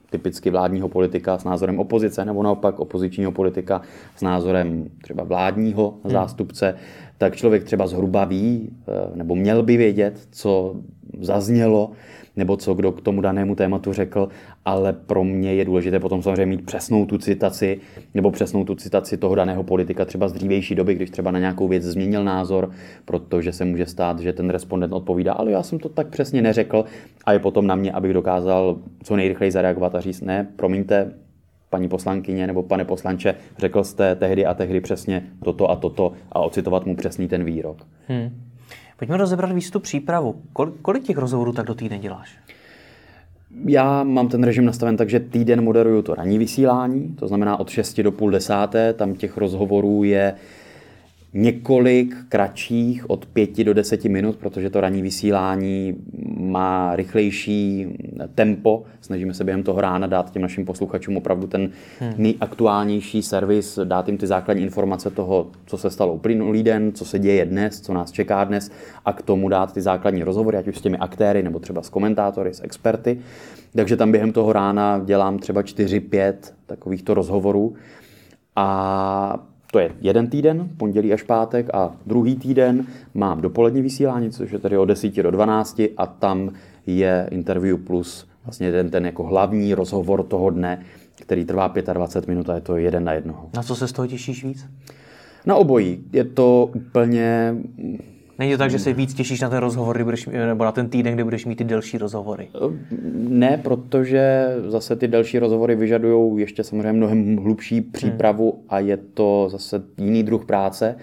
typicky 0.09 0.49
vládního 0.49 0.89
politika 0.89 1.37
s 1.37 1.43
názorem 1.43 1.79
opozice, 1.79 2.25
nebo 2.25 2.43
naopak 2.43 2.79
opozičního 2.79 3.31
politika 3.31 3.81
s 4.15 4.21
názorem 4.21 4.89
třeba 5.03 5.23
vládního 5.23 5.93
hmm. 6.03 6.11
zástupce, 6.11 6.75
tak 7.17 7.35
člověk 7.35 7.63
třeba 7.63 7.87
zhruba 7.87 8.25
ví, 8.25 8.69
eh, 8.87 9.15
nebo 9.15 9.35
měl 9.35 9.63
by 9.63 9.77
vědět, 9.77 10.27
co 10.31 10.75
zaznělo 11.21 11.91
nebo 12.35 12.57
co 12.57 12.73
kdo 12.73 12.91
k 12.91 13.01
tomu 13.01 13.21
danému 13.21 13.55
tématu 13.55 13.93
řekl, 13.93 14.29
ale 14.65 14.93
pro 14.93 15.23
mě 15.23 15.53
je 15.53 15.65
důležité 15.65 15.99
potom 15.99 16.23
samozřejmě 16.23 16.45
mít 16.45 16.65
přesnou 16.65 17.05
tu 17.05 17.17
citaci, 17.17 17.79
nebo 18.13 18.31
přesnou 18.31 18.63
tu 18.63 18.75
citaci 18.75 19.17
toho 19.17 19.35
daného 19.35 19.63
politika 19.63 20.05
třeba 20.05 20.27
z 20.27 20.33
dřívější 20.33 20.75
doby, 20.75 20.95
když 20.95 21.09
třeba 21.09 21.31
na 21.31 21.39
nějakou 21.39 21.67
věc 21.67 21.83
změnil 21.83 22.23
názor, 22.23 22.71
protože 23.05 23.51
se 23.51 23.65
může 23.65 23.85
stát, 23.85 24.19
že 24.19 24.33
ten 24.33 24.49
respondent 24.49 24.93
odpovídá, 24.93 25.33
ale 25.33 25.51
já 25.51 25.63
jsem 25.63 25.79
to 25.79 25.89
tak 25.89 26.07
přesně 26.07 26.41
neřekl 26.41 26.85
a 27.25 27.33
je 27.33 27.39
potom 27.39 27.67
na 27.67 27.75
mě, 27.75 27.91
abych 27.91 28.13
dokázal 28.13 28.77
co 29.03 29.15
nejrychleji 29.15 29.51
zareagovat 29.51 29.95
a 29.95 30.01
říct, 30.01 30.21
ne, 30.21 30.47
promiňte, 30.55 31.11
paní 31.69 31.87
poslankyně 31.87 32.47
nebo 32.47 32.63
pane 32.63 32.85
poslanče, 32.85 33.35
řekl 33.57 33.83
jste 33.83 34.15
tehdy 34.15 34.45
a 34.45 34.53
tehdy 34.53 34.81
přesně 34.81 35.23
toto 35.43 35.71
a 35.71 35.75
toto 35.75 36.11
a 36.31 36.39
ocitovat 36.39 36.85
mu 36.85 36.95
přesný 36.95 37.27
ten 37.27 37.43
výrok. 37.43 37.87
Hmm. 38.07 38.44
Pojďme 38.97 39.17
rozebrat 39.17 39.51
výstup 39.51 39.83
přípravu. 39.83 40.41
Kolik, 40.53 40.73
kolik 40.81 41.03
těch 41.03 41.17
rozhovorů 41.17 41.53
tak 41.53 41.65
do 41.65 41.75
týdne 41.75 41.99
děláš? 41.99 42.37
Já 43.65 44.03
mám 44.03 44.27
ten 44.27 44.43
režim 44.43 44.65
nastaven 44.65 44.97
tak, 44.97 45.09
že 45.09 45.19
týden 45.19 45.63
moderuju 45.63 46.01
to 46.01 46.15
ranní 46.15 46.37
vysílání, 46.37 47.15
to 47.19 47.27
znamená 47.27 47.59
od 47.59 47.69
6 47.69 47.99
do 48.01 48.11
půl 48.11 48.31
desáté, 48.31 48.93
tam 48.93 49.15
těch 49.15 49.37
rozhovorů 49.37 50.03
je 50.03 50.35
několik 51.35 52.15
kratších 52.29 53.09
od 53.09 53.25
5 53.25 53.63
do 53.63 53.73
10 53.73 54.05
minut, 54.05 54.35
protože 54.35 54.69
to 54.69 54.81
ranní 54.81 55.01
vysílání 55.01 55.95
má 56.37 56.95
rychlejší 56.95 57.87
tempo. 58.35 58.83
Snažíme 59.01 59.33
se 59.33 59.43
během 59.43 59.63
toho 59.63 59.81
rána 59.81 60.07
dát 60.07 60.31
těm 60.31 60.41
našim 60.41 60.65
posluchačům 60.65 61.17
opravdu 61.17 61.47
ten 61.47 61.69
hmm. 61.99 62.13
nejaktuálnější 62.17 63.21
servis, 63.21 63.79
dát 63.83 64.07
jim 64.07 64.17
ty 64.17 64.27
základní 64.27 64.63
informace 64.63 65.09
toho, 65.09 65.47
co 65.65 65.77
se 65.77 65.89
stalo 65.89 66.13
uplynulý 66.13 66.63
den, 66.63 66.91
co 66.91 67.05
se 67.05 67.19
děje 67.19 67.45
dnes, 67.45 67.81
co 67.81 67.93
nás 67.93 68.11
čeká 68.11 68.43
dnes 68.43 68.71
a 69.05 69.13
k 69.13 69.21
tomu 69.21 69.49
dát 69.49 69.73
ty 69.73 69.81
základní 69.81 70.23
rozhovory, 70.23 70.57
ať 70.57 70.67
už 70.67 70.77
s 70.77 70.81
těmi 70.81 70.97
aktéry 70.97 71.43
nebo 71.43 71.59
třeba 71.59 71.81
s 71.81 71.89
komentátory, 71.89 72.53
s 72.53 72.63
experty. 72.63 73.19
Takže 73.75 73.97
tam 73.97 74.11
během 74.11 74.31
toho 74.31 74.53
rána 74.53 75.01
dělám 75.05 75.39
třeba 75.39 75.61
4-5 75.61 76.33
takovýchto 76.65 77.13
rozhovorů. 77.13 77.75
A 78.55 79.54
to 79.75 79.79
je 79.79 79.91
jeden 80.01 80.27
týden, 80.27 80.69
pondělí 80.77 81.13
až 81.13 81.23
pátek, 81.23 81.69
a 81.73 81.95
druhý 82.05 82.35
týden 82.35 82.85
mám 83.13 83.41
dopolední 83.41 83.81
vysílání, 83.81 84.31
což 84.31 84.51
je 84.51 84.59
tady 84.59 84.77
od 84.77 84.85
10 84.85 85.15
do 85.15 85.31
12 85.31 85.81
a 85.97 86.05
tam 86.05 86.51
je 86.85 87.27
Interview 87.31 87.77
Plus, 87.77 88.27
vlastně 88.45 88.71
ten, 88.71 88.89
ten 88.89 89.05
jako 89.05 89.23
hlavní 89.23 89.73
rozhovor 89.73 90.23
toho 90.23 90.49
dne, 90.49 90.81
který 91.15 91.45
trvá 91.45 91.73
25 91.93 92.27
minut 92.27 92.49
a 92.49 92.55
je 92.55 92.61
to 92.61 92.77
jeden 92.77 93.03
na 93.03 93.13
jednoho. 93.13 93.49
Na 93.55 93.63
co 93.63 93.75
se 93.75 93.87
z 93.87 93.91
toho 93.91 94.07
těšíš 94.07 94.43
víc? 94.43 94.65
Na 95.45 95.55
obojí. 95.55 96.03
Je 96.13 96.23
to 96.23 96.69
úplně 96.75 97.55
Není 98.39 98.51
to 98.51 98.57
tak, 98.57 98.71
že 98.71 98.79
se 98.79 98.93
víc 98.93 99.13
těšíš 99.13 99.41
na 99.41 99.49
ten 99.49 99.59
rozhovor, 99.59 99.95
kdy 99.95 100.03
budeš, 100.03 100.25
nebo 100.25 100.63
na 100.63 100.71
ten 100.71 100.89
týden, 100.89 101.13
kdy 101.13 101.23
budeš 101.23 101.45
mít 101.45 101.55
ty 101.55 101.63
delší 101.63 101.97
rozhovory? 101.97 102.47
Ne, 103.29 103.59
protože 103.63 104.47
zase 104.67 104.95
ty 104.95 105.07
delší 105.07 105.39
rozhovory 105.39 105.75
vyžadují 105.75 106.41
ještě 106.41 106.63
samozřejmě 106.63 106.93
mnohem 106.93 107.37
hlubší 107.37 107.81
přípravu 107.81 108.51
hmm. 108.51 108.63
a 108.69 108.79
je 108.79 108.97
to 108.97 109.47
zase 109.51 109.83
jiný 109.97 110.23
druh 110.23 110.45
práce. 110.45 110.95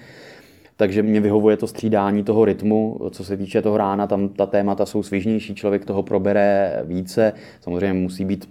Takže 0.76 1.02
mě 1.02 1.20
vyhovuje 1.20 1.56
to 1.56 1.66
střídání 1.66 2.24
toho 2.24 2.44
rytmu, 2.44 3.00
co 3.10 3.24
se 3.24 3.36
týče 3.36 3.62
toho 3.62 3.76
rána, 3.76 4.06
tam 4.06 4.28
ta 4.28 4.46
témata 4.46 4.86
jsou 4.86 5.02
svižnější, 5.02 5.54
člověk 5.54 5.84
toho 5.84 6.02
probere 6.02 6.82
více, 6.84 7.32
samozřejmě 7.60 7.92
musí 7.92 8.24
být 8.24 8.48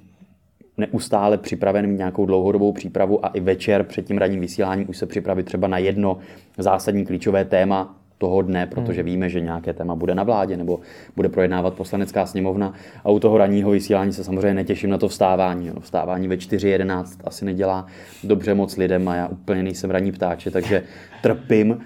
neustále 0.78 1.38
připraven 1.38 1.88
mít 1.88 1.98
nějakou 1.98 2.26
dlouhodobou 2.26 2.72
přípravu 2.72 3.26
a 3.26 3.30
i 3.30 3.40
večer 3.40 3.84
před 3.84 4.06
tím 4.06 4.18
ranním 4.18 4.40
vysíláním 4.40 4.90
už 4.90 4.98
se 4.98 5.06
připravit 5.06 5.44
třeba 5.44 5.68
na 5.68 5.78
jedno 5.78 6.18
zásadní 6.58 7.06
klíčové 7.06 7.46
téma, 7.46 8.01
toho 8.22 8.42
dne, 8.42 8.68
protože 8.68 9.02
hmm. 9.02 9.06
víme, 9.06 9.30
že 9.30 9.42
nějaké 9.42 9.74
téma 9.74 9.96
bude 9.96 10.16
na 10.16 10.24
vládě 10.24 10.58
nebo 10.58 10.80
bude 11.16 11.30
projednávat 11.30 11.74
poslanecká 11.74 12.26
sněmovna. 12.26 12.74
A 13.04 13.10
u 13.10 13.20
toho 13.20 13.38
ranního 13.38 13.72
vysílání 13.72 14.14
se 14.14 14.24
samozřejmě 14.24 14.54
netěším 14.54 14.90
na 14.90 14.98
to 14.98 15.08
vstávání. 15.08 15.72
No, 15.74 15.82
vstávání 15.82 16.28
ve 16.28 16.36
4.11 16.36 17.06
asi 17.24 17.46
nedělá 17.46 17.86
dobře 18.24 18.54
moc 18.54 18.78
lidem 18.78 19.08
a 19.08 19.16
já 19.16 19.28
úplně 19.28 19.64
nejsem 19.64 19.92
ranní 19.92 20.12
ptáče, 20.12 20.52
takže 20.52 20.84
trpím, 21.22 21.82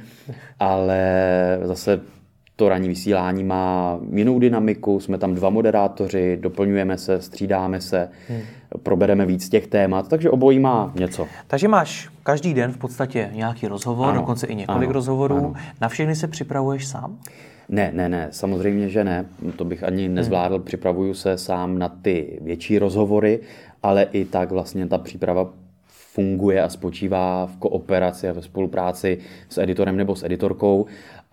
ale 0.59 0.99
zase 1.63 2.01
to 2.55 2.69
ranní 2.69 2.87
vysílání 2.87 3.43
má 3.43 3.99
jinou 4.11 4.39
dynamiku, 4.39 4.99
jsme 4.99 5.17
tam 5.17 5.35
dva 5.35 5.49
moderátoři, 5.49 6.37
doplňujeme 6.41 6.97
se, 6.97 7.21
střídáme 7.21 7.81
se, 7.81 8.09
hmm. 8.29 8.41
probereme 8.83 9.25
víc 9.25 9.49
těch 9.49 9.67
témat, 9.67 10.07
takže 10.07 10.29
obojí 10.29 10.59
má 10.59 10.91
něco. 10.95 11.27
Takže 11.47 11.67
máš 11.67 12.09
každý 12.23 12.53
den 12.53 12.71
v 12.71 12.77
podstatě 12.77 13.29
nějaký 13.33 13.67
rozhovor, 13.67 14.09
ano, 14.09 14.21
dokonce 14.21 14.47
i 14.47 14.55
několik 14.55 14.89
ano, 14.89 14.93
rozhovorů. 14.93 15.37
Ano. 15.37 15.53
Na 15.81 15.89
všechny 15.89 16.15
se 16.15 16.27
připravuješ 16.27 16.87
sám? 16.87 17.17
Ne, 17.69 17.91
ne, 17.93 18.09
ne, 18.09 18.27
samozřejmě, 18.31 18.89
že 18.89 19.03
ne. 19.03 19.25
To 19.55 19.65
bych 19.65 19.83
ani 19.83 20.05
hmm. 20.05 20.15
nezvládl. 20.15 20.55
Hmm. 20.55 20.63
Připravuju 20.63 21.13
se 21.13 21.37
sám 21.37 21.79
na 21.79 21.89
ty 21.89 22.39
větší 22.41 22.79
rozhovory, 22.79 23.39
ale 23.83 24.03
i 24.03 24.25
tak 24.25 24.51
vlastně 24.51 24.87
ta 24.87 24.97
příprava 24.97 25.49
funguje 26.15 26.63
a 26.63 26.69
spočívá 26.69 27.45
v 27.45 27.57
kooperaci 27.57 28.29
a 28.29 28.33
ve 28.33 28.41
spolupráci 28.41 29.17
s 29.49 29.57
editorem 29.57 29.97
nebo 29.97 30.15
s 30.15 30.23
editorkou 30.23 30.85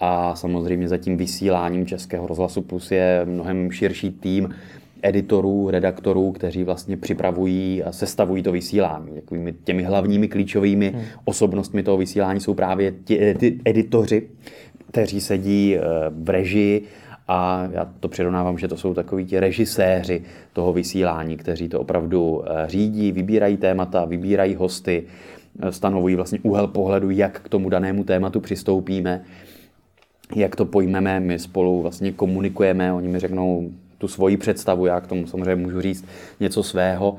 a 0.04 0.34
samozřejmě 0.34 0.88
za 0.88 0.96
tím 0.96 1.16
vysíláním 1.16 1.86
Českého 1.86 2.26
rozhlasu 2.26 2.62
Plus 2.62 2.90
je 2.90 3.22
mnohem 3.24 3.70
širší 3.70 4.10
tým 4.10 4.48
editorů, 5.02 5.70
redaktorů, 5.70 6.32
kteří 6.32 6.64
vlastně 6.64 6.96
připravují 6.96 7.82
a 7.82 7.92
sestavují 7.92 8.42
to 8.42 8.52
vysílání. 8.52 9.14
Takovými 9.14 9.54
těmi 9.64 9.82
hlavními 9.82 10.28
klíčovými 10.28 10.90
hmm. 10.90 11.02
osobnostmi 11.24 11.82
toho 11.82 11.96
vysílání 11.96 12.40
jsou 12.40 12.54
právě 12.54 12.94
ti, 13.04 13.34
ti 13.38 13.60
editoři, 13.64 14.28
kteří 14.88 15.20
sedí 15.20 15.76
eh, 15.76 15.80
v 16.10 16.28
režii 16.28 16.84
a 17.28 17.68
já 17.72 17.92
to 18.00 18.08
přirovnávám, 18.08 18.58
že 18.58 18.68
to 18.68 18.76
jsou 18.76 18.94
takoví 18.94 19.26
ti 19.26 19.40
režiséři 19.40 20.22
toho 20.52 20.72
vysílání, 20.72 21.36
kteří 21.36 21.68
to 21.68 21.80
opravdu 21.80 22.42
eh, 22.44 22.68
řídí, 22.68 23.12
vybírají 23.12 23.56
témata, 23.56 24.04
vybírají 24.04 24.54
hosty, 24.54 25.04
eh, 25.62 25.72
stanovují 25.72 26.16
vlastně 26.16 26.38
úhel 26.42 26.66
pohledu, 26.66 27.10
jak 27.10 27.40
k 27.40 27.48
tomu 27.48 27.68
danému 27.68 28.04
tématu 28.04 28.40
přistoupíme 28.40 29.24
jak 30.36 30.56
to 30.56 30.64
pojmeme, 30.64 31.20
my 31.20 31.38
spolu 31.38 31.82
vlastně 31.82 32.12
komunikujeme, 32.12 32.92
oni 32.92 33.08
mi 33.08 33.18
řeknou 33.18 33.70
tu 33.98 34.08
svoji 34.08 34.36
představu, 34.36 34.86
já 34.86 35.00
k 35.00 35.06
tomu 35.06 35.26
samozřejmě 35.26 35.56
můžu 35.56 35.80
říct 35.80 36.04
něco 36.40 36.62
svého. 36.62 37.16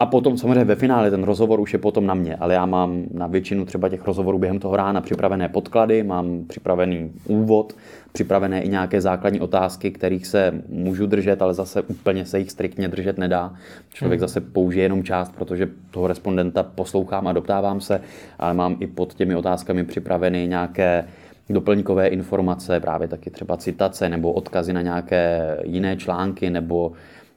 A 0.00 0.06
potom 0.06 0.38
samozřejmě 0.38 0.64
ve 0.64 0.74
finále 0.74 1.10
ten 1.10 1.24
rozhovor 1.24 1.60
už 1.60 1.72
je 1.72 1.78
potom 1.78 2.06
na 2.06 2.14
mě, 2.14 2.36
ale 2.36 2.54
já 2.54 2.66
mám 2.66 3.02
na 3.14 3.26
většinu 3.26 3.64
třeba 3.64 3.88
těch 3.88 4.06
rozhovorů 4.06 4.38
během 4.38 4.58
toho 4.58 4.76
rána 4.76 5.00
připravené 5.00 5.48
podklady, 5.48 6.02
mám 6.02 6.44
připravený 6.48 7.12
úvod, 7.26 7.76
připravené 8.12 8.62
i 8.62 8.68
nějaké 8.68 9.00
základní 9.00 9.40
otázky, 9.40 9.90
kterých 9.90 10.26
se 10.26 10.62
můžu 10.68 11.06
držet, 11.06 11.42
ale 11.42 11.54
zase 11.54 11.82
úplně 11.82 12.26
se 12.26 12.38
jich 12.38 12.50
striktně 12.50 12.88
držet 12.88 13.18
nedá. 13.18 13.54
Člověk 13.92 14.20
hmm. 14.20 14.28
zase 14.28 14.40
použije 14.40 14.84
jenom 14.84 15.04
část, 15.04 15.34
protože 15.36 15.68
toho 15.90 16.06
respondenta 16.06 16.62
poslouchám 16.62 17.26
a 17.26 17.32
doptávám 17.32 17.80
se, 17.80 18.00
ale 18.38 18.54
mám 18.54 18.76
i 18.80 18.86
pod 18.86 19.14
těmi 19.14 19.34
otázkami 19.36 19.84
připraveny 19.84 20.46
nějaké 20.48 21.04
doplňkové 21.52 22.08
informace, 22.08 22.80
právě 22.80 23.08
taky 23.08 23.30
třeba 23.30 23.56
citace 23.56 24.08
nebo 24.08 24.32
odkazy 24.32 24.72
na 24.72 24.82
nějaké 24.82 25.56
jiné 25.64 25.96
články 25.96 26.50
nebo 26.50 26.92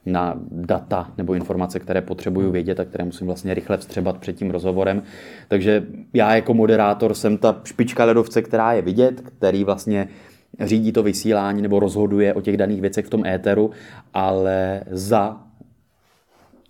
na 0.06 0.34
data 0.50 1.10
nebo 1.18 1.34
informace, 1.34 1.80
které 1.80 2.00
potřebuju 2.00 2.50
vědět 2.50 2.80
a 2.80 2.84
které 2.84 3.04
musím 3.04 3.26
vlastně 3.26 3.54
rychle 3.54 3.76
vstřebat 3.76 4.18
před 4.18 4.36
tím 4.36 4.50
rozhovorem. 4.50 5.02
Takže 5.48 5.82
já 6.12 6.34
jako 6.34 6.54
moderátor 6.54 7.14
jsem 7.14 7.38
ta 7.38 7.60
špička 7.64 8.04
ledovce, 8.04 8.42
která 8.42 8.72
je 8.72 8.82
vidět, 8.82 9.20
který 9.20 9.64
vlastně 9.64 10.08
řídí 10.60 10.92
to 10.92 11.02
vysílání 11.02 11.62
nebo 11.62 11.80
rozhoduje 11.80 12.34
o 12.34 12.40
těch 12.40 12.56
daných 12.56 12.80
věcech 12.80 13.06
v 13.06 13.10
tom 13.10 13.26
éteru, 13.26 13.70
ale 14.14 14.82
za 14.90 15.40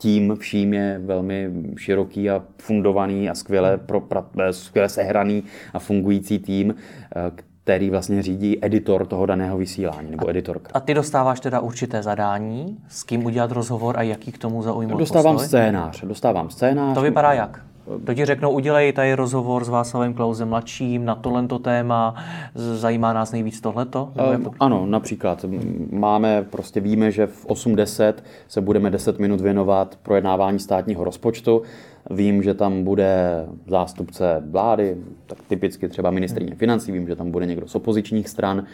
tím 0.05 0.37
vším 0.37 0.75
je 0.75 1.01
velmi 1.05 1.51
široký 1.77 2.31
a 2.31 2.43
fundovaný 2.59 3.31
a 3.31 3.35
skvěle, 3.35 3.79
pro, 3.79 4.01
pra, 4.01 4.25
eh, 4.39 4.53
skvěle 4.53 4.89
sehraný 4.89 5.43
a 5.73 5.79
fungující 5.79 6.39
tým, 6.39 6.75
eh, 7.17 7.31
který 7.65 7.91
vlastně 7.91 8.23
řídí 8.23 8.65
editor 8.65 9.07
toho 9.07 9.27
daného 9.27 9.59
vysílání 9.59 10.11
nebo 10.11 10.31
editorka. 10.31 10.71
A 10.75 10.81
ty 10.81 10.95
dostáváš 10.95 11.41
teda 11.41 11.61
určité 11.61 12.03
zadání, 12.03 12.79
s 12.89 13.03
kým 13.03 13.25
udělat 13.25 13.51
rozhovor 13.51 13.99
a 13.99 14.03
jaký 14.03 14.33
k 14.33 14.39
tomu 14.39 14.63
zaujmout 14.63 14.99
Dostávám 14.99 15.35
postoj? 15.35 15.49
scénář, 15.49 16.05
dostávám 16.05 16.51
scénář. 16.51 16.95
To 16.95 17.03
vypadá 17.03 17.33
jak? 17.33 17.61
To 18.07 18.15
ti 18.15 18.25
řeknou, 18.25 18.51
udělej 18.51 18.93
tady 18.93 19.15
rozhovor 19.15 19.65
s 19.65 19.69
Václavem 19.69 20.15
Klausem 20.15 20.49
mladším 20.49 21.05
na 21.05 21.15
tohle 21.15 21.47
téma, 21.63 22.15
zajímá 22.55 23.13
nás 23.13 23.33
nejvíc 23.33 23.61
tohleto? 23.61 24.13
Um, 24.37 24.51
ano, 24.61 24.87
například. 24.87 25.45
Máme, 25.91 26.43
prostě 26.43 26.81
víme, 26.81 27.11
že 27.11 27.27
v 27.27 27.47
8.10 27.47 28.15
se 28.49 28.61
budeme 28.61 28.91
10 28.91 29.19
minut 29.19 29.41
věnovat 29.41 29.99
projednávání 30.03 30.59
státního 30.59 31.05
rozpočtu. 31.05 31.63
Vím, 32.11 32.43
že 32.43 32.55
tam 32.55 32.85
bude 32.85 33.45
zástupce 33.67 34.43
vlády, 34.51 34.97
tak 35.27 35.39
typicky 35.49 35.89
třeba 35.89 36.11
ministrině 36.11 36.55
financí, 36.55 36.93
vím, 36.93 37.09
že 37.09 37.17
tam 37.17 37.31
bude 37.31 37.47
někdo 37.47 37.69
z 37.69 37.75
opozičních 37.75 38.29
stran 38.29 38.65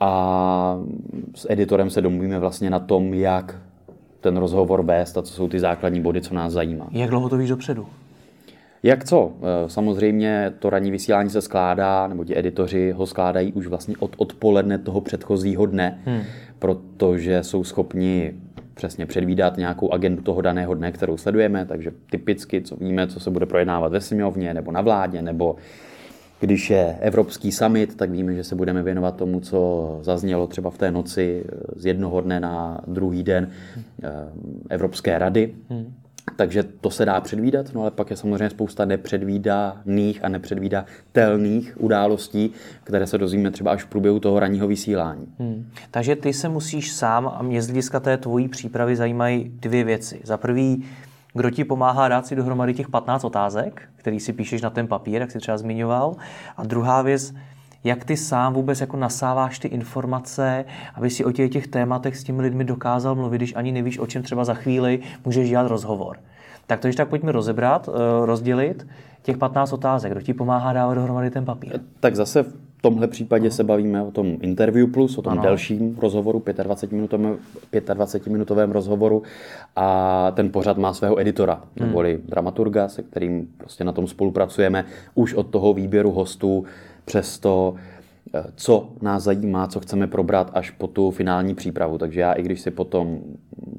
a 0.00 0.78
s 1.34 1.50
editorem 1.50 1.90
se 1.90 2.00
domluvíme 2.00 2.38
vlastně 2.38 2.70
na 2.70 2.78
tom, 2.78 3.14
jak 3.14 3.56
ten 4.20 4.36
rozhovor 4.36 4.82
vést 4.82 5.18
a 5.18 5.22
co 5.22 5.32
jsou 5.32 5.48
ty 5.48 5.60
základní 5.60 6.00
body, 6.00 6.20
co 6.20 6.34
nás 6.34 6.52
zajímá. 6.52 6.88
Jak 6.90 7.10
dlouho 7.10 7.28
to 7.28 7.36
víš 7.36 7.48
dopředu? 7.48 7.86
Jak 8.84 9.04
co? 9.04 9.32
Eh, 9.38 9.70
samozřejmě 9.70 10.52
to 10.58 10.70
ranní 10.70 10.90
vysílání 10.90 11.30
se 11.30 11.40
skládá, 11.40 12.06
nebo 12.06 12.24
ti 12.24 12.38
editoři 12.38 12.92
ho 12.92 13.06
skládají 13.06 13.52
už 13.52 13.66
vlastně 13.66 13.94
od 13.98 14.14
odpoledne 14.16 14.78
toho 14.78 15.00
předchozího 15.00 15.66
dne, 15.66 15.98
hmm. 16.04 16.20
protože 16.58 17.42
jsou 17.42 17.64
schopni 17.64 18.34
přesně 18.74 19.06
předvídat 19.06 19.56
nějakou 19.56 19.92
agendu 19.92 20.22
toho 20.22 20.40
daného 20.40 20.74
dne, 20.74 20.92
kterou 20.92 21.16
sledujeme, 21.16 21.66
takže 21.66 21.90
typicky, 22.10 22.62
co 22.62 22.76
víme, 22.76 23.06
co 23.06 23.20
se 23.20 23.30
bude 23.30 23.46
projednávat 23.46 23.92
ve 23.92 24.00
sněmovně 24.00 24.54
nebo 24.54 24.72
na 24.72 24.80
vládě, 24.80 25.22
nebo 25.22 25.56
když 26.40 26.70
je 26.70 26.96
Evropský 27.00 27.52
summit, 27.52 27.96
tak 27.96 28.10
víme, 28.10 28.34
že 28.34 28.44
se 28.44 28.54
budeme 28.54 28.82
věnovat 28.82 29.16
tomu, 29.16 29.40
co 29.40 29.98
zaznělo 30.02 30.46
třeba 30.46 30.70
v 30.70 30.78
té 30.78 30.90
noci 30.90 31.44
z 31.76 31.86
jednoho 31.86 32.20
dne 32.20 32.40
na 32.40 32.80
druhý 32.86 33.22
den 33.22 33.50
eh, 34.02 34.10
Evropské 34.70 35.18
rady. 35.18 35.54
Hmm 35.68 35.94
takže 36.36 36.62
to 36.62 36.90
se 36.90 37.04
dá 37.04 37.20
předvídat, 37.20 37.66
no 37.74 37.80
ale 37.80 37.90
pak 37.90 38.10
je 38.10 38.16
samozřejmě 38.16 38.50
spousta 38.50 38.84
nepředvídaných 38.84 40.24
a 40.24 40.28
nepředvídatelných 40.28 41.74
událostí, 41.80 42.50
které 42.84 43.06
se 43.06 43.18
dozvíme 43.18 43.50
třeba 43.50 43.70
až 43.70 43.82
v 43.82 43.86
průběhu 43.86 44.20
toho 44.20 44.40
ranního 44.40 44.66
vysílání. 44.66 45.26
Hmm. 45.38 45.70
Takže 45.90 46.16
ty 46.16 46.32
se 46.32 46.48
musíš 46.48 46.92
sám, 46.92 47.32
a 47.34 47.42
mě 47.42 47.62
z 47.62 47.66
hlediska 47.66 48.00
té 48.00 48.16
tvojí 48.16 48.48
přípravy 48.48 48.96
zajímají 48.96 49.52
dvě 49.54 49.84
věci. 49.84 50.20
Za 50.24 50.36
prvý, 50.36 50.84
kdo 51.34 51.50
ti 51.50 51.64
pomáhá 51.64 52.08
dát 52.08 52.26
si 52.26 52.36
dohromady 52.36 52.74
těch 52.74 52.88
15 52.88 53.24
otázek, 53.24 53.82
který 53.96 54.20
si 54.20 54.32
píšeš 54.32 54.62
na 54.62 54.70
ten 54.70 54.86
papír, 54.86 55.20
jak 55.20 55.30
jsi 55.30 55.38
třeba 55.38 55.58
zmiňoval. 55.58 56.16
A 56.56 56.64
druhá 56.64 57.02
věc, 57.02 57.34
jak 57.84 58.04
ty 58.04 58.16
sám 58.16 58.52
vůbec 58.54 58.80
jako 58.80 58.96
nasáváš 58.96 59.58
ty 59.58 59.68
informace, 59.68 60.64
aby 60.94 61.10
si 61.10 61.24
o 61.24 61.32
těch, 61.32 61.50
těch 61.50 61.66
tématech 61.66 62.16
s 62.16 62.24
těmi 62.24 62.42
lidmi 62.42 62.64
dokázal 62.64 63.14
mluvit, 63.14 63.38
když 63.38 63.56
ani 63.56 63.72
nevíš, 63.72 63.98
o 63.98 64.06
čem 64.06 64.22
třeba 64.22 64.44
za 64.44 64.54
chvíli 64.54 65.00
můžeš 65.24 65.48
dělat 65.48 65.66
rozhovor. 65.66 66.16
Tak 66.66 66.80
to, 66.80 66.88
když 66.88 66.96
tak 66.96 67.08
pojďme 67.08 67.32
rozebrat, 67.32 67.88
eh, 67.88 68.26
rozdělit 68.26 68.86
těch 69.22 69.38
15 69.38 69.72
otázek. 69.72 70.12
Kdo 70.12 70.20
ti 70.20 70.34
pomáhá 70.34 70.72
dávat 70.72 70.94
dohromady 70.94 71.30
ten 71.30 71.44
papír? 71.44 71.80
Tak 72.00 72.16
zase 72.16 72.42
v 72.42 72.52
tomhle 72.80 73.08
případě 73.08 73.50
se 73.50 73.64
bavíme 73.64 74.02
o 74.02 74.10
tom 74.10 74.36
Interview 74.40 74.90
Plus, 74.90 75.18
o 75.18 75.22
tom 75.22 75.32
ano. 75.32 75.42
delším 75.42 75.98
rozhovoru, 76.02 76.38
25-minutovém 76.38 77.94
25 77.94 78.72
rozhovoru 78.72 79.22
a 79.76 80.30
ten 80.30 80.50
pořad 80.50 80.78
má 80.78 80.94
svého 80.94 81.20
editora, 81.20 81.54
hmm. 81.54 81.86
neboli 81.86 82.20
dramaturga, 82.28 82.88
se 82.88 83.02
kterým 83.02 83.48
prostě 83.56 83.84
na 83.84 83.92
tom 83.92 84.06
spolupracujeme 84.06 84.84
už 85.14 85.34
od 85.34 85.46
toho 85.46 85.74
výběru 85.74 86.10
hostů 86.10 86.64
přes 87.04 87.38
to, 87.38 87.74
eh, 88.34 88.44
co 88.56 88.88
nás 89.02 89.22
zajímá, 89.22 89.66
co 89.66 89.80
chceme 89.80 90.06
probrat 90.06 90.50
až 90.54 90.70
po 90.70 90.86
tu 90.86 91.10
finální 91.10 91.54
přípravu. 91.54 91.98
Takže 91.98 92.20
já, 92.20 92.32
i 92.32 92.42
když 92.42 92.60
si 92.60 92.70
potom 92.70 93.18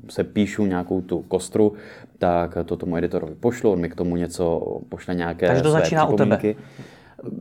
se 0.09 0.23
píšu 0.23 0.65
nějakou 0.65 1.01
tu 1.01 1.21
kostru, 1.21 1.73
tak 2.17 2.57
to 2.65 2.77
tomu 2.77 2.97
editorovi 2.97 3.35
pošlu, 3.35 3.71
on 3.71 3.79
mi 3.79 3.89
k 3.89 3.95
tomu 3.95 4.15
něco 4.15 4.61
pošle 4.89 5.15
nějaké 5.15 5.47
Takže 5.47 5.63
to 5.63 5.71
začíná 5.71 6.05
u 6.05 6.15
tebe. 6.15 6.37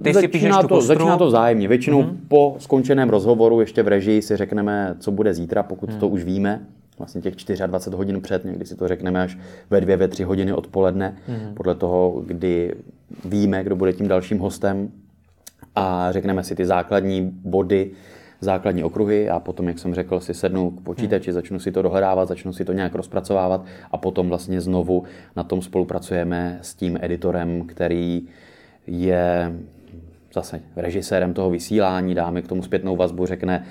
Ty 0.02 0.12
začíná, 0.12 0.20
si 0.20 0.28
píšeš 0.28 0.52
to, 0.68 0.80
začíná 0.80 1.16
to 1.16 1.26
vzájemně. 1.26 1.68
Většinou 1.68 2.02
mm-hmm. 2.02 2.16
po 2.28 2.56
skončeném 2.58 3.10
rozhovoru 3.10 3.60
ještě 3.60 3.82
v 3.82 3.88
režii 3.88 4.22
si 4.22 4.36
řekneme, 4.36 4.96
co 4.98 5.10
bude 5.10 5.34
zítra, 5.34 5.62
pokud 5.62 5.90
mm. 5.90 5.98
to 5.98 6.08
už 6.08 6.24
víme. 6.24 6.60
Vlastně 6.98 7.20
těch 7.20 7.34
24 7.66 7.96
hodin 7.96 8.20
před, 8.20 8.44
někdy 8.44 8.66
si 8.66 8.76
to 8.76 8.88
řekneme 8.88 9.22
až 9.22 9.38
ve 9.70 9.80
dvě, 9.80 9.96
ve 9.96 10.08
tři 10.08 10.24
hodiny 10.24 10.52
odpoledne, 10.52 11.16
mm. 11.28 11.54
podle 11.54 11.74
toho, 11.74 12.22
kdy 12.26 12.74
víme, 13.24 13.64
kdo 13.64 13.76
bude 13.76 13.92
tím 13.92 14.08
dalším 14.08 14.38
hostem 14.38 14.88
a 15.74 16.12
řekneme 16.12 16.44
si 16.44 16.54
ty 16.54 16.66
základní 16.66 17.30
body, 17.44 17.90
základní 18.40 18.84
okruhy 18.84 19.30
a 19.30 19.40
potom, 19.40 19.68
jak 19.68 19.78
jsem 19.78 19.94
řekl, 19.94 20.20
si 20.20 20.34
sednu 20.34 20.70
k 20.70 20.80
počítači, 20.80 21.30
hmm. 21.30 21.34
začnu 21.34 21.58
si 21.58 21.72
to 21.72 21.82
dohledávat, 21.82 22.28
začnu 22.28 22.52
si 22.52 22.64
to 22.64 22.72
nějak 22.72 22.94
rozpracovávat 22.94 23.64
a 23.90 23.96
potom 23.96 24.28
vlastně 24.28 24.60
znovu 24.60 25.04
na 25.36 25.42
tom 25.42 25.62
spolupracujeme 25.62 26.58
s 26.62 26.74
tím 26.74 26.98
editorem, 27.00 27.66
který 27.66 28.22
je 28.86 29.52
zase 30.34 30.60
režisérem 30.76 31.34
toho 31.34 31.50
vysílání, 31.50 32.14
dáme 32.14 32.42
k 32.42 32.48
tomu 32.48 32.62
zpětnou 32.62 32.96
vazbu, 32.96 33.26
řekne, 33.26 33.64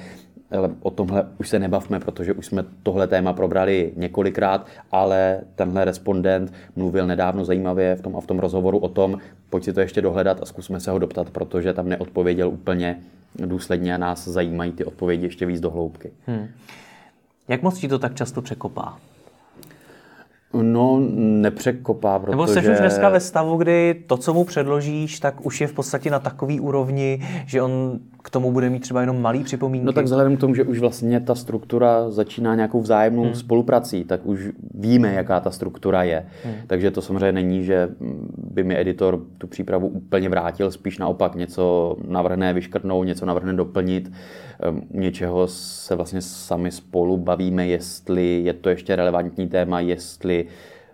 ale 0.57 0.69
o 0.81 0.91
tomhle 0.91 1.25
už 1.37 1.49
se 1.49 1.59
nebavme, 1.59 1.99
protože 1.99 2.33
už 2.33 2.45
jsme 2.45 2.65
tohle 2.83 3.07
téma 3.07 3.33
probrali 3.33 3.91
několikrát, 3.95 4.67
ale 4.91 5.39
tenhle 5.55 5.85
respondent 5.85 6.53
mluvil 6.75 7.07
nedávno 7.07 7.45
zajímavě 7.45 7.95
v 7.95 8.01
tom 8.01 8.15
a 8.15 8.21
v 8.21 8.27
tom 8.27 8.39
rozhovoru 8.39 8.77
o 8.77 8.89
tom, 8.89 9.17
pojď 9.49 9.63
si 9.63 9.73
to 9.73 9.79
ještě 9.79 10.01
dohledat 10.01 10.41
a 10.41 10.45
zkusme 10.45 10.79
se 10.79 10.91
ho 10.91 10.99
doptat, 10.99 11.29
protože 11.29 11.73
tam 11.73 11.89
neodpověděl 11.89 12.49
úplně 12.49 12.99
důsledně 13.35 13.95
a 13.95 13.97
nás 13.97 14.27
zajímají 14.27 14.71
ty 14.71 14.85
odpovědi 14.85 15.25
ještě 15.25 15.45
víc 15.45 15.59
do 15.59 15.71
hloubky. 15.71 16.11
Hmm. 16.27 16.47
Jak 17.47 17.61
moc 17.61 17.79
ti 17.79 17.87
to 17.87 17.99
tak 17.99 18.15
často 18.15 18.41
překopá? 18.41 18.97
No, 20.61 20.99
nepřekopá, 21.15 22.19
protože... 22.19 22.31
Nebo 22.31 22.47
jsi 22.47 22.59
už 22.59 22.79
dneska 22.79 23.09
ve 23.09 23.19
stavu, 23.19 23.57
kdy 23.57 24.03
to, 24.07 24.17
co 24.17 24.33
mu 24.33 24.43
předložíš, 24.43 25.19
tak 25.19 25.45
už 25.45 25.61
je 25.61 25.67
v 25.67 25.73
podstatě 25.73 26.09
na 26.09 26.19
takový 26.19 26.59
úrovni, 26.59 27.23
že 27.45 27.61
on 27.61 27.99
k 28.23 28.29
tomu 28.29 28.51
bude 28.51 28.69
mít 28.69 28.79
třeba 28.79 29.01
jenom 29.01 29.21
malý 29.21 29.43
připomínky? 29.43 29.85
No 29.85 29.93
tak 29.93 30.05
vzhledem 30.05 30.37
k 30.37 30.39
tomu, 30.39 30.55
že 30.55 30.63
už 30.63 30.79
vlastně 30.79 31.19
ta 31.19 31.35
struktura 31.35 32.11
začíná 32.11 32.55
nějakou 32.55 32.81
vzájemnou 32.81 33.23
hmm. 33.23 33.35
spoluprací, 33.35 34.03
tak 34.03 34.25
už 34.25 34.49
víme, 34.73 35.13
jaká 35.13 35.39
ta 35.39 35.51
struktura 35.51 36.03
je. 36.03 36.25
Hmm. 36.43 36.55
Takže 36.67 36.91
to 36.91 37.01
samozřejmě 37.01 37.31
není, 37.31 37.63
že 37.63 37.89
by 38.37 38.63
mi 38.63 38.79
editor 38.79 39.21
tu 39.37 39.47
přípravu 39.47 39.87
úplně 39.87 40.29
vrátil, 40.29 40.71
spíš 40.71 40.97
naopak 40.97 41.35
něco 41.35 41.95
navrhne 42.07 42.53
vyškrtnout, 42.53 43.07
něco 43.07 43.25
navrhne 43.25 43.53
doplnit. 43.53 44.11
Ehm, 44.59 44.81
něčeho 44.91 45.47
se 45.47 45.95
vlastně 45.95 46.21
sami 46.21 46.71
spolu 46.71 47.17
bavíme, 47.17 47.67
jestli 47.67 48.41
je 48.43 48.53
to 48.53 48.69
ještě 48.69 48.95
relevantní 48.95 49.47
téma, 49.47 49.79
jestli 49.79 50.45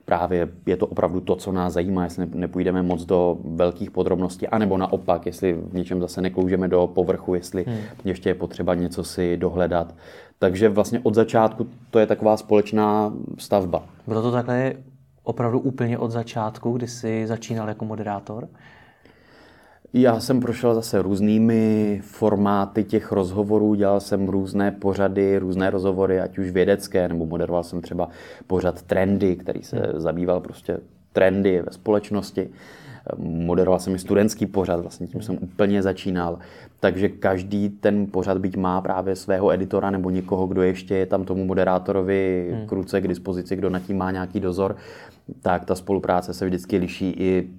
právě 0.09 0.47
je 0.65 0.77
to 0.77 0.87
opravdu 0.87 1.21
to, 1.21 1.35
co 1.35 1.51
nás 1.51 1.73
zajímá, 1.73 2.03
jestli 2.03 2.27
nepůjdeme 2.33 2.81
moc 2.81 3.05
do 3.05 3.37
velkých 3.43 3.91
podrobností, 3.91 4.47
anebo 4.47 4.77
naopak, 4.77 5.25
jestli 5.25 5.53
v 5.53 5.73
něčem 5.73 6.01
zase 6.01 6.21
nekloužeme 6.21 6.67
do 6.67 6.87
povrchu, 6.87 7.35
jestli 7.35 7.63
hmm. 7.63 7.77
ještě 8.05 8.29
je 8.29 8.33
potřeba 8.33 8.73
něco 8.73 9.03
si 9.03 9.37
dohledat. 9.37 9.95
Takže 10.39 10.69
vlastně 10.69 10.99
od 11.03 11.15
začátku 11.15 11.67
to 11.91 11.99
je 11.99 12.05
taková 12.05 12.37
společná 12.37 13.13
stavba. 13.37 13.83
Bylo 14.07 14.21
to 14.21 14.31
takhle 14.31 14.73
opravdu 15.23 15.59
úplně 15.59 15.97
od 15.97 16.11
začátku, 16.11 16.71
kdy 16.71 16.87
jsi 16.87 17.27
začínal 17.27 17.67
jako 17.67 17.85
moderátor? 17.85 18.47
Já 19.93 20.19
jsem 20.19 20.39
prošel 20.39 20.75
zase 20.75 21.01
různými 21.01 22.01
formáty 22.03 22.83
těch 22.83 23.11
rozhovorů, 23.11 23.75
dělal 23.75 23.99
jsem 23.99 24.27
různé 24.27 24.71
pořady, 24.71 25.37
různé 25.37 25.69
rozhovory, 25.69 26.19
ať 26.19 26.37
už 26.37 26.51
vědecké, 26.51 27.07
nebo 27.07 27.25
moderoval 27.25 27.63
jsem 27.63 27.81
třeba 27.81 28.09
pořad 28.47 28.81
Trendy, 28.81 29.35
který 29.35 29.63
se 29.63 29.77
hmm. 29.77 29.99
zabýval 30.01 30.39
prostě 30.39 30.77
trendy 31.13 31.61
ve 31.61 31.71
společnosti. 31.71 32.49
Moderoval 33.17 33.79
jsem 33.79 33.95
i 33.95 33.99
studentský 33.99 34.45
pořad, 34.45 34.79
vlastně 34.79 35.07
tím 35.07 35.21
jsem 35.21 35.37
úplně 35.41 35.83
začínal. 35.83 36.39
Takže 36.79 37.09
každý 37.09 37.69
ten 37.69 38.07
pořad 38.07 38.37
byť 38.37 38.57
má 38.57 38.81
právě 38.81 39.15
svého 39.15 39.51
editora 39.51 39.89
nebo 39.89 40.09
někoho, 40.09 40.47
kdo 40.47 40.61
ještě 40.61 40.95
je 40.95 41.05
tam 41.05 41.25
tomu 41.25 41.45
moderátorovi 41.45 42.51
hmm. 42.53 42.67
kruce 42.67 43.01
k 43.01 43.07
dispozici, 43.07 43.55
kdo 43.55 43.69
nad 43.69 43.79
tím 43.79 43.97
má 43.97 44.11
nějaký 44.11 44.39
dozor, 44.39 44.75
tak 45.41 45.65
ta 45.65 45.75
spolupráce 45.75 46.33
se 46.33 46.45
vždycky 46.45 46.77
liší 46.77 47.09
i 47.17 47.49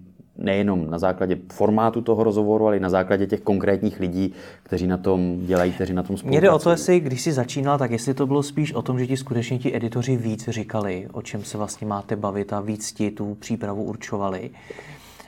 nejenom 0.40 0.90
na 0.90 0.98
základě 0.98 1.38
formátu 1.52 2.00
toho 2.00 2.24
rozhovoru, 2.24 2.66
ale 2.66 2.76
i 2.76 2.80
na 2.80 2.90
základě 2.90 3.26
těch 3.26 3.40
konkrétních 3.40 4.00
lidí, 4.00 4.32
kteří 4.62 4.86
na 4.86 4.96
tom 4.96 5.46
dělají, 5.46 5.72
kteří 5.72 5.92
na 5.92 6.02
tom 6.02 6.16
spolupracují. 6.16 6.30
Mně 6.30 6.40
jde 6.40 6.50
o 6.50 6.58
to, 6.58 6.70
jestli, 6.70 7.00
když 7.00 7.22
jsi 7.22 7.32
začínal, 7.32 7.78
tak 7.78 7.90
jestli 7.90 8.14
to 8.14 8.26
bylo 8.26 8.42
spíš 8.42 8.72
o 8.72 8.82
tom, 8.82 8.98
že 8.98 9.06
ti 9.06 9.16
skutečně 9.16 9.58
ti 9.58 9.76
editoři 9.76 10.16
víc 10.16 10.48
říkali, 10.48 11.08
o 11.12 11.22
čem 11.22 11.44
se 11.44 11.58
vlastně 11.58 11.86
máte 11.86 12.16
bavit 12.16 12.52
a 12.52 12.60
víc 12.60 12.92
ti 12.92 13.10
tu 13.10 13.34
přípravu 13.34 13.84
určovali. 13.84 14.50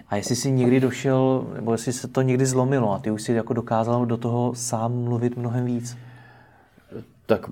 A 0.08 0.16
jestli 0.16 0.36
jsi 0.36 0.50
někdy 0.50 0.80
došel, 0.80 1.46
nebo 1.54 1.72
jestli 1.72 1.92
se 1.92 2.08
to 2.08 2.22
někdy 2.22 2.46
zlomilo 2.46 2.92
a 2.92 2.98
ty 2.98 3.10
už 3.10 3.22
si 3.22 3.32
jako 3.32 3.52
dokázal 3.52 4.06
do 4.06 4.16
toho 4.16 4.54
sám 4.54 4.92
mluvit 5.04 5.36
mnohem 5.36 5.64
víc. 5.64 5.96
Tak 7.26 7.50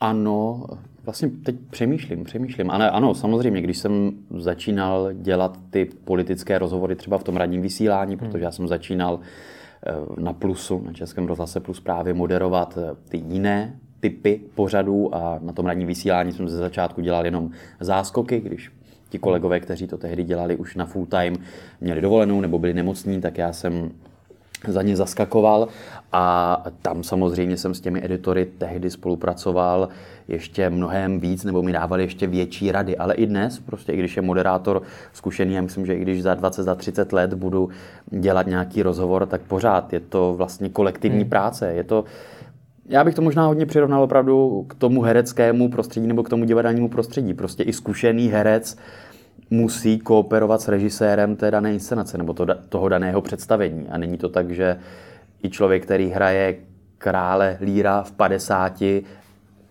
ano, 0.00 0.64
vlastně 1.06 1.30
teď 1.44 1.56
přemýšlím, 1.70 2.24
přemýšlím. 2.24 2.70
Ale 2.70 2.90
ano, 2.90 3.14
samozřejmě, 3.14 3.60
když 3.60 3.78
jsem 3.78 4.12
začínal 4.38 5.12
dělat 5.12 5.58
ty 5.70 5.88
politické 6.04 6.58
rozhovory 6.58 6.96
třeba 6.96 7.18
v 7.18 7.24
tom 7.24 7.36
radním 7.36 7.62
vysílání, 7.62 8.16
hmm. 8.16 8.18
protože 8.18 8.44
já 8.44 8.50
jsem 8.50 8.68
začínal 8.68 9.20
eh, 9.86 9.92
na 10.20 10.32
Plusu, 10.32 10.82
na 10.86 10.92
Českém 10.92 11.26
rozhlase 11.26 11.60
Plus 11.60 11.80
právě 11.80 12.14
moderovat 12.14 12.78
eh, 12.78 12.96
ty 13.08 13.22
jiné 13.28 13.78
typy 14.00 14.40
pořadů 14.54 15.14
a 15.14 15.38
na 15.42 15.52
tom 15.52 15.66
radním 15.66 15.88
vysílání 15.88 16.32
jsem 16.32 16.48
ze 16.48 16.56
začátku 16.56 17.00
dělal 17.00 17.24
jenom 17.24 17.50
záskoky, 17.80 18.40
když 18.40 18.72
ti 19.08 19.18
kolegové, 19.18 19.60
kteří 19.60 19.86
to 19.86 19.98
tehdy 19.98 20.24
dělali 20.24 20.56
už 20.56 20.76
na 20.76 20.86
full 20.86 21.06
time, 21.06 21.36
měli 21.80 22.00
dovolenou 22.00 22.40
nebo 22.40 22.58
byli 22.58 22.74
nemocní, 22.74 23.20
tak 23.20 23.38
já 23.38 23.52
jsem 23.52 23.90
za 24.68 24.82
ně 24.82 24.96
zaskakoval 24.96 25.68
a 26.12 26.64
tam 26.82 27.02
samozřejmě 27.02 27.56
jsem 27.56 27.74
s 27.74 27.80
těmi 27.80 28.04
editory 28.04 28.46
tehdy 28.58 28.90
spolupracoval 28.90 29.88
ještě 30.28 30.70
mnohem 30.70 31.20
víc, 31.20 31.44
nebo 31.44 31.62
mi 31.62 31.72
dávali 31.72 32.02
ještě 32.02 32.26
větší 32.26 32.72
rady. 32.72 32.96
Ale 32.96 33.14
i 33.14 33.26
dnes, 33.26 33.58
prostě 33.58 33.92
i 33.92 33.98
když 33.98 34.16
je 34.16 34.22
moderátor 34.22 34.82
zkušený, 35.12 35.54
já 35.54 35.62
myslím, 35.62 35.86
že 35.86 35.94
i 35.94 36.02
když 36.02 36.22
za 36.22 36.34
20, 36.34 36.62
za 36.62 36.74
30 36.74 37.12
let 37.12 37.34
budu 37.34 37.68
dělat 38.10 38.46
nějaký 38.46 38.82
rozhovor, 38.82 39.26
tak 39.26 39.40
pořád 39.40 39.92
je 39.92 40.00
to 40.00 40.34
vlastně 40.36 40.68
kolektivní 40.68 41.20
hmm. 41.20 41.30
práce. 41.30 41.72
Je 41.72 41.84
to, 41.84 42.04
já 42.88 43.04
bych 43.04 43.14
to 43.14 43.22
možná 43.22 43.46
hodně 43.46 43.66
přirovnal 43.66 44.02
opravdu 44.02 44.66
k 44.68 44.74
tomu 44.74 45.02
hereckému 45.02 45.68
prostředí 45.68 46.06
nebo 46.06 46.22
k 46.22 46.28
tomu 46.28 46.44
divadelnímu 46.44 46.88
prostředí. 46.88 47.34
Prostě 47.34 47.62
i 47.62 47.72
zkušený 47.72 48.28
herec 48.28 48.76
musí 49.50 49.98
kooperovat 49.98 50.60
s 50.60 50.68
režisérem 50.68 51.36
té 51.36 51.50
dané 51.50 51.72
inscenace 51.72 52.18
nebo 52.18 52.32
to, 52.32 52.46
toho 52.68 52.88
daného 52.88 53.22
představení. 53.22 53.86
A 53.90 53.98
není 53.98 54.18
to 54.18 54.28
tak, 54.28 54.50
že 54.50 54.78
i 55.44 55.50
člověk, 55.50 55.82
který 55.82 56.08
hraje 56.08 56.56
krále 56.98 57.58
Líra 57.60 58.02
v 58.02 58.12
50, 58.12 58.82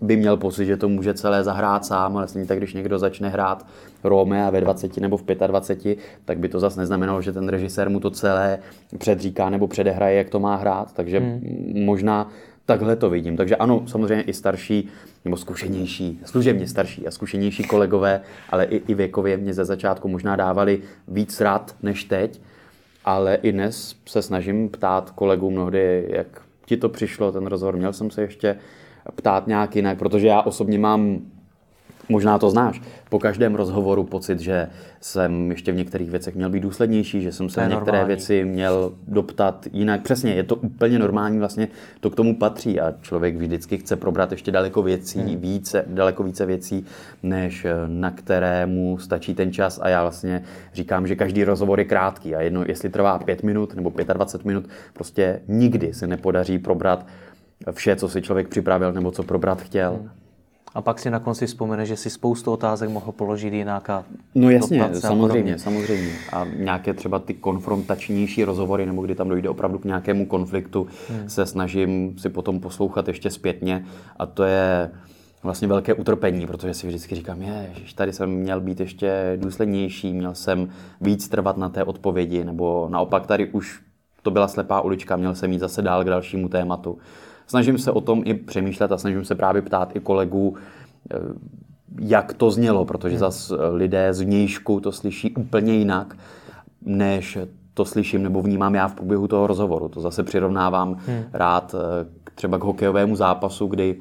by 0.02 0.18
měl 0.18 0.38
pocit, 0.38 0.66
že 0.66 0.78
to 0.78 0.90
může 0.90 1.14
celé 1.14 1.44
zahrát 1.44 1.86
sám, 1.86 2.18
ale 2.18 2.28
stejně 2.28 2.48
tak, 2.48 2.58
když 2.58 2.74
někdo 2.74 3.00
začne 3.00 3.30
hrát 3.30 3.66
Romea 4.04 4.50
ve 4.50 4.62
20 4.62 4.98
nebo 4.98 5.18
v 5.18 5.24
25, 5.48 5.98
tak 6.26 6.40
by 6.40 6.50
to 6.50 6.60
zase 6.60 6.80
neznamenalo, 6.80 7.22
že 7.22 7.34
ten 7.34 7.50
režisér 7.50 7.90
mu 7.90 8.00
to 8.00 8.12
celé 8.12 8.60
předříká 8.98 9.50
nebo 9.50 9.68
předehraje, 9.68 10.18
jak 10.18 10.30
to 10.30 10.40
má 10.40 10.56
hrát. 10.56 10.94
Takže 10.94 11.20
hmm. 11.20 11.42
možná 11.86 12.30
takhle 12.66 12.96
to 12.96 13.10
vidím. 13.10 13.38
Takže 13.38 13.56
ano, 13.56 13.84
samozřejmě 13.88 14.24
i 14.24 14.34
starší 14.34 14.90
nebo 15.26 15.38
zkušenější, 15.38 16.20
služebně 16.26 16.68
starší 16.68 17.08
a 17.08 17.12
zkušenější 17.12 17.64
kolegové, 17.64 18.22
ale 18.50 18.66
i, 18.66 18.76
i 18.76 18.94
věkově 18.94 19.38
mě 19.38 19.54
ze 19.54 19.66
začátku 19.66 20.08
možná 20.08 20.36
dávali 20.36 20.82
víc 21.08 21.42
rad 21.42 21.76
než 21.84 22.04
teď, 22.04 22.42
ale 23.06 23.36
i 23.36 23.52
dnes 23.52 23.96
se 24.06 24.22
snažím 24.22 24.70
ptát 24.70 25.12
kolegů 25.12 25.52
mnohdy, 25.52 26.08
jak 26.10 26.42
ti 26.66 26.78
to 26.78 26.90
přišlo, 26.90 27.32
ten 27.32 27.48
rozhovor. 27.48 27.78
Měl 27.78 27.94
jsem 27.94 28.12
se 28.12 28.22
ještě 28.22 28.58
ptát 29.16 29.48
nějak 29.48 29.76
jinak, 29.76 29.98
protože 29.98 30.28
já 30.28 30.42
osobně 30.42 30.80
mám 30.80 31.22
Možná 32.10 32.40
to 32.40 32.50
znáš. 32.50 32.82
Po 33.10 33.20
každém 33.20 33.56
rozhovoru 33.56 34.04
pocit, 34.04 34.40
že 34.40 34.68
jsem 35.02 35.52
ještě 35.52 35.72
v 35.72 35.76
některých 35.76 36.12
věcech 36.12 36.36
měl 36.36 36.50
být 36.50 36.60
důslednější, 36.60 37.22
že 37.22 37.32
jsem 37.32 37.50
se 37.50 37.62
na 37.62 37.68
některé 37.68 37.98
normální. 37.98 38.08
věci 38.08 38.46
měl 38.46 38.94
doptat 39.08 39.68
jinak. 39.74 40.02
Přesně, 40.02 40.34
je 40.34 40.44
to 40.44 40.56
úplně 40.56 41.00
normální, 41.00 41.40
vlastně 41.40 41.68
to 42.00 42.10
k 42.10 42.16
tomu 42.16 42.36
patří 42.36 42.80
a 42.80 42.94
člověk 43.02 43.36
vždycky 43.36 43.78
chce 43.78 43.96
probrat 43.96 44.32
ještě 44.32 44.52
daleko 44.52 44.82
věcí, 44.82 45.20
hmm. 45.20 45.38
více, 45.38 45.86
daleko 45.88 46.24
více 46.24 46.46
věcí, 46.46 46.86
než 47.24 47.66
eh, 47.66 47.74
na 47.88 48.12
které 48.12 48.66
mu 48.66 48.98
stačí 48.98 49.34
ten 49.34 49.52
čas 49.52 49.80
a 49.84 49.90
já 49.90 50.02
vlastně 50.02 50.44
říkám, 50.74 51.08
že 51.08 51.16
každý 51.16 51.44
rozhovor 51.44 51.80
je 51.80 51.86
krátký 51.86 52.36
a 52.36 52.42
jedno, 52.42 52.64
jestli 52.68 52.90
trvá 52.90 53.20
pět 53.20 53.44
minut 53.44 53.76
nebo 53.76 53.94
25 54.14 54.46
minut, 54.46 54.66
prostě 54.94 55.42
nikdy 55.48 55.94
se 55.94 56.08
nepodaří 56.08 56.60
probrat 56.60 57.06
vše, 57.72 57.96
co 57.96 58.10
si 58.10 58.22
člověk 58.22 58.48
připravil 58.48 58.94
nebo 58.94 59.12
co 59.12 59.24
probrat 59.24 59.62
chtěl. 59.62 59.92
Hmm 59.92 60.25
a 60.76 60.82
pak 60.82 61.00
si 61.00 61.10
na 61.10 61.20
konci 61.20 61.48
vzpomene, 61.48 61.86
že 61.86 61.96
si 61.96 62.10
spoustu 62.10 62.52
otázek 62.52 62.90
mohl 62.90 63.12
položit 63.12 63.54
jinak. 63.54 63.90
A 63.90 64.06
no 64.36 64.50
jasně, 64.50 64.90
samozřejmě, 64.94 65.60
samozřejmě. 65.60 66.12
A 66.34 66.46
nějaké 66.46 66.94
třeba 66.94 67.20
ty 67.20 67.34
konfrontačnější 67.34 68.44
rozhovory, 68.44 68.86
nebo 68.86 69.02
kdy 69.02 69.16
tam 69.16 69.30
dojde 69.30 69.50
opravdu 69.50 69.80
k 69.80 69.86
nějakému 69.86 70.26
konfliktu, 70.26 70.88
hmm. 71.10 71.30
se 71.30 71.46
snažím 71.46 72.18
si 72.18 72.30
potom 72.30 72.60
poslouchat 72.60 73.08
ještě 73.08 73.30
zpětně. 73.30 73.86
A 74.20 74.26
to 74.26 74.44
je 74.44 74.92
vlastně 75.44 75.68
velké 75.68 75.94
utrpení, 75.94 76.48
protože 76.48 76.74
si 76.74 76.88
vždycky 76.88 77.16
říkám, 77.16 77.42
je, 77.42 77.72
že 77.86 77.96
tady 77.96 78.14
jsem 78.14 78.30
měl 78.30 78.62
být 78.62 78.80
ještě 78.80 79.38
důslednější, 79.42 80.14
měl 80.14 80.36
jsem 80.36 80.70
víc 81.02 81.30
trvat 81.30 81.58
na 81.58 81.70
té 81.70 81.84
odpovědi, 81.84 82.44
nebo 82.44 82.88
naopak 82.92 83.28
tady 83.28 83.50
už 83.50 83.82
to 84.22 84.32
byla 84.32 84.48
slepá 84.48 84.82
ulička, 84.82 85.16
měl 85.16 85.36
jsem 85.36 85.52
jít 85.52 85.60
zase 85.60 85.82
dál 85.82 86.04
k 86.04 86.08
dalšímu 86.08 86.50
tématu 86.50 86.98
snažím 87.48 87.78
se 87.78 87.92
o 87.92 88.02
tom 88.02 88.22
i 88.26 88.34
přemýšlet 88.34 88.92
a 88.92 88.98
snažím 88.98 89.26
se 89.26 89.36
právě 89.36 89.62
ptát 89.62 89.96
i 89.96 90.00
kolegů, 90.00 90.56
eh, 91.12 91.18
jak 92.00 92.34
to 92.34 92.52
znělo, 92.52 92.86
protože 92.86 93.16
hmm. 93.16 93.20
zas 93.20 93.52
eh, 93.52 93.68
lidé 93.70 94.14
z 94.14 94.22
vnějšku 94.22 94.80
to 94.80 94.92
slyší 94.92 95.36
úplně 95.36 95.74
jinak, 95.74 96.18
než 96.82 97.38
to 97.74 97.86
slyším 97.86 98.24
nebo 98.24 98.42
vnímám 98.42 98.76
já 98.76 98.88
v 98.88 98.96
průběhu 98.96 99.28
toho 99.28 99.48
rozhovoru. 99.48 99.90
To 99.90 100.02
zase 100.02 100.24
přirovnávám 100.24 100.98
hmm. 101.08 101.24
rád 101.34 101.76
eh, 101.76 102.08
třeba 102.36 102.58
k 102.58 102.64
hokejovému 102.64 103.16
zápasu, 103.16 103.68
kdy 103.68 103.96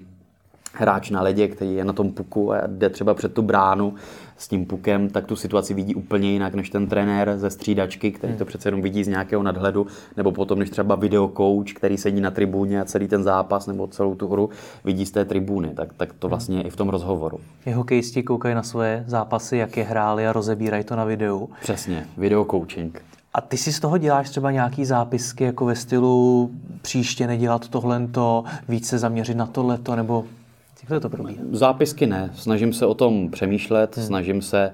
hráč 0.74 1.10
na 1.10 1.22
ledě, 1.22 1.48
který 1.48 1.74
je 1.74 1.84
na 1.84 1.92
tom 1.92 2.12
puku 2.12 2.52
a 2.52 2.66
jde 2.66 2.90
třeba 2.90 3.14
před 3.14 3.34
tu 3.34 3.42
bránu 3.42 3.94
s 4.36 4.48
tím 4.48 4.66
pukem, 4.66 5.08
tak 5.08 5.26
tu 5.26 5.36
situaci 5.36 5.74
vidí 5.74 5.94
úplně 5.94 6.30
jinak 6.30 6.54
než 6.54 6.70
ten 6.70 6.86
trenér 6.86 7.34
ze 7.38 7.50
střídačky, 7.50 8.12
který 8.12 8.30
hmm. 8.30 8.38
to 8.38 8.44
přece 8.44 8.68
jenom 8.68 8.82
vidí 8.82 9.04
z 9.04 9.08
nějakého 9.08 9.42
nadhledu, 9.42 9.86
nebo 10.16 10.32
potom 10.32 10.58
než 10.58 10.70
třeba 10.70 10.94
videokouč, 10.94 11.72
který 11.72 11.96
sedí 11.96 12.20
na 12.20 12.30
tribuně 12.30 12.80
a 12.80 12.84
celý 12.84 13.08
ten 13.08 13.22
zápas 13.22 13.66
nebo 13.66 13.86
celou 13.86 14.14
tu 14.14 14.28
hru 14.28 14.50
vidí 14.84 15.06
z 15.06 15.10
té 15.10 15.24
tribuny. 15.24 15.68
Tak, 15.74 15.92
tak 15.96 16.12
to 16.12 16.26
hmm. 16.26 16.30
vlastně 16.30 16.58
je 16.58 16.62
i 16.62 16.70
v 16.70 16.76
tom 16.76 16.88
rozhovoru. 16.88 17.40
I 17.66 17.72
hokejisti 17.72 18.22
koukají 18.22 18.54
na 18.54 18.62
svoje 18.62 19.04
zápasy, 19.06 19.56
jak 19.56 19.76
je 19.76 19.84
hráli 19.84 20.26
a 20.26 20.32
rozebírají 20.32 20.84
to 20.84 20.96
na 20.96 21.04
videu. 21.04 21.48
Přesně, 21.60 22.06
videokoučing. 22.16 23.02
A 23.34 23.40
ty 23.40 23.56
si 23.56 23.72
z 23.72 23.80
toho 23.80 23.98
děláš 23.98 24.30
třeba 24.30 24.50
nějaký 24.50 24.84
zápisky 24.84 25.44
jako 25.44 25.64
ve 25.64 25.76
stylu 25.76 26.50
příště 26.82 27.26
nedělat 27.26 27.68
tohle, 27.68 28.08
více 28.68 28.98
zaměřit 28.98 29.36
na 29.36 29.46
tohleto, 29.46 29.96
nebo 29.96 30.24
jak 30.90 31.02
to 31.02 31.08
probíhá? 31.08 31.42
Zápisky 31.52 32.06
ne. 32.06 32.30
Snažím 32.34 32.72
se 32.72 32.86
o 32.86 32.94
tom 32.94 33.30
přemýšlet, 33.30 33.96
hmm. 33.96 34.06
snažím 34.06 34.42
se 34.42 34.72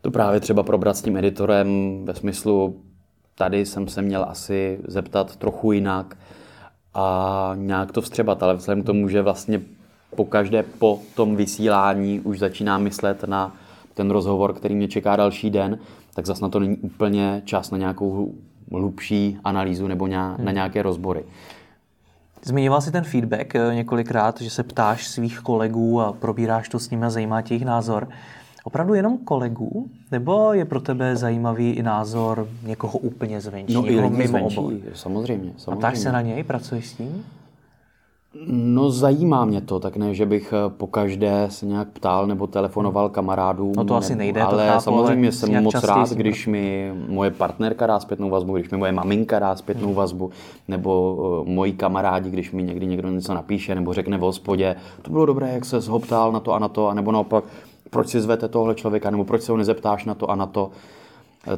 to 0.00 0.10
právě 0.10 0.40
třeba 0.40 0.62
probrat 0.62 0.96
s 0.96 1.02
tím 1.02 1.16
editorem 1.16 2.00
ve 2.04 2.14
smyslu, 2.14 2.80
tady 3.34 3.66
jsem 3.66 3.88
se 3.88 4.02
měl 4.02 4.26
asi 4.28 4.78
zeptat 4.86 5.36
trochu 5.36 5.72
jinak 5.72 6.16
a 6.94 7.52
nějak 7.54 7.92
to 7.92 8.00
vstřebat, 8.00 8.42
ale 8.42 8.54
vzhledem 8.54 8.82
k 8.82 8.86
tomu, 8.86 9.08
že 9.08 9.22
vlastně 9.22 9.62
po 10.16 10.24
každé 10.24 10.62
po 10.62 11.00
tom 11.14 11.36
vysílání 11.36 12.20
už 12.20 12.38
začínám 12.38 12.82
myslet 12.82 13.24
na 13.24 13.56
ten 13.94 14.10
rozhovor, 14.10 14.54
který 14.54 14.74
mě 14.74 14.88
čeká 14.88 15.16
další 15.16 15.50
den, 15.50 15.78
tak 16.14 16.26
zase 16.26 16.42
na 16.42 16.48
to 16.48 16.60
není 16.60 16.76
úplně 16.76 17.42
čas 17.44 17.70
na 17.70 17.78
nějakou 17.78 18.34
hlubší 18.72 19.38
analýzu 19.44 19.86
nebo 19.86 20.06
na 20.06 20.34
hmm. 20.34 20.54
nějaké 20.54 20.82
rozbory. 20.82 21.24
Zmiňoval 22.46 22.80
jsi 22.80 22.90
ten 22.90 23.04
feedback 23.04 23.54
eh, 23.54 23.74
několikrát, 23.74 24.40
že 24.40 24.50
se 24.50 24.62
ptáš 24.62 25.08
svých 25.08 25.40
kolegů 25.40 26.00
a 26.00 26.12
probíráš 26.12 26.68
to 26.68 26.78
s 26.78 26.90
nimi 26.90 27.06
a 27.06 27.10
zajímá 27.10 27.42
tě 27.42 27.54
jejich 27.54 27.64
názor. 27.64 28.08
Opravdu 28.64 28.94
jenom 28.94 29.18
kolegů? 29.18 29.90
Nebo 30.12 30.52
je 30.52 30.64
pro 30.64 30.80
tebe 30.80 31.16
zajímavý 31.16 31.70
i 31.70 31.82
názor 31.82 32.48
někoho 32.62 32.98
úplně 32.98 33.40
zvenčí, 33.40 33.74
no, 33.74 33.82
někoho 33.82 34.10
mimo 34.10 34.28
zvenčí, 34.28 34.58
obor? 34.58 34.72
Samozřejmě, 34.94 35.52
samozřejmě. 35.56 35.72
A 35.72 35.76
ptáš 35.76 35.98
se 35.98 36.12
na 36.12 36.20
něj? 36.20 36.44
Pracuješ 36.44 36.86
s 36.86 36.92
tím? 36.92 37.24
No 38.46 38.90
zajímá 38.90 39.44
mě 39.44 39.60
to, 39.60 39.80
tak 39.80 39.96
ne, 39.96 40.14
že 40.14 40.26
bych 40.26 40.52
eh, 40.52 40.70
po 40.76 40.86
každé 40.86 41.46
se 41.50 41.66
nějak 41.66 41.88
ptal 41.88 42.26
nebo 42.26 42.46
telefonoval 42.46 43.08
kamarádům. 43.08 43.72
No 43.76 43.84
to 43.84 43.94
asi 43.94 44.16
nejde, 44.16 44.42
ale 44.42 44.64
to 44.64 44.70
chápu, 44.70 44.82
samozřejmě 44.82 45.28
ale 45.28 45.32
jsem 45.32 45.62
moc 45.62 45.74
rád, 45.74 46.10
když 46.10 46.46
mi 46.46 46.92
moje 47.08 47.30
partnerka 47.30 47.86
dá 47.86 48.00
zpětnou 48.00 48.30
vazbu, 48.30 48.56
když 48.56 48.70
mi 48.70 48.78
moje 48.78 48.92
maminka 48.92 49.38
dá 49.38 49.56
zpětnou 49.56 49.86
hmm. 49.86 49.96
vazbu, 49.96 50.30
nebo 50.68 51.14
uh, 51.14 51.48
moji 51.48 51.72
kamarádi, 51.72 52.30
když 52.30 52.52
mi 52.52 52.62
někdy 52.62 52.86
někdo 52.86 53.10
něco 53.10 53.34
napíše 53.34 53.74
nebo 53.74 53.92
řekne 53.92 54.18
v 54.18 54.20
hospodě, 54.20 54.76
to 55.02 55.10
bylo 55.10 55.26
dobré, 55.26 55.52
jak 55.52 55.64
se 55.64 55.80
zhoptal 55.80 56.32
na 56.32 56.40
to 56.40 56.52
a 56.52 56.58
na 56.58 56.68
to, 56.68 56.94
nebo 56.94 57.12
naopak, 57.12 57.44
proč 57.90 58.08
si 58.08 58.20
zvete 58.20 58.48
tohle 58.48 58.74
člověka, 58.74 59.10
nebo 59.10 59.24
proč 59.24 59.42
se 59.42 59.52
ho 59.52 59.58
nezeptáš 59.58 60.04
na 60.04 60.14
to 60.14 60.30
a 60.30 60.36
na 60.36 60.46
to. 60.46 60.70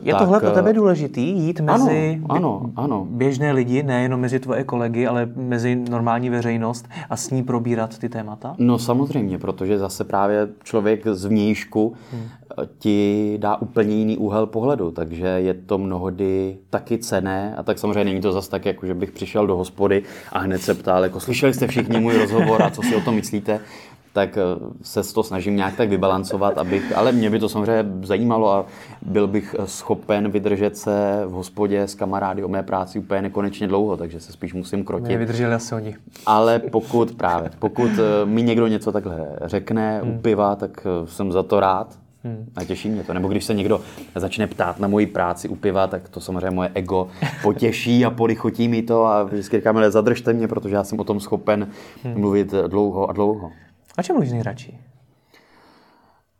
Je 0.02 0.12
tak, 0.12 0.22
tohle 0.22 0.40
pro 0.40 0.50
tebe 0.50 0.72
důležitý, 0.72 1.30
jít 1.30 1.60
mezi 1.60 2.22
ano, 2.28 2.36
ano, 2.38 2.70
ano. 2.76 3.06
běžné 3.10 3.52
lidi, 3.52 3.82
nejenom 3.82 4.20
mezi 4.20 4.40
tvoje 4.40 4.64
kolegy, 4.64 5.06
ale 5.06 5.28
mezi 5.36 5.76
normální 5.90 6.30
veřejnost 6.30 6.88
a 7.10 7.16
s 7.16 7.30
ní 7.30 7.42
probírat 7.42 7.98
ty 7.98 8.08
témata? 8.08 8.54
No 8.58 8.78
samozřejmě, 8.78 9.38
protože 9.38 9.78
zase 9.78 10.04
právě 10.04 10.48
člověk 10.64 11.06
z 11.06 11.24
vnějšku 11.24 11.94
hmm. 12.12 12.22
ti 12.78 13.36
dá 13.40 13.56
úplně 13.56 13.94
jiný 13.94 14.16
úhel 14.16 14.46
pohledu, 14.46 14.90
takže 14.90 15.26
je 15.26 15.54
to 15.54 15.78
mnohdy 15.78 16.56
taky 16.70 16.98
cené 16.98 17.54
a 17.56 17.62
tak 17.62 17.78
samozřejmě 17.78 18.04
není 18.04 18.20
to 18.20 18.32
zase 18.32 18.50
tak, 18.50 18.66
jako 18.66 18.86
že 18.86 18.94
bych 18.94 19.10
přišel 19.10 19.46
do 19.46 19.56
hospody 19.56 20.02
a 20.32 20.38
hned 20.38 20.62
se 20.62 20.74
ptal, 20.74 21.02
jako 21.02 21.20
slyšeli 21.20 21.54
jste 21.54 21.66
všichni 21.66 22.00
můj 22.00 22.16
rozhovor 22.18 22.62
a 22.62 22.70
co 22.70 22.82
si 22.82 22.96
o 22.96 23.00
tom 23.00 23.14
myslíte, 23.14 23.60
tak 24.18 24.38
eh, 24.38 24.42
se 24.82 25.14
to 25.14 25.22
snažím 25.22 25.56
nějak 25.56 25.76
tak 25.76 25.88
vybalancovat, 25.88 26.58
abych, 26.58 26.96
ale 26.96 27.12
mě 27.12 27.30
by 27.30 27.38
to 27.38 27.48
samozřejmě 27.48 27.84
zajímalo 28.02 28.52
a 28.52 28.66
byl 29.02 29.26
bych 29.26 29.56
eh, 29.58 29.66
schopen 29.66 30.30
vydržet 30.30 30.76
se 30.76 31.22
v 31.26 31.30
hospodě 31.30 31.82
s 31.82 31.94
kamarády 31.94 32.44
o 32.44 32.48
mé 32.48 32.62
práci 32.62 32.98
úplně 32.98 33.22
nekonečně 33.22 33.68
dlouho, 33.68 33.96
takže 33.96 34.20
se 34.20 34.32
spíš 34.32 34.54
musím 34.54 34.84
krotit. 34.84 35.06
Mě 35.06 35.18
vydrželi 35.18 35.54
asi 35.54 35.74
oni. 35.74 35.96
Ale 36.26 36.58
pokud 36.58 37.14
právě, 37.14 37.50
pokud 37.58 37.90
eh, 37.90 38.26
mi 38.26 38.42
někdo 38.42 38.66
něco 38.66 38.92
takhle 38.92 39.28
řekne 39.44 40.00
hmm. 40.00 40.10
u 40.10 40.18
piva, 40.18 40.56
tak 40.56 40.86
jsem 41.04 41.32
za 41.32 41.42
to 41.42 41.60
rád, 41.60 41.98
Hmm. 42.24 42.46
A 42.56 42.64
těší 42.64 42.88
mě 42.90 43.04
to. 43.04 43.14
Nebo 43.14 43.28
když 43.28 43.44
se 43.44 43.54
někdo 43.54 43.80
začne 44.14 44.46
ptát 44.46 44.80
na 44.80 44.88
moji 44.88 45.06
práci 45.06 45.48
u 45.48 45.56
piva, 45.56 45.86
tak 45.86 46.08
to 46.08 46.20
samozřejmě 46.20 46.50
moje 46.50 46.70
ego 46.74 47.08
potěší 47.42 48.04
a 48.04 48.10
polichotí 48.10 48.68
mi 48.68 48.82
to 48.82 49.04
a 49.04 49.22
vždycky 49.22 49.56
říkám, 49.56 49.76
ale 49.76 49.90
zadržte 49.90 50.32
mě, 50.32 50.48
protože 50.48 50.74
já 50.74 50.84
jsem 50.84 51.00
o 51.00 51.04
tom 51.04 51.20
schopen 51.20 51.68
hmm. 52.04 52.20
mluvit 52.20 52.54
dlouho 52.66 53.10
a 53.10 53.12
dlouho. 53.12 53.50
A 53.98 54.02
čem 54.02 54.16
mluvíš 54.16 54.32
nejradši? 54.32 54.78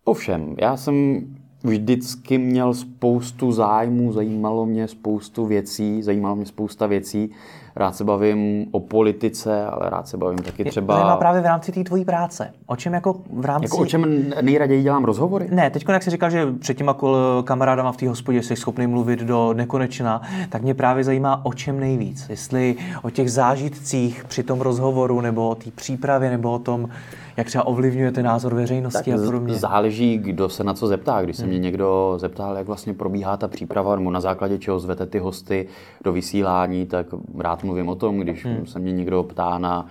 Ovšem, 0.05 0.55
já 0.61 0.77
jsem 0.77 1.27
vždycky 1.65 2.39
měl 2.39 2.75
spoustu 2.75 3.53
zájmů, 3.53 4.13
zajímalo 4.13 4.67
mě 4.67 4.89
spoustu 4.89 5.47
věcí, 5.47 6.03
zajímalo 6.03 6.37
mě 6.37 6.47
spousta 6.47 6.87
věcí. 6.87 7.31
Rád 7.79 7.97
se 7.97 8.05
bavím 8.05 8.67
o 8.71 8.81
politice, 8.81 9.67
ale 9.67 9.91
rád 9.91 10.09
se 10.09 10.17
bavím 10.17 10.39
taky 10.39 10.65
třeba... 10.65 10.95
Zajímá 10.95 11.17
právě 11.17 11.41
v 11.41 11.45
rámci 11.45 11.73
té 11.73 11.85
tvojí 11.85 12.05
práce. 12.05 12.51
O 12.67 12.77
čem 12.77 12.95
jako 12.95 13.17
v 13.33 13.45
rámci... 13.45 13.65
Jako 13.65 13.77
o 13.77 13.87
čem 13.87 14.31
nejraději 14.43 14.83
dělám 14.83 15.05
rozhovory? 15.05 15.49
Ne, 15.51 15.71
teď 15.71 15.85
jak 15.89 16.03
jsi 16.03 16.11
říkal, 16.11 16.31
že 16.31 16.47
před 16.59 16.75
těma 16.75 16.97
kamarádama 17.45 17.93
v 17.93 17.97
té 17.97 18.09
hospodě 18.09 18.43
jsi 18.43 18.57
schopný 18.57 18.87
mluvit 18.87 19.21
do 19.21 19.53
nekonečna, 19.53 20.23
tak 20.49 20.63
mě 20.63 20.75
právě 20.75 21.05
zajímá, 21.05 21.45
o 21.45 21.53
čem 21.53 21.81
nejvíc. 21.81 22.27
Jestli 22.29 22.77
o 23.03 23.11
těch 23.11 23.33
zážitcích 23.33 24.25
při 24.29 24.43
tom 24.43 24.61
rozhovoru, 24.61 25.21
nebo 25.21 25.49
o 25.49 25.55
té 25.55 25.71
přípravě, 25.71 26.31
nebo 26.31 26.53
o 26.53 26.59
tom, 26.59 26.89
jak 27.37 27.47
třeba 27.47 27.67
ovlivňujete 27.67 28.23
názor 28.23 28.55
veřejnosti 28.55 29.11
tak 29.11 29.21
a 29.21 29.25
podobně? 29.25 29.55
Záleží, 29.55 30.19
kdo 30.19 30.49
se 30.49 30.65
na 30.65 30.75
co 30.75 30.87
zeptá. 30.87 31.23
Když 31.23 31.37
se 31.37 31.43
hmm. 31.43 31.51
mě 31.51 31.59
někdo 31.59 32.15
zeptal, 32.17 32.57
jak 32.57 32.67
vlastně 32.67 32.95
probíhá 32.95 33.37
ta 33.37 33.49
příprava, 33.49 33.97
nebo 33.97 34.11
na 34.11 34.21
základě 34.21 34.59
čeho 34.59 34.79
zvete 34.79 35.07
ty 35.07 35.19
hosty 35.19 35.69
do 36.05 36.13
vysílání, 36.13 36.87
tak 36.87 37.07
rád 37.39 37.65
mluvím 37.69 37.89
o 37.89 37.95
tom. 37.95 38.21
Když 38.21 38.45
hmm. 38.45 38.67
se 38.67 38.79
mě 38.79 38.93
někdo 38.93 39.23
ptá 39.23 39.59
na 39.59 39.87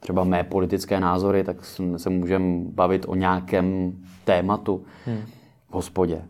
třeba 0.00 0.24
mé 0.24 0.44
politické 0.44 1.00
názory, 1.00 1.44
tak 1.44 1.56
se 1.96 2.10
můžeme 2.10 2.64
bavit 2.74 3.04
o 3.08 3.14
nějakém 3.14 3.92
tématu 4.24 4.82
hmm. 5.06 5.22
v 5.70 5.74
hospodě. 5.74 6.22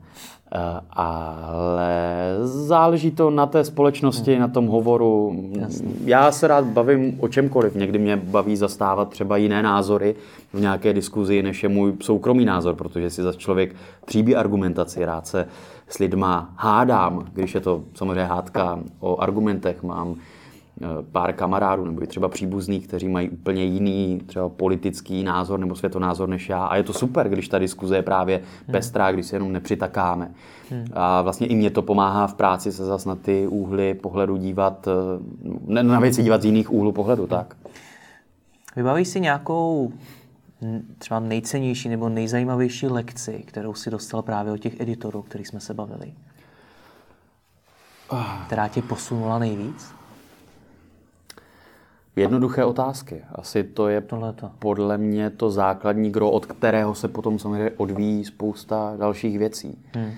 Eh, 0.55 0.81
ale 0.90 1.88
záleží 2.43 3.11
to 3.11 3.31
na 3.31 3.47
té 3.47 3.64
společnosti, 3.64 4.38
na 4.38 4.49
tom 4.49 4.66
hovoru. 4.66 5.37
Jasně. 5.61 5.88
Já 6.05 6.33
se 6.33 6.49
rád 6.49 6.64
bavím 6.64 7.16
o 7.21 7.29
čemkoliv. 7.29 7.75
Někdy 7.75 7.99
mě 7.99 8.16
baví 8.16 8.57
zastávat 8.57 9.11
třeba 9.11 9.37
jiné 9.37 9.62
názory 9.62 10.14
v 10.53 10.61
nějaké 10.61 10.93
diskuzi, 10.93 11.43
než 11.43 11.62
je 11.62 11.69
můj 11.69 11.93
soukromý 12.03 12.45
názor, 12.45 12.75
protože 12.75 13.11
si 13.11 13.23
za 13.23 13.33
člověk 13.33 13.75
tříbí 14.05 14.37
argumentaci, 14.37 15.05
rád 15.05 15.27
se 15.27 15.47
s 15.88 15.99
lidma 15.99 16.53
hádám, 16.57 17.27
když 17.33 17.55
je 17.55 17.61
to 17.61 17.83
samozřejmě 17.95 18.25
hádka 18.25 18.79
o 19.01 19.21
argumentech, 19.21 19.83
mám 19.83 20.16
pár 21.12 21.33
kamarádů 21.33 21.85
nebo 21.85 22.03
i 22.03 22.07
třeba 22.07 22.29
příbuzných, 22.29 22.87
kteří 22.87 23.09
mají 23.09 23.29
úplně 23.29 23.64
jiný 23.64 24.21
třeba 24.27 24.49
politický 24.49 25.23
názor 25.23 25.61
nebo 25.61 25.75
světonázor 25.75 26.29
než 26.29 26.49
já. 26.49 26.64
A 26.64 26.77
je 26.77 26.83
to 26.83 26.93
super, 26.93 27.29
když 27.29 27.49
ta 27.49 27.59
diskuze 27.59 27.97
je 27.97 28.03
právě 28.03 28.37
hmm. 28.37 28.73
pestrá, 28.73 29.12
když 29.12 29.27
se 29.27 29.37
jenom 29.37 29.53
nepřitakáme. 29.53 30.31
Hmm. 30.71 30.85
A 30.93 31.23
vlastně 31.23 31.47
i 31.47 31.55
mě 31.55 31.71
to 31.71 31.83
pomáhá 31.83 32.27
v 32.27 32.35
práci 32.35 32.73
se 32.73 32.85
zase 32.85 33.09
na 33.09 33.14
ty 33.14 33.47
úhly 33.47 33.95
pohledu 33.95 34.37
dívat, 34.37 34.88
eh, 35.69 35.83
na 35.83 36.01
věci 36.01 36.23
dívat 36.23 36.43
z 36.43 36.45
jiných 36.45 36.73
úhlů 36.73 36.93
pohledu, 36.93 37.27
tak. 37.27 37.57
Vybavíš 38.77 39.09
si 39.09 39.21
nějakou 39.21 39.93
třeba 40.99 41.21
nejcennější 41.21 41.88
nebo 41.88 42.09
nejzajímavější 42.09 42.87
lekci, 42.87 43.45
kterou 43.47 43.75
si 43.75 43.90
dostal 43.90 44.23
právě 44.23 44.53
od 44.53 44.57
těch 44.57 44.81
editorů, 44.81 45.19
o 45.19 45.23
kterých 45.23 45.49
jsme 45.49 45.61
se 45.61 45.75
bavili? 45.75 46.12
Ah. 48.11 48.45
Která 48.47 48.69
tě 48.69 48.83
posunula 48.83 49.38
nejvíc? 49.38 49.99
Jednoduché 52.16 52.64
otázky. 52.64 53.25
Asi 53.35 53.64
to 53.64 53.88
je 53.88 54.01
Tohleto. 54.01 54.51
podle 54.59 54.99
mě 54.99 55.31
to 55.31 55.51
základní 55.51 56.11
gro, 56.11 56.31
od 56.31 56.46
kterého 56.46 56.94
se 56.94 57.09
potom 57.09 57.38
samozřejmě 57.38 57.70
odvíjí 57.77 58.25
spousta 58.25 58.94
dalších 58.99 59.38
věcí. 59.38 59.79
Hmm. 59.94 60.11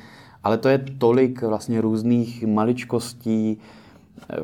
Ale 0.45 0.59
to 0.59 0.69
je 0.69 0.79
tolik 0.99 1.43
vlastně 1.43 1.81
různých 1.81 2.47
maličkostí, 2.47 3.59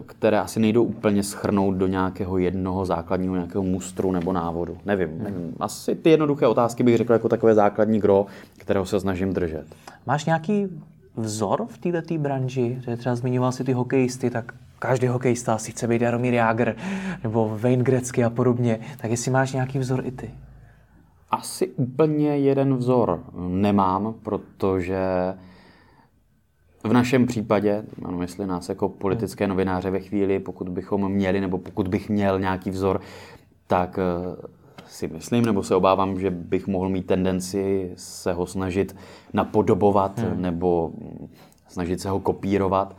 které 0.06 0.40
asi 0.40 0.60
nejdou 0.60 0.82
úplně 0.82 1.22
schrnout 1.22 1.74
do 1.74 1.86
nějakého 1.86 2.38
jednoho 2.38 2.84
základního 2.84 3.34
nějakého 3.34 3.62
mustru 3.64 4.12
nebo 4.12 4.32
návodu. 4.32 4.78
Nevím, 4.86 5.08
hmm. 5.08 5.22
nevím. 5.22 5.54
Asi 5.60 5.94
ty 5.94 6.10
jednoduché 6.10 6.46
otázky 6.46 6.82
bych 6.82 6.96
řekl 6.96 7.12
jako 7.12 7.28
takové 7.28 7.54
základní 7.54 8.00
gro, 8.00 8.26
kterého 8.58 8.86
se 8.86 9.00
snažím 9.00 9.32
držet. 9.32 9.66
Máš 10.06 10.24
nějaký 10.24 10.66
vzor 11.16 11.66
v 11.66 11.78
této 11.78 12.18
branži? 12.18 12.78
Že 12.80 12.96
třeba 12.96 13.14
zmiňoval 13.14 13.52
si 13.52 13.64
ty 13.64 13.72
hokejisty, 13.72 14.30
tak 14.30 14.54
každý 14.78 15.06
hokejista 15.06 15.58
si 15.58 15.70
chce 15.70 15.88
být 15.88 16.02
Jaromír 16.02 16.34
Jágr 16.34 16.76
nebo 17.22 17.58
Wayne 17.60 17.84
Gretzky 17.84 18.24
a 18.24 18.30
podobně. 18.30 18.80
Tak 18.96 19.10
jestli 19.10 19.30
máš 19.30 19.52
nějaký 19.52 19.78
vzor 19.78 20.02
i 20.06 20.10
ty? 20.10 20.30
Asi 21.30 21.68
úplně 21.68 22.38
jeden 22.38 22.76
vzor 22.76 23.24
nemám, 23.48 24.14
protože 24.22 24.98
v 26.84 26.92
našem 26.92 27.26
případě, 27.26 27.84
ano, 28.04 28.22
jestli 28.22 28.46
nás 28.46 28.68
jako 28.68 28.88
politické 28.88 29.46
novináře 29.46 29.90
ve 29.90 30.00
chvíli, 30.00 30.38
pokud 30.38 30.68
bychom 30.68 31.12
měli, 31.12 31.40
nebo 31.40 31.58
pokud 31.58 31.88
bych 31.88 32.08
měl 32.08 32.40
nějaký 32.40 32.70
vzor, 32.70 33.00
tak 33.66 33.98
eh, 33.98 34.48
si 34.86 35.08
myslím, 35.08 35.44
nebo 35.44 35.62
se 35.62 35.74
obávám, 35.74 36.20
že 36.20 36.30
bych 36.30 36.66
mohl 36.66 36.88
mít 36.88 37.06
tendenci 37.06 37.92
se 37.96 38.32
ho 38.32 38.46
snažit 38.46 38.96
napodobovat, 39.32 40.18
hmm. 40.18 40.42
nebo 40.42 40.92
snažit 41.68 42.00
se 42.00 42.08
ho 42.08 42.20
kopírovat. 42.20 42.96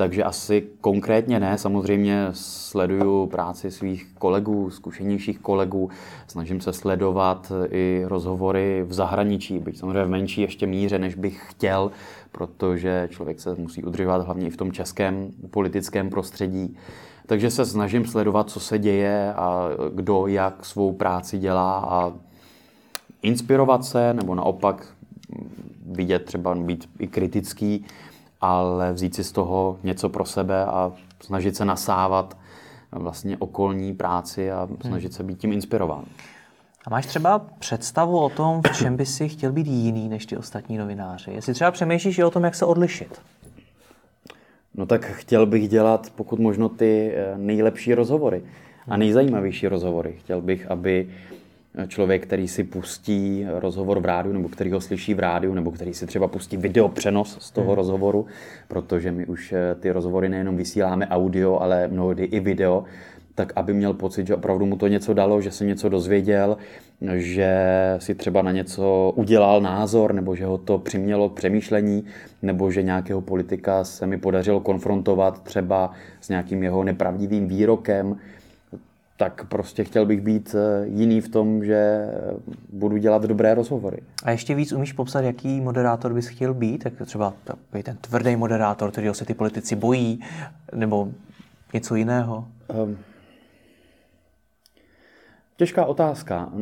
Takže 0.00 0.24
asi 0.24 0.68
konkrétně 0.80 1.40
ne, 1.40 1.58
samozřejmě 1.58 2.28
sleduju 2.32 3.26
práci 3.26 3.70
svých 3.70 4.06
kolegů, 4.18 4.70
zkušenějších 4.70 5.38
kolegů, 5.38 5.90
snažím 6.26 6.60
se 6.60 6.72
sledovat 6.72 7.52
i 7.70 8.02
rozhovory 8.06 8.84
v 8.86 8.92
zahraničí, 8.92 9.58
byť 9.58 9.78
samozřejmě 9.78 10.04
v 10.04 10.08
menší 10.08 10.40
ještě 10.40 10.66
míře, 10.66 10.98
než 10.98 11.14
bych 11.14 11.42
chtěl, 11.48 11.90
protože 12.32 13.08
člověk 13.10 13.40
se 13.40 13.54
musí 13.54 13.84
udržovat 13.84 14.26
hlavně 14.26 14.46
i 14.46 14.50
v 14.50 14.56
tom 14.56 14.72
českém 14.72 15.30
politickém 15.50 16.10
prostředí. 16.10 16.76
Takže 17.26 17.50
se 17.50 17.66
snažím 17.66 18.06
sledovat, 18.06 18.50
co 18.50 18.60
se 18.60 18.78
děje 18.78 19.34
a 19.34 19.68
kdo 19.94 20.26
jak 20.26 20.64
svou 20.64 20.92
práci 20.92 21.38
dělá 21.38 21.78
a 21.78 22.12
inspirovat 23.22 23.84
se, 23.84 24.14
nebo 24.14 24.34
naopak 24.34 24.86
vidět 25.86 26.24
třeba 26.24 26.54
být 26.54 26.88
i 26.98 27.06
kritický, 27.06 27.84
ale 28.40 28.92
vzít 28.92 29.14
si 29.14 29.24
z 29.24 29.32
toho 29.32 29.78
něco 29.82 30.08
pro 30.08 30.24
sebe 30.24 30.64
a 30.64 30.92
snažit 31.20 31.56
se 31.56 31.64
nasávat 31.64 32.36
vlastně 32.92 33.36
okolní 33.36 33.94
práci 33.94 34.50
a 34.50 34.68
snažit 34.80 35.12
se 35.12 35.22
být 35.22 35.38
tím 35.38 35.52
inspirován. 35.52 36.04
A 36.86 36.90
máš 36.90 37.06
třeba 37.06 37.38
představu 37.38 38.18
o 38.18 38.28
tom, 38.28 38.62
v 38.62 38.76
čem 38.76 38.96
by 38.96 39.06
si 39.06 39.28
chtěl 39.28 39.52
být 39.52 39.66
jiný 39.66 40.08
než 40.08 40.26
ty 40.26 40.36
ostatní 40.36 40.78
novináři? 40.78 41.30
Jestli 41.30 41.54
třeba 41.54 41.70
přemýšlíš 41.70 42.18
i 42.18 42.24
o 42.24 42.30
tom, 42.30 42.44
jak 42.44 42.54
se 42.54 42.64
odlišit? 42.64 43.20
No 44.74 44.86
tak 44.86 45.06
chtěl 45.06 45.46
bych 45.46 45.68
dělat 45.68 46.12
pokud 46.16 46.38
možno 46.38 46.68
ty 46.68 47.12
eh, 47.14 47.38
nejlepší 47.38 47.94
rozhovory 47.94 48.42
a 48.88 48.96
nejzajímavější 48.96 49.68
rozhovory. 49.68 50.14
Chtěl 50.18 50.40
bych, 50.40 50.70
aby 50.70 51.10
člověk, 51.86 52.22
který 52.22 52.48
si 52.48 52.64
pustí 52.64 53.46
rozhovor 53.48 54.00
v 54.00 54.04
rádiu, 54.04 54.32
nebo 54.32 54.48
který 54.48 54.72
ho 54.72 54.80
slyší 54.80 55.14
v 55.14 55.18
rádiu, 55.18 55.54
nebo 55.54 55.70
který 55.70 55.94
si 55.94 56.06
třeba 56.06 56.28
pustí 56.28 56.56
video 56.56 56.88
přenos 56.88 57.38
z 57.40 57.50
toho 57.50 57.66
hmm. 57.66 57.76
rozhovoru, 57.76 58.26
protože 58.68 59.12
my 59.12 59.26
už 59.26 59.52
eh, 59.52 59.74
ty 59.74 59.90
rozhovory 59.90 60.28
nejenom 60.28 60.56
vysíláme 60.56 61.06
audio, 61.06 61.58
ale 61.58 61.88
mnohdy 61.88 62.24
i 62.24 62.40
video, 62.40 62.84
tak 63.38 63.52
aby 63.56 63.74
měl 63.74 63.94
pocit, 63.94 64.26
že 64.26 64.34
opravdu 64.34 64.66
mu 64.66 64.76
to 64.76 64.88
něco 64.88 65.14
dalo, 65.14 65.40
že 65.40 65.50
se 65.50 65.64
něco 65.64 65.88
dozvěděl, 65.88 66.56
že 67.14 67.54
si 67.98 68.14
třeba 68.14 68.42
na 68.42 68.52
něco 68.52 69.12
udělal 69.16 69.60
názor, 69.60 70.12
nebo 70.12 70.36
že 70.36 70.46
ho 70.46 70.58
to 70.58 70.78
přimělo 70.78 71.28
k 71.28 71.34
přemýšlení, 71.34 72.04
nebo 72.42 72.70
že 72.70 72.82
nějakého 72.82 73.20
politika 73.20 73.84
se 73.84 74.06
mi 74.06 74.18
podařilo 74.18 74.60
konfrontovat 74.60 75.42
třeba 75.42 75.90
s 76.20 76.28
nějakým 76.28 76.62
jeho 76.62 76.84
nepravdivým 76.84 77.48
výrokem, 77.48 78.16
tak 79.18 79.44
prostě 79.44 79.84
chtěl 79.84 80.06
bych 80.06 80.20
být 80.20 80.54
eh, 80.58 80.86
jiný 80.86 81.20
v 81.20 81.28
tom, 81.28 81.64
že 81.64 82.08
budu 82.72 82.96
dělat 82.96 83.22
dobré 83.22 83.54
rozhovory. 83.54 83.98
A 84.24 84.30
ještě 84.30 84.54
víc 84.54 84.72
umíš 84.72 84.92
popsat, 84.92 85.24
jaký 85.24 85.60
moderátor 85.60 86.14
bys 86.14 86.26
chtěl 86.26 86.54
být? 86.54 86.84
Jak 86.84 86.94
třeba 87.06 87.34
ten 87.82 87.96
tvrdý 87.96 88.36
moderátor, 88.36 88.90
kterého 88.90 89.14
se 89.14 89.24
ty 89.24 89.34
politici 89.34 89.76
bojí, 89.76 90.20
nebo 90.74 91.08
něco 91.74 91.94
jiného? 91.94 92.48
Um, 92.84 92.98
těžká 95.56 95.84
otázka. 95.84 96.52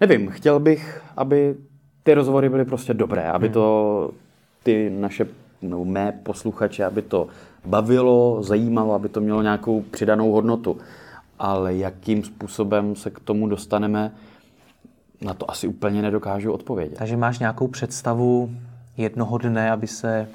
Nevím, 0.00 0.30
chtěl 0.30 0.60
bych, 0.60 1.02
aby 1.16 1.54
ty 2.02 2.14
rozhovory 2.14 2.48
byly 2.48 2.64
prostě 2.64 2.94
dobré, 2.94 3.30
aby 3.30 3.46
hmm. 3.46 3.54
to 3.54 4.10
ty 4.62 4.90
naše, 4.90 5.26
nebo 5.62 5.84
mé 5.84 6.12
posluchače, 6.12 6.84
aby 6.84 7.02
to 7.02 7.28
bavilo, 7.64 8.42
zajímalo, 8.42 8.94
aby 8.94 9.08
to 9.08 9.20
mělo 9.20 9.42
nějakou 9.42 9.80
přidanou 9.80 10.32
hodnotu. 10.32 10.78
Ale 11.38 11.74
jakým 11.74 12.24
způsobem 12.24 12.96
se 12.96 13.10
k 13.10 13.20
tomu 13.20 13.48
dostaneme, 13.48 14.12
na 15.20 15.34
to 15.34 15.50
asi 15.50 15.68
úplně 15.68 16.02
nedokážu 16.02 16.52
odpovědět. 16.52 16.98
Takže 16.98 17.16
máš 17.16 17.38
nějakou 17.38 17.68
představu 17.68 18.50
jednoho 18.96 19.38
dne, 19.38 19.70
aby 19.70 19.86
se... 19.86 20.28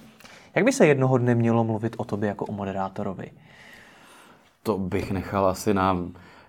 Jak 0.55 0.65
by 0.65 0.73
se 0.73 0.87
jednoho 0.87 1.17
dne 1.17 1.35
mělo 1.35 1.63
mluvit 1.63 1.95
o 1.97 2.03
tobě 2.03 2.29
jako 2.29 2.45
o 2.45 2.51
moderátorovi? 2.51 3.31
To 4.63 4.77
bych 4.77 5.11
nechal 5.11 5.45
asi 5.47 5.73
na 5.73 5.97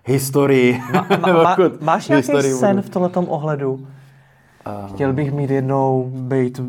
historii. 0.05 0.81
Ma, 0.93 1.07
ma, 1.21 1.33
ma, 1.43 1.57
máš 1.81 2.07
nějaký 2.07 2.41
sen 2.41 2.81
v 2.81 2.89
tomto 2.89 3.21
ohledu? 3.21 3.87
Chtěl 4.93 5.13
bych 5.13 5.31
mít 5.31 5.49
jednou 5.49 6.11
být 6.13 6.61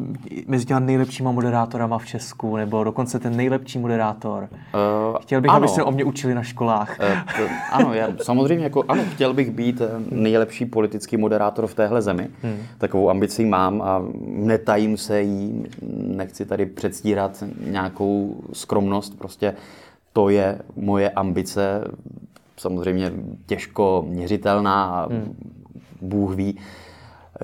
mezi 0.46 0.64
těmi 0.64 0.86
nejlepšíma 0.86 1.32
moderátorama 1.32 1.98
v 1.98 2.06
Česku, 2.06 2.56
nebo 2.56 2.84
dokonce 2.84 3.18
ten 3.18 3.36
nejlepší 3.36 3.78
moderátor. 3.78 4.48
Uh, 4.52 5.18
chtěl 5.20 5.40
bych, 5.40 5.50
ano. 5.50 5.56
aby 5.56 5.68
se 5.68 5.82
o 5.82 5.90
mě 5.90 6.04
učili 6.04 6.34
na 6.34 6.42
školách. 6.42 6.98
Uh, 7.00 7.06
to, 7.36 7.52
ano, 7.72 7.94
já 7.94 8.08
samozřejmě 8.22 8.64
jako, 8.64 8.84
ano, 8.88 9.02
chtěl 9.14 9.34
bych 9.34 9.50
být 9.50 9.80
eh, 9.80 9.88
nejlepší 10.10 10.64
politický 10.66 11.16
moderátor 11.16 11.66
v 11.66 11.74
téhle 11.74 12.02
zemi. 12.02 12.28
Hmm. 12.42 12.56
Takovou 12.78 13.10
ambici 13.10 13.44
mám 13.44 13.82
a 13.82 14.02
netajím 14.20 14.96
se 14.96 15.22
jí, 15.22 15.66
nechci 15.92 16.46
tady 16.46 16.66
předstírat 16.66 17.44
nějakou 17.66 18.36
skromnost, 18.52 19.18
prostě 19.18 19.54
to 20.12 20.28
je 20.28 20.58
moje 20.76 21.10
ambice, 21.10 21.84
samozřejmě 22.56 23.12
těžko 23.46 24.04
měřitelná 24.08 24.84
a 24.84 25.08
hmm. 25.12 25.36
Bůh 26.00 26.34
ví, 26.34 26.58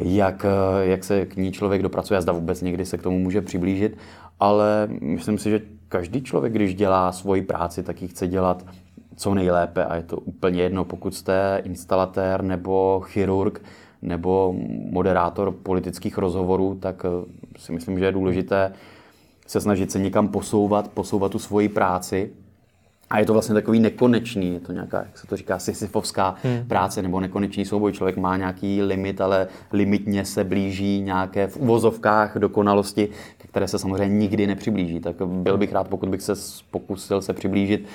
jak, 0.01 0.45
eh, 0.45 0.87
jak 0.87 1.05
se 1.05 1.27
k 1.27 1.37
ní 1.37 1.53
člověk 1.53 1.83
dopracuje 1.83 2.19
a 2.19 2.21
zda 2.21 2.33
vůbec 2.33 2.63
někdy 2.63 2.87
se 2.87 2.99
k 2.99 3.03
tomu 3.03 3.19
může 3.19 3.43
přiblížit. 3.43 3.97
Ale 4.41 4.89
myslím 5.01 5.39
si, 5.39 5.51
že 5.51 5.61
každý 5.89 6.23
člověk, 6.23 6.53
když 6.53 6.75
dělá 6.75 7.13
svoji 7.13 7.43
práci, 7.43 7.83
tak 7.83 8.03
ji 8.03 8.09
chce 8.09 8.29
dělat 8.29 8.67
co 9.17 9.35
nejlépe 9.35 9.85
a 9.85 9.97
je 9.97 10.03
to 10.03 10.17
úplně 10.17 10.63
jedno, 10.63 10.85
pokud 10.85 11.15
jste 11.15 11.63
instalatér 11.65 12.43
nebo 12.43 13.01
chirurg 13.05 13.63
nebo 14.03 14.55
moderátor 14.91 15.53
politických 15.53 16.19
rozhovorů, 16.19 16.79
tak 16.81 17.05
eh, 17.05 17.25
si 17.59 17.73
myslím, 17.73 17.99
že 17.99 18.05
je 18.05 18.13
důležité 18.13 18.73
se 19.47 19.61
snažit 19.61 19.93
se 19.93 19.99
někam 19.99 20.29
posouvat, 20.29 20.89
posouvat 20.89 21.33
tu 21.33 21.39
svoji 21.39 21.69
práci 21.69 22.31
A 23.11 23.19
je 23.19 23.27
to 23.27 23.33
vlastně 23.33 23.55
takový 23.55 23.81
nekonečný, 23.81 24.53
je 24.53 24.61
to 24.61 24.73
nějaká, 24.73 24.99
jak 24.99 25.19
se 25.19 25.27
to 25.27 25.37
říká, 25.37 25.59
sisyfovská 25.59 26.35
hmm. 26.43 26.65
práce 26.69 27.03
nebo 27.03 27.21
nekonečný 27.21 27.65
souboj. 27.65 27.93
Člověk 27.93 28.17
má 28.17 28.37
nějaký 28.37 28.83
limit, 28.83 29.21
ale 29.21 29.47
limitně 29.73 30.25
se 30.25 30.45
blíží 30.45 31.01
nějaké 31.01 31.47
v 31.47 31.57
uvozovkách 31.57 32.37
dokonalosti, 32.39 33.09
které 33.55 33.69
se 33.69 33.79
samozřejmě 33.79 34.19
nikdy 34.19 34.47
nepřiblíží. 34.47 35.01
Tak 35.01 35.17
byl 35.27 35.59
bych 35.59 35.73
rád, 35.73 35.89
pokud 35.89 36.09
bych 36.09 36.23
se 36.23 36.33
pokusil 36.71 37.23
se 37.23 37.33
přiblížit 37.33 37.87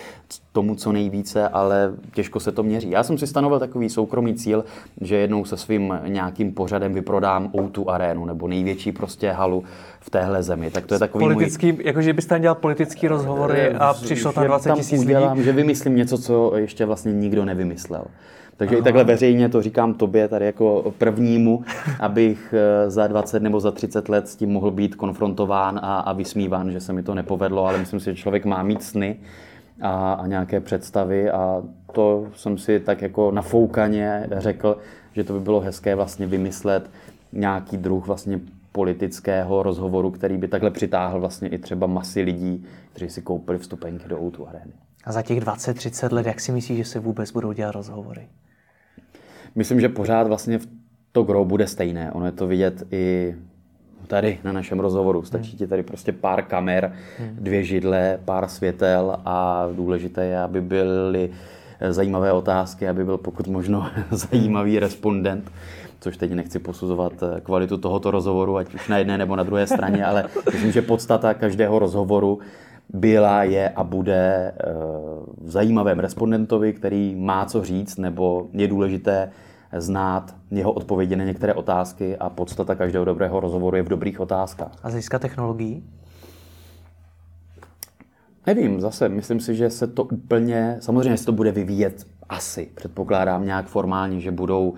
tomu, 0.51 0.75
co 0.75 0.91
nejvíce, 0.91 1.47
ale 1.47 1.93
těžko 2.13 2.39
se 2.39 2.51
to 2.51 2.63
měří. 2.63 2.89
Já 2.89 3.03
jsem 3.03 3.17
si 3.17 3.27
stanovil 3.27 3.59
takový 3.59 3.89
soukromý 3.89 4.35
cíl, 4.35 4.65
že 5.01 5.15
jednou 5.15 5.45
se 5.45 5.57
svým 5.57 5.99
nějakým 6.07 6.51
pořadem 6.51 6.93
vyprodám 6.93 7.47
O2 7.47 7.89
arénu 7.89 8.25
nebo 8.25 8.47
největší 8.47 8.91
prostě 8.91 9.31
halu 9.31 9.63
v 9.99 10.09
téhle 10.09 10.43
zemi. 10.43 10.71
Tak 10.71 10.85
to 10.85 10.93
je 10.93 10.99
takový 10.99 11.25
politický, 11.25 11.71
můj... 11.71 11.85
Jakože 11.85 12.13
byste 12.13 12.29
tam 12.29 12.41
dělal 12.41 12.55
politický 12.55 13.07
rozhovory 13.07 13.71
a 13.71 13.93
přišlo 13.93 14.31
tam 14.31 14.47
20 14.47 14.73
tisíc 14.73 15.03
lidí. 15.05 15.43
že 15.43 15.51
vymyslím 15.51 15.95
něco, 15.95 16.17
co 16.17 16.51
ještě 16.55 16.85
vlastně 16.85 17.13
nikdo 17.13 17.45
nevymyslel. 17.45 18.05
Takže 18.59 18.75
Aha. 18.75 18.81
i 18.81 18.83
takhle 18.83 19.03
veřejně 19.03 19.49
to 19.49 19.61
říkám 19.61 19.93
tobě 19.93 20.27
tady 20.27 20.45
jako 20.45 20.93
prvnímu, 20.97 21.63
abych 21.99 22.53
eh, 22.57 22.89
za 22.89 23.07
20 23.07 23.43
nebo 23.43 23.59
za 23.59 23.71
30 23.71 24.09
let 24.09 24.27
s 24.27 24.35
tím 24.35 24.49
mohl 24.49 24.71
být 24.71 24.95
konfrontován 24.95 25.79
a, 25.83 25.99
a 25.99 26.13
vysmíván, 26.13 26.71
že 26.71 26.81
se 26.81 26.93
mi 26.93 27.03
to 27.03 27.15
nepovedlo, 27.15 27.65
ale 27.65 27.77
myslím 27.77 27.99
si, 27.99 28.05
že 28.05 28.15
člověk 28.15 28.45
má 28.45 28.63
mít 28.63 28.83
sny 28.83 29.19
a, 29.81 30.13
a 30.13 30.27
nějaké 30.27 30.59
představy 30.59 31.31
a 31.31 31.63
to 31.93 32.27
jsem 32.35 32.57
si 32.57 32.79
tak 32.79 33.01
jako 33.01 33.31
nafoukaně 33.31 34.27
řekl, 34.37 34.77
že 35.13 35.23
to 35.23 35.33
by 35.33 35.39
bylo 35.39 35.59
hezké 35.59 35.95
vlastně 35.95 36.25
vymyslet 36.25 36.89
nějaký 37.33 37.77
druh 37.77 38.07
vlastně 38.07 38.39
politického 38.71 39.63
rozhovoru, 39.63 40.11
který 40.11 40.37
by 40.37 40.47
takhle 40.47 40.71
přitáhl 40.71 41.19
vlastně 41.19 41.49
i 41.49 41.57
třeba 41.57 41.87
masy 41.87 42.21
lidí, 42.21 42.65
kteří 42.91 43.09
si 43.09 43.21
koupili 43.21 43.57
vstupenky 43.57 44.07
do 44.07 44.17
O2 44.17 44.47
arény. 44.47 44.71
A 45.03 45.11
za 45.11 45.21
těch 45.21 45.39
20-30 45.39 46.13
let, 46.13 46.25
jak 46.25 46.39
si 46.39 46.51
myslíš, 46.51 46.77
že 46.77 46.85
se 46.85 46.99
vůbec 46.99 47.31
budou 47.31 47.51
dělat 47.51 47.71
rozhovory? 47.71 48.27
Myslím, 49.59 49.81
že 49.81 49.89
pořád 49.89 50.27
vlastně 50.27 50.59
to 51.11 51.23
gro 51.23 51.45
bude 51.45 51.67
stejné. 51.67 52.11
Ono 52.11 52.25
je 52.25 52.31
to 52.31 52.47
vidět 52.47 52.83
i 52.91 53.35
tady 54.07 54.39
na 54.43 54.51
našem 54.51 54.79
rozhovoru. 54.79 55.23
Stačí 55.23 55.57
ti 55.57 55.67
tady 55.67 55.83
prostě 55.83 56.11
pár 56.11 56.43
kamer, 56.43 56.93
dvě 57.31 57.63
židle, 57.63 58.19
pár 58.25 58.47
světel 58.47 59.19
a 59.25 59.67
důležité 59.75 60.25
je, 60.25 60.39
aby 60.39 60.61
byly 60.61 61.29
zajímavé 61.89 62.33
otázky, 62.33 62.87
aby 62.87 63.05
byl 63.05 63.17
pokud 63.17 63.47
možno 63.47 63.89
zajímavý 64.11 64.79
respondent 64.79 65.51
což 65.99 66.17
teď 66.17 66.31
nechci 66.31 66.59
posuzovat 66.59 67.13
eh, 67.23 67.41
kvalitu 67.41 67.77
tohoto 67.77 68.11
rozhovoru, 68.11 68.57
ať 68.57 68.73
už 68.73 68.87
na 68.87 68.97
jedné 68.97 69.17
nebo 69.17 69.35
na 69.35 69.43
druhé 69.43 69.67
straně, 69.67 70.05
ale 70.05 70.25
myslím, 70.53 70.71
že 70.71 70.81
podstata 70.81 71.33
každého 71.33 71.79
rozhovoru 71.79 72.39
byla, 72.93 73.43
je 73.43 73.69
a 73.69 73.83
bude 73.83 74.53
eh, 74.55 74.73
v 75.41 75.51
zajímavém 75.51 75.99
respondentovi, 75.99 76.73
který 76.73 77.15
má 77.15 77.45
co 77.45 77.63
říct, 77.63 77.97
nebo 77.97 78.47
je 78.53 78.67
důležité 78.67 79.31
znát 79.77 80.35
jeho 80.51 80.71
odpovědi 80.71 81.15
na 81.15 81.23
některé 81.23 81.53
otázky 81.53 82.17
a 82.17 82.29
podstata 82.29 82.75
každého 82.75 83.05
dobrého 83.05 83.39
rozhovoru 83.39 83.77
je 83.77 83.83
v 83.83 83.89
dobrých 83.89 84.19
otázkách. 84.19 84.71
A 84.83 84.89
získat 84.89 85.21
technologií? 85.21 85.83
Nevím, 88.47 88.81
zase, 88.81 89.09
myslím 89.09 89.39
si, 89.39 89.55
že 89.55 89.69
se 89.69 89.87
to 89.87 90.03
úplně, 90.03 90.77
samozřejmě 90.79 91.17
se 91.17 91.25
to 91.25 91.31
bude 91.31 91.51
vyvíjet 91.51 92.07
asi, 92.29 92.69
předpokládám 92.75 93.45
nějak 93.45 93.67
formálně, 93.67 94.19
že 94.19 94.31
budou 94.31 94.73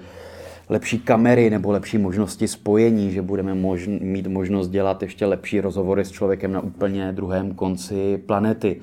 lepší 0.70 1.00
kamery 1.00 1.50
nebo 1.50 1.72
lepší 1.72 1.98
možnosti 1.98 2.48
spojení, 2.48 3.12
že 3.12 3.22
budeme 3.22 3.54
možn- 3.54 4.02
mít 4.02 4.28
možnost 4.28 4.70
dělat 4.70 5.02
ještě 5.02 5.26
lepší 5.26 5.62
rozhovory 5.62 6.06
s 6.06 6.12
člověkem 6.12 6.52
na 6.52 6.62
úplně 6.62 7.12
druhém 7.12 7.54
konci 7.54 8.18
planety. 8.18 8.82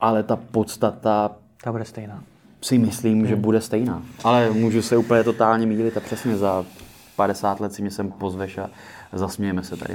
Ale 0.00 0.22
ta 0.22 0.36
podstata... 0.36 1.36
Ta 1.64 1.72
bude 1.72 1.84
stejná. 1.84 2.24
Si 2.66 2.78
myslím, 2.78 3.18
hmm. 3.18 3.26
že 3.26 3.36
bude 3.36 3.60
stejná. 3.60 4.02
Ale 4.24 4.50
můžu 4.50 4.82
se 4.82 4.96
úplně 4.96 5.24
totálně 5.24 5.66
mýlit 5.66 5.96
a 5.96 6.00
přesně 6.00 6.36
za 6.36 6.64
50 7.16 7.60
let 7.60 7.72
si 7.72 7.82
mě 7.82 7.90
sem 7.90 8.10
pozveš 8.10 8.58
a 8.58 8.70
zasmějeme 9.12 9.62
se 9.62 9.76
tady. 9.76 9.94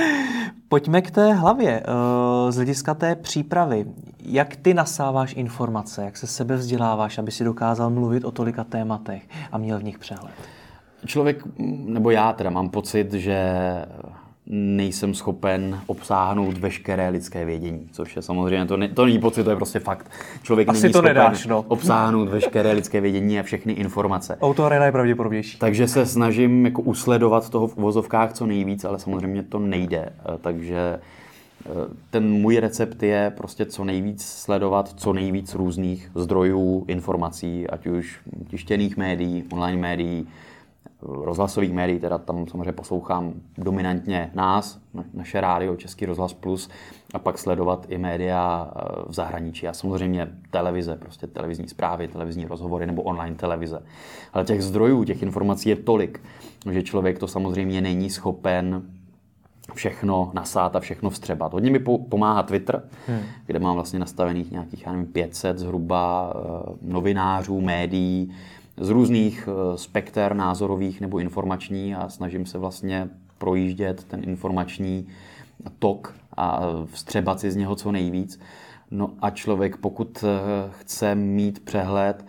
Pojďme 0.68 1.02
k 1.02 1.10
té 1.10 1.32
hlavě. 1.32 1.82
Eh, 1.82 2.52
z 2.52 2.56
hlediska 2.56 2.94
té 2.94 3.14
přípravy. 3.14 3.86
Jak 4.18 4.56
ty 4.56 4.74
nasáváš 4.74 5.34
informace, 5.36 6.04
jak 6.04 6.16
se 6.16 6.26
sebe 6.26 6.56
vzděláváš, 6.56 7.18
aby 7.18 7.30
si 7.30 7.44
dokázal 7.44 7.90
mluvit 7.90 8.24
o 8.24 8.30
tolika 8.30 8.64
tématech 8.64 9.28
a 9.52 9.58
měl 9.58 9.78
v 9.78 9.84
nich 9.84 9.98
přehled? 9.98 10.32
Člověk, 11.06 11.42
nebo 11.86 12.10
já 12.10 12.32
teda 12.32 12.50
mám 12.50 12.68
pocit, 12.68 13.12
že 13.12 13.38
nejsem 14.54 15.14
schopen 15.14 15.80
obsáhnout 15.86 16.58
veškeré 16.58 17.08
lidské 17.08 17.44
vědění, 17.44 17.88
což 17.92 18.16
je 18.16 18.22
samozřejmě, 18.22 18.66
to, 18.66 18.76
ne, 18.76 18.88
to 18.88 19.04
není 19.04 19.18
pocit, 19.18 19.44
to 19.44 19.50
je 19.50 19.56
prostě 19.56 19.78
fakt. 19.78 20.10
Člověk 20.42 20.68
Asi 20.68 20.82
není 20.82 20.92
to 20.92 20.98
schopen 20.98 21.16
nedáš, 21.16 21.46
no. 21.46 21.64
obsáhnout 21.68 22.28
veškeré 22.28 22.72
lidské 22.72 23.00
vědění 23.00 23.40
a 23.40 23.42
všechny 23.42 23.72
informace. 23.72 24.36
Autorena 24.40 24.86
je 24.86 24.92
pravděpodobnější. 24.92 25.58
Takže 25.58 25.88
se 25.88 26.06
snažím 26.06 26.64
jako 26.64 26.82
usledovat 26.82 27.50
toho 27.50 27.68
v 27.68 27.76
uvozovkách 27.76 28.32
co 28.32 28.46
nejvíc, 28.46 28.84
ale 28.84 28.98
samozřejmě 28.98 29.42
to 29.42 29.58
nejde. 29.58 30.08
Eh, 30.18 30.38
takže 30.40 30.98
eh, 31.66 31.70
ten 32.10 32.30
můj 32.30 32.56
recept 32.56 33.02
je 33.02 33.32
prostě 33.36 33.66
co 33.66 33.84
nejvíc 33.84 34.24
sledovat 34.24 34.92
co 34.96 35.12
nejvíc 35.12 35.54
různých 35.54 36.10
zdrojů 36.14 36.84
informací, 36.88 37.66
ať 37.70 37.86
už 37.86 38.20
tištěných 38.48 38.96
médií, 38.96 39.44
online 39.52 39.82
médií, 39.82 40.26
rozhlasových 41.02 41.72
médií, 41.72 42.00
teda 42.00 42.18
tam 42.18 42.46
samozřejmě 42.46 42.72
poslouchám 42.72 43.32
dominantně 43.58 44.30
nás, 44.34 44.78
naše 45.14 45.40
rádio, 45.40 45.76
Český 45.76 46.06
rozhlas 46.06 46.32
Plus, 46.32 46.70
a 47.14 47.18
pak 47.18 47.38
sledovat 47.38 47.86
i 47.88 47.98
média 47.98 48.70
eh, 48.76 48.82
v 49.08 49.14
zahraničí 49.14 49.68
a 49.68 49.72
samozřejmě 49.72 50.28
televize, 50.50 50.96
prostě 50.96 51.26
televizní 51.26 51.68
zprávy, 51.68 52.08
televizní 52.08 52.44
rozhovory 52.44 52.86
nebo 52.86 53.02
online 53.02 53.36
televize. 53.36 53.82
Ale 54.32 54.44
těch 54.44 54.62
zdrojů, 54.62 55.04
těch 55.04 55.22
informací 55.22 55.68
je 55.68 55.76
tolik, 55.76 56.20
že 56.70 56.82
člověk 56.82 57.18
to 57.18 57.28
samozřejmě 57.28 57.80
není 57.80 58.10
schopen 58.10 58.82
všechno 59.74 60.30
nasát 60.34 60.76
a 60.76 60.80
všechno 60.80 61.10
vstřebat. 61.10 61.52
Hodně 61.52 61.70
mi 61.70 61.78
pomáhá 62.08 62.42
Twitter, 62.42 62.82
hmm. 63.06 63.20
kde 63.46 63.58
mám 63.58 63.74
vlastně 63.74 63.98
nastavených 63.98 64.50
nějakých, 64.50 64.86
já 64.86 64.92
nevím, 64.92 65.06
500 65.06 65.58
zhruba 65.58 66.32
eh, 66.34 66.72
novinářů, 66.82 67.60
médií, 67.60 68.34
z 68.76 68.88
různých 68.88 69.48
eh, 69.48 69.78
spekter 69.78 70.34
názorových 70.34 71.00
nebo 71.00 71.18
informační 71.18 71.94
a 71.94 72.08
snažím 72.08 72.46
se 72.46 72.58
vlastně 72.58 73.08
projíždět 73.38 74.04
ten 74.04 74.24
informační 74.24 75.06
tok 75.78 76.14
a 76.36 76.60
vstřebat 76.84 77.40
si 77.40 77.50
z 77.50 77.56
něho 77.56 77.76
co 77.76 77.92
nejvíc. 77.92 78.40
No 78.90 79.10
a 79.20 79.30
člověk, 79.30 79.76
pokud 79.76 80.24
eh, 80.24 80.70
chce 80.70 81.14
mít 81.14 81.64
přehled, 81.64 82.24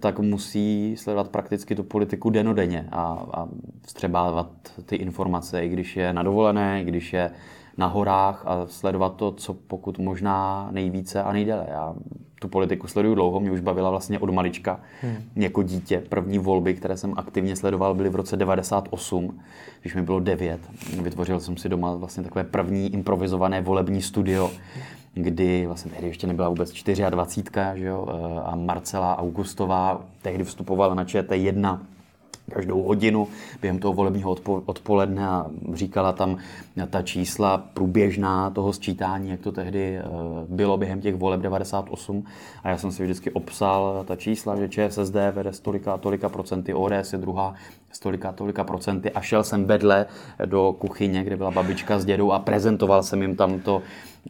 tak 0.00 0.18
musí 0.18 0.96
sledovat 0.96 1.28
prakticky 1.28 1.74
tu 1.74 1.82
politiku 1.82 2.30
denodenně 2.30 2.88
a, 2.92 3.26
a 3.32 3.48
vstřebávat 3.82 4.50
ty 4.86 4.96
informace, 4.96 5.64
i 5.64 5.68
když 5.68 5.96
je 5.96 6.12
na 6.12 6.22
dovolené, 6.22 6.82
i 6.82 6.84
když 6.84 7.12
je 7.12 7.30
na 7.76 7.86
horách 7.86 8.42
a 8.46 8.66
sledovat 8.66 9.16
to, 9.16 9.32
co 9.32 9.54
pokud 9.54 9.98
možná 9.98 10.68
nejvíce 10.70 11.22
a 11.22 11.32
nejdéle. 11.32 11.66
Já 11.70 11.94
tu 12.38 12.48
politiku 12.48 12.88
sleduju 12.88 13.14
dlouho, 13.14 13.40
mě 13.40 13.50
už 13.50 13.60
bavila 13.60 13.90
vlastně 13.90 14.18
od 14.18 14.30
malička 14.30 14.80
hmm. 15.02 15.16
jako 15.36 15.62
dítě. 15.62 16.02
První 16.08 16.38
volby, 16.38 16.74
které 16.74 16.96
jsem 16.96 17.14
aktivně 17.16 17.56
sledoval, 17.56 17.94
byly 17.94 18.08
v 18.08 18.16
roce 18.16 18.36
98, 18.36 19.40
když 19.80 19.94
mi 19.94 20.02
bylo 20.02 20.20
9. 20.20 20.60
Vytvořil 21.02 21.40
jsem 21.40 21.56
si 21.56 21.68
doma 21.68 21.94
vlastně 21.94 22.22
takové 22.22 22.44
první 22.44 22.94
improvizované 22.94 23.60
volební 23.60 24.02
studio, 24.02 24.50
kdy 25.14 25.66
vlastně 25.66 25.90
tehdy 25.90 26.06
ještě 26.06 26.26
nebyla 26.26 26.48
vůbec 26.48 26.72
24, 27.10 27.80
že 27.80 27.86
jo, 27.86 28.06
a 28.44 28.56
Marcela 28.56 29.18
Augustová 29.18 30.00
tehdy 30.22 30.44
vstupovala 30.44 30.94
na 30.94 31.04
ČT1 31.04 31.78
každou 32.52 32.82
hodinu 32.82 33.28
během 33.60 33.78
toho 33.78 33.94
volebního 33.94 34.34
odpo- 34.34 34.62
odpoledne 34.66 35.28
a 35.28 35.46
říkala 35.72 36.12
tam 36.12 36.36
ta 36.90 37.02
čísla 37.02 37.58
průběžná 37.74 38.50
toho 38.50 38.72
sčítání, 38.72 39.30
jak 39.30 39.40
to 39.40 39.52
tehdy 39.52 39.96
eh, 39.96 40.02
bylo 40.48 40.76
během 40.76 41.00
těch 41.00 41.14
voleb 41.14 41.40
98. 41.40 42.24
A 42.62 42.68
já 42.68 42.78
jsem 42.78 42.92
si 42.92 43.02
vždycky 43.02 43.30
obsal 43.30 44.04
ta 44.08 44.16
čísla, 44.16 44.56
že 44.56 44.68
ČSSD 44.68 45.14
vede 45.32 45.52
stolika 45.52 45.92
a 45.92 45.98
tolika 45.98 46.28
procenty, 46.28 46.74
ODS 46.74 47.12
je 47.12 47.18
druhá 47.18 47.54
stolika 47.92 48.28
a 48.28 48.32
tolika 48.32 48.64
procenty 48.64 49.10
a 49.10 49.20
šel 49.20 49.44
jsem 49.44 49.64
vedle 49.64 50.06
do 50.44 50.74
kuchyně, 50.78 51.24
kde 51.24 51.36
byla 51.36 51.50
babička 51.50 51.98
s 51.98 52.04
dědou 52.04 52.32
a 52.32 52.38
prezentoval 52.38 53.02
jsem 53.02 53.22
jim 53.22 53.36
tam 53.36 53.60
to 53.60 53.82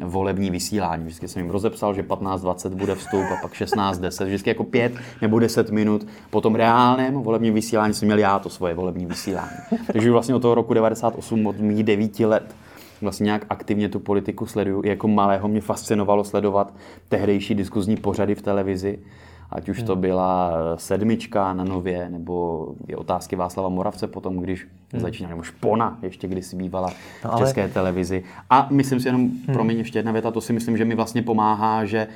volební 0.04 0.50
vysílání. 0.50 1.04
Vždycky 1.04 1.28
jsem 1.28 1.42
jim 1.42 1.50
rozepsal, 1.50 1.94
že 1.94 2.02
15.20 2.02 2.74
bude 2.74 2.94
vstup 2.94 3.24
a 3.32 3.36
pak 3.42 3.52
16.10, 3.52 4.24
vždycky 4.24 4.50
jako 4.50 4.64
5 4.64 4.92
nebo 5.22 5.38
10 5.38 5.70
minut. 5.70 6.06
Po 6.30 6.40
tom 6.40 6.54
reálném 6.54 7.14
volebním 7.14 7.54
vysílání 7.54 7.94
jsem 7.94 8.06
měl 8.06 8.18
já 8.18 8.38
to 8.38 8.48
svoje 8.48 8.74
volební 8.74 9.06
vysílání. 9.06 9.56
Takže 9.92 10.10
vlastně 10.10 10.34
od 10.34 10.42
toho 10.42 10.54
roku 10.54 10.74
98, 10.74 11.46
od 11.46 11.58
mých 11.58 11.84
9 11.84 12.20
let, 12.20 12.54
vlastně 13.02 13.24
nějak 13.24 13.46
aktivně 13.50 13.88
tu 13.88 13.98
politiku 13.98 14.46
sleduju. 14.46 14.84
I 14.84 14.88
jako 14.88 15.08
malého 15.08 15.48
mě 15.48 15.60
fascinovalo 15.60 16.24
sledovat 16.24 16.74
tehdejší 17.08 17.54
diskuzní 17.54 17.96
pořady 17.96 18.34
v 18.34 18.42
televizi 18.42 18.98
ať 19.50 19.68
už 19.68 19.82
to 19.82 19.92
hmm. 19.92 20.00
byla 20.00 20.52
eh, 20.52 20.78
sedmička 20.78 21.54
na 21.54 21.64
Nově, 21.64 22.08
nebo 22.10 22.66
je 22.88 22.96
otázky 22.96 23.36
Václava 23.36 23.68
Moravce 23.68 24.06
potom, 24.06 24.36
když 24.36 24.68
hmm. 24.92 25.02
začínal, 25.02 25.30
nebo 25.30 25.42
Špona, 25.42 25.98
ještě 26.02 26.28
kdysi 26.28 26.56
bývala 26.56 26.90
no, 27.24 27.32
ale... 27.32 27.42
v 27.42 27.44
české 27.44 27.68
televizi. 27.68 28.24
A 28.50 28.68
myslím 28.70 29.00
si 29.00 29.08
jenom, 29.08 29.20
hmm. 29.20 29.46
promiň, 29.52 29.78
ještě 29.78 29.98
jedna 29.98 30.12
věta, 30.12 30.30
to 30.30 30.40
si 30.40 30.52
myslím, 30.52 30.76
že 30.76 30.84
mi 30.84 30.94
vlastně 30.94 31.22
pomáhá, 31.22 31.84
že 31.84 32.08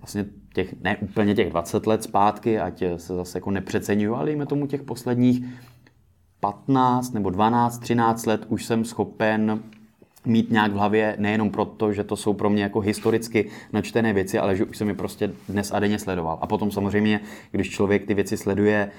vlastně 0.00 0.24
těch, 0.54 0.74
ne 0.82 0.96
úplně 0.96 1.34
těch 1.34 1.50
20 1.50 1.86
let 1.86 2.02
zpátky, 2.02 2.60
ať 2.60 2.82
se 2.96 3.14
zase 3.14 3.38
jako 3.38 3.50
nepřeceňuju, 3.50 4.14
ale 4.14 4.30
jme 4.30 4.46
tomu 4.46 4.66
těch 4.66 4.82
posledních 4.82 5.44
15 6.40 7.12
nebo 7.12 7.30
12, 7.30 7.78
13 7.78 8.26
let 8.26 8.44
už 8.48 8.64
jsem 8.64 8.84
schopen 8.84 9.62
mít 10.24 10.50
nějak 10.50 10.72
v 10.72 10.74
hlavě 10.74 11.14
nejenom 11.18 11.50
proto, 11.50 11.92
že 11.92 12.04
to 12.04 12.16
jsou 12.16 12.32
pro 12.32 12.50
mě 12.50 12.62
jako 12.62 12.80
historicky 12.80 13.50
načtené 13.72 14.12
věci, 14.12 14.38
ale 14.38 14.56
že 14.56 14.64
už 14.64 14.76
jsem 14.76 14.88
je 14.88 14.94
prostě 14.94 15.32
dnes 15.48 15.72
a 15.72 15.80
denně 15.80 15.98
sledoval. 15.98 16.38
A 16.40 16.46
potom 16.46 16.70
samozřejmě, 16.70 17.20
když 17.50 17.70
člověk 17.70 18.06
ty 18.06 18.14
věci 18.14 18.36
sleduje 18.36 18.90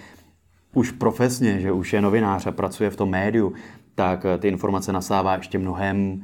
už 0.74 0.92
profesně, 0.92 1.60
že 1.60 1.72
už 1.72 1.94
je 1.94 2.02
novinář 2.02 2.48
a 2.48 2.52
pracuje 2.52 2.90
v 2.90 2.96
tom 2.96 3.10
médiu, 3.10 3.54
tak 3.96 4.26
ty 4.40 4.48
informace 4.48 4.94
nasává 4.94 5.36
ještě 5.36 5.58
mnohem 5.58 6.22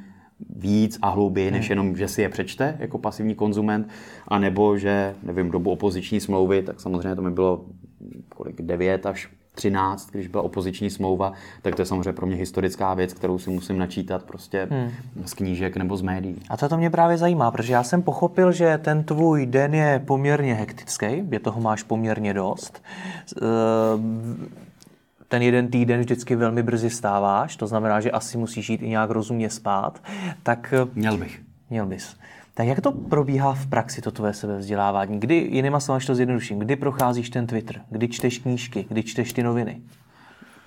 víc 0.56 1.00
a 1.02 1.10
hlouběji, 1.10 1.52
než 1.52 1.66
hmm. 1.66 1.72
jenom, 1.72 1.95
že 1.95 2.08
si 2.08 2.22
je 2.22 2.30
přečte 2.30 2.78
jako 2.80 2.98
pasivní 2.98 3.36
konzument, 3.36 3.89
anebo 4.28 4.78
že, 4.78 5.16
nevím, 5.24 5.52
dobu 5.52 5.72
opoziční 5.72 6.20
smlouvy, 6.20 6.62
tak 6.62 6.82
samozřejmě 6.82 7.16
to 7.16 7.22
mi 7.22 7.32
bylo 7.32 7.66
kolik, 8.30 8.62
9 8.62 9.06
až 9.06 9.30
13, 9.58 10.12
když 10.12 10.28
byla 10.28 10.43
opoziční 10.43 10.89
smlouva, 10.89 11.34
tak 11.62 11.76
to 11.76 11.82
je 11.82 11.86
samozřejmě 11.86 12.14
pro 12.14 12.26
mě 12.26 12.36
historická 12.36 12.93
věc, 12.93 13.14
kterou 13.14 13.39
si 13.39 13.49
musím 13.49 13.78
načítat 13.78 14.24
prostě 14.24 14.68
hmm. 14.72 14.91
z 15.26 15.34
knížek 15.34 15.78
nebo 15.78 15.97
z 15.97 16.01
médií. 16.01 16.41
A 16.49 16.58
to, 16.58 16.70
to 16.70 16.78
mě 16.78 16.89
právě 16.89 17.18
zajímá, 17.18 17.51
protože 17.51 17.74
já 17.74 17.84
jsem 17.84 18.01
pochopil, 18.01 18.51
že 18.51 18.78
ten 18.78 19.03
tvůj 19.03 19.45
den 19.45 19.74
je 19.74 20.01
poměrně 20.05 20.53
hektický, 20.53 21.24
je 21.32 21.39
toho 21.39 21.62
máš 21.62 21.84
poměrně 21.84 22.34
dost. 22.34 22.84
Ehm, 23.41 24.47
ten 25.28 25.41
jeden 25.41 25.68
týden 25.68 25.99
vždycky 25.99 26.36
velmi 26.36 26.64
brzy 26.64 26.89
stáváš, 26.89 27.55
to 27.55 27.68
znamená, 27.68 28.01
že 28.01 28.12
asi 28.12 28.38
musíš 28.38 28.70
jít 28.70 28.82
i 28.82 28.89
nějak 28.89 29.10
rozumně 29.10 29.49
spát. 29.49 30.01
Tak 30.43 30.74
Měl 30.93 31.18
bych. 31.18 31.41
Měl 31.70 31.86
bys. 31.86 32.16
Tak 32.58 32.68
jak 32.68 32.82
to 32.82 32.91
probíhá 32.91 33.53
v 33.53 33.68
praxi, 33.68 34.01
to 34.01 34.12
tvoje 34.12 34.34
sebevzdělávání? 34.34 35.20
Kdy, 35.20 35.36
jinýma 35.36 35.80
slovy, 35.80 36.05
to 36.05 36.16
zjednoduším, 36.16 36.60
kdy 36.60 36.76
procházíš 36.76 37.30
ten 37.30 37.47
Twitter? 37.47 37.82
Kdy 37.89 38.08
čteš 38.08 38.39
knížky? 38.39 38.86
Kdy 38.89 39.03
čteš 39.03 39.34
ty 39.34 39.43
noviny? 39.43 39.82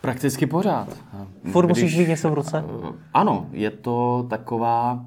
Prakticky 0.00 0.46
pořád. 0.46 0.88
Furt 1.50 1.66
Když, 1.66 1.82
musíš 1.82 1.98
mít 1.98 2.08
něco 2.08 2.30
v 2.30 2.34
ruce? 2.34 2.64
Ano, 3.14 3.46
je 3.52 3.70
to 3.70 4.26
taková 4.30 5.04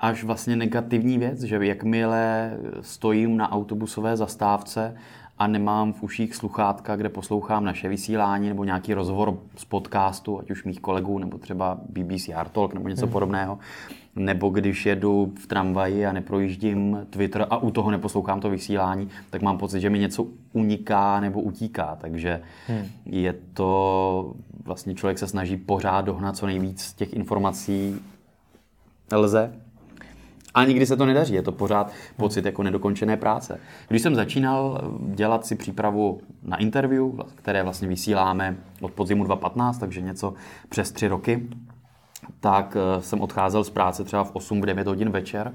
až 0.00 0.24
vlastně 0.24 0.56
negativní 0.56 1.18
věc, 1.18 1.42
že 1.42 1.66
jakmile 1.66 2.52
stojím 2.80 3.36
na 3.36 3.52
autobusové 3.52 4.16
zastávce 4.16 4.96
a 5.38 5.46
nemám 5.46 5.92
v 5.92 6.02
uších 6.02 6.34
sluchátka, 6.34 6.96
kde 6.96 7.08
poslouchám 7.08 7.64
naše 7.64 7.88
vysílání 7.88 8.48
nebo 8.48 8.64
nějaký 8.64 8.94
rozhovor 8.94 9.38
z 9.56 9.64
podcastu, 9.64 10.40
ať 10.40 10.50
už 10.50 10.64
mých 10.64 10.80
kolegů, 10.80 11.18
nebo 11.18 11.38
třeba 11.38 11.78
BBC 11.88 12.28
Art 12.28 12.52
Talk 12.52 12.74
nebo 12.74 12.88
něco 12.88 13.06
hmm. 13.06 13.12
podobného, 13.12 13.58
nebo 14.16 14.48
když 14.48 14.86
jedu 14.86 15.32
v 15.42 15.46
tramvaji 15.46 16.06
a 16.06 16.12
neprojíždím 16.12 17.06
Twitter 17.10 17.46
a 17.50 17.56
u 17.56 17.70
toho 17.70 17.90
neposlouchám 17.90 18.40
to 18.40 18.50
vysílání, 18.50 19.08
tak 19.30 19.42
mám 19.42 19.58
pocit, 19.58 19.80
že 19.80 19.90
mi 19.90 19.98
něco 19.98 20.26
uniká 20.52 21.20
nebo 21.20 21.40
utíká. 21.40 21.96
Takže 22.00 22.42
hmm. 22.66 22.84
je 23.06 23.34
to, 23.54 24.34
vlastně 24.64 24.94
člověk 24.94 25.18
se 25.18 25.28
snaží 25.28 25.56
pořád 25.56 26.00
dohnat 26.00 26.36
co 26.36 26.46
nejvíc 26.46 26.92
těch 26.92 27.12
informací 27.12 28.00
lze. 29.12 29.52
A 30.56 30.64
nikdy 30.64 30.86
se 30.86 30.96
to 30.96 31.06
nedaří, 31.06 31.34
je 31.34 31.42
to 31.42 31.52
pořád 31.52 31.92
pocit 32.16 32.44
jako 32.44 32.62
nedokončené 32.62 33.16
práce. 33.16 33.60
Když 33.88 34.02
jsem 34.02 34.14
začínal 34.14 34.80
dělat 35.00 35.46
si 35.46 35.56
přípravu 35.56 36.20
na 36.42 36.56
interview, 36.56 37.04
které 37.34 37.62
vlastně 37.62 37.88
vysíláme 37.88 38.56
od 38.80 38.92
podzimu 38.92 39.24
2015, 39.24 39.78
takže 39.78 40.00
něco 40.00 40.34
přes 40.68 40.92
tři 40.92 41.08
roky, 41.08 41.48
tak 42.40 42.76
eh, 42.76 43.02
jsem 43.02 43.20
odcházel 43.20 43.64
z 43.64 43.70
práce 43.70 44.04
třeba 44.04 44.24
v 44.24 44.34
8-9 44.34 44.86
hodin 44.86 45.10
večer, 45.10 45.52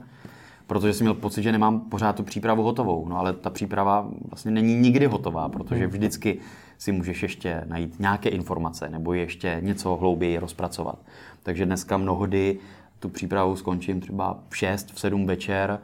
protože 0.68 0.94
jsem 0.94 1.06
měl 1.06 1.14
pocit, 1.14 1.44
že 1.44 1.52
nemám 1.52 1.80
pořád 1.80 2.16
tu 2.16 2.24
přípravu 2.24 2.64
hotovou. 2.64 3.08
No 3.10 3.20
ale 3.20 3.34
ta 3.34 3.50
příprava 3.50 4.08
vlastně 4.30 4.52
není 4.52 4.76
nikdy 4.76 5.06
hotová, 5.06 5.50
protože 5.50 5.84
hmm. 5.84 5.92
vždycky 5.92 6.40
si 6.78 6.92
můžeš 6.92 7.24
ještě 7.24 7.64
najít 7.68 8.00
nějaké 8.00 8.30
informace 8.30 8.90
nebo 8.90 9.14
ještě 9.14 9.58
něco 9.62 9.96
hlouběji 9.96 10.38
rozpracovat. 10.38 11.00
Takže 11.44 11.66
dneska 11.66 11.98
mnohdy 11.98 12.60
tu 13.02 13.10
přípravu 13.10 13.56
skončím 13.56 14.02
třeba 14.02 14.40
v 14.50 14.58
6, 14.58 14.92
v 14.94 15.00
7 15.00 15.26
večer 15.26 15.80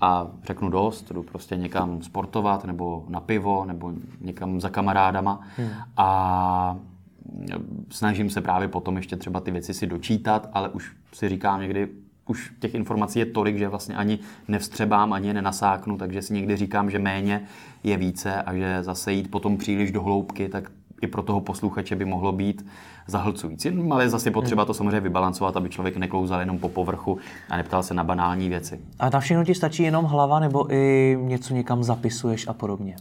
a 0.00 0.26
řeknu 0.44 0.68
dost, 0.68 1.12
jdu 1.12 1.22
prostě 1.22 1.56
někam 1.56 2.02
sportovat 2.02 2.64
nebo 2.64 3.04
na 3.08 3.20
pivo 3.20 3.64
nebo 3.64 3.92
někam 4.20 4.60
za 4.60 4.68
kamarádama 4.68 5.40
hmm. 5.56 5.68
a 5.96 6.76
snažím 7.90 8.30
se 8.30 8.40
právě 8.40 8.68
potom 8.68 8.96
ještě 8.96 9.16
třeba 9.16 9.40
ty 9.40 9.50
věci 9.50 9.74
si 9.74 9.86
dočítat, 9.86 10.50
ale 10.52 10.68
už 10.68 10.96
si 11.12 11.28
říkám 11.28 11.60
někdy, 11.60 11.88
už 12.28 12.52
těch 12.58 12.74
informací 12.74 13.18
je 13.18 13.26
tolik, 13.26 13.58
že 13.58 13.68
vlastně 13.68 13.94
ani 13.94 14.18
nevstřebám, 14.48 15.12
ani 15.12 15.28
je 15.28 15.34
nenasáknu, 15.34 15.98
takže 15.98 16.22
si 16.22 16.34
někdy 16.34 16.56
říkám, 16.56 16.90
že 16.90 16.98
méně 16.98 17.42
je 17.84 17.96
více 17.96 18.42
a 18.42 18.54
že 18.54 18.82
zase 18.82 19.12
jít 19.12 19.30
potom 19.30 19.56
příliš 19.56 19.92
do 19.92 20.02
hloubky, 20.02 20.48
tak 20.48 20.70
i 21.04 21.06
pro 21.06 21.22
toho 21.22 21.40
posluchače 21.40 21.96
by 21.96 22.04
mohlo 22.04 22.32
být 22.32 22.66
zahlcující. 23.06 23.70
No, 23.70 23.94
ale 23.94 24.04
je 24.04 24.08
zase 24.08 24.30
potřeba 24.30 24.64
to 24.64 24.74
samozřejmě 24.74 25.00
vybalancovat, 25.00 25.56
aby 25.56 25.68
člověk 25.68 25.96
neklouzal 25.96 26.40
jenom 26.40 26.58
po 26.58 26.68
povrchu 26.68 27.18
a 27.50 27.56
neptal 27.56 27.82
se 27.82 27.94
na 27.94 28.04
banální 28.04 28.48
věci. 28.48 28.80
A 28.98 29.10
na 29.10 29.20
všechno 29.20 29.44
ti 29.44 29.54
stačí 29.54 29.82
jenom 29.82 30.04
hlava 30.04 30.40
nebo 30.40 30.72
i 30.72 31.16
něco 31.20 31.54
někam 31.54 31.84
zapisuješ 31.84 32.48
a 32.48 32.52
podobně? 32.52 32.96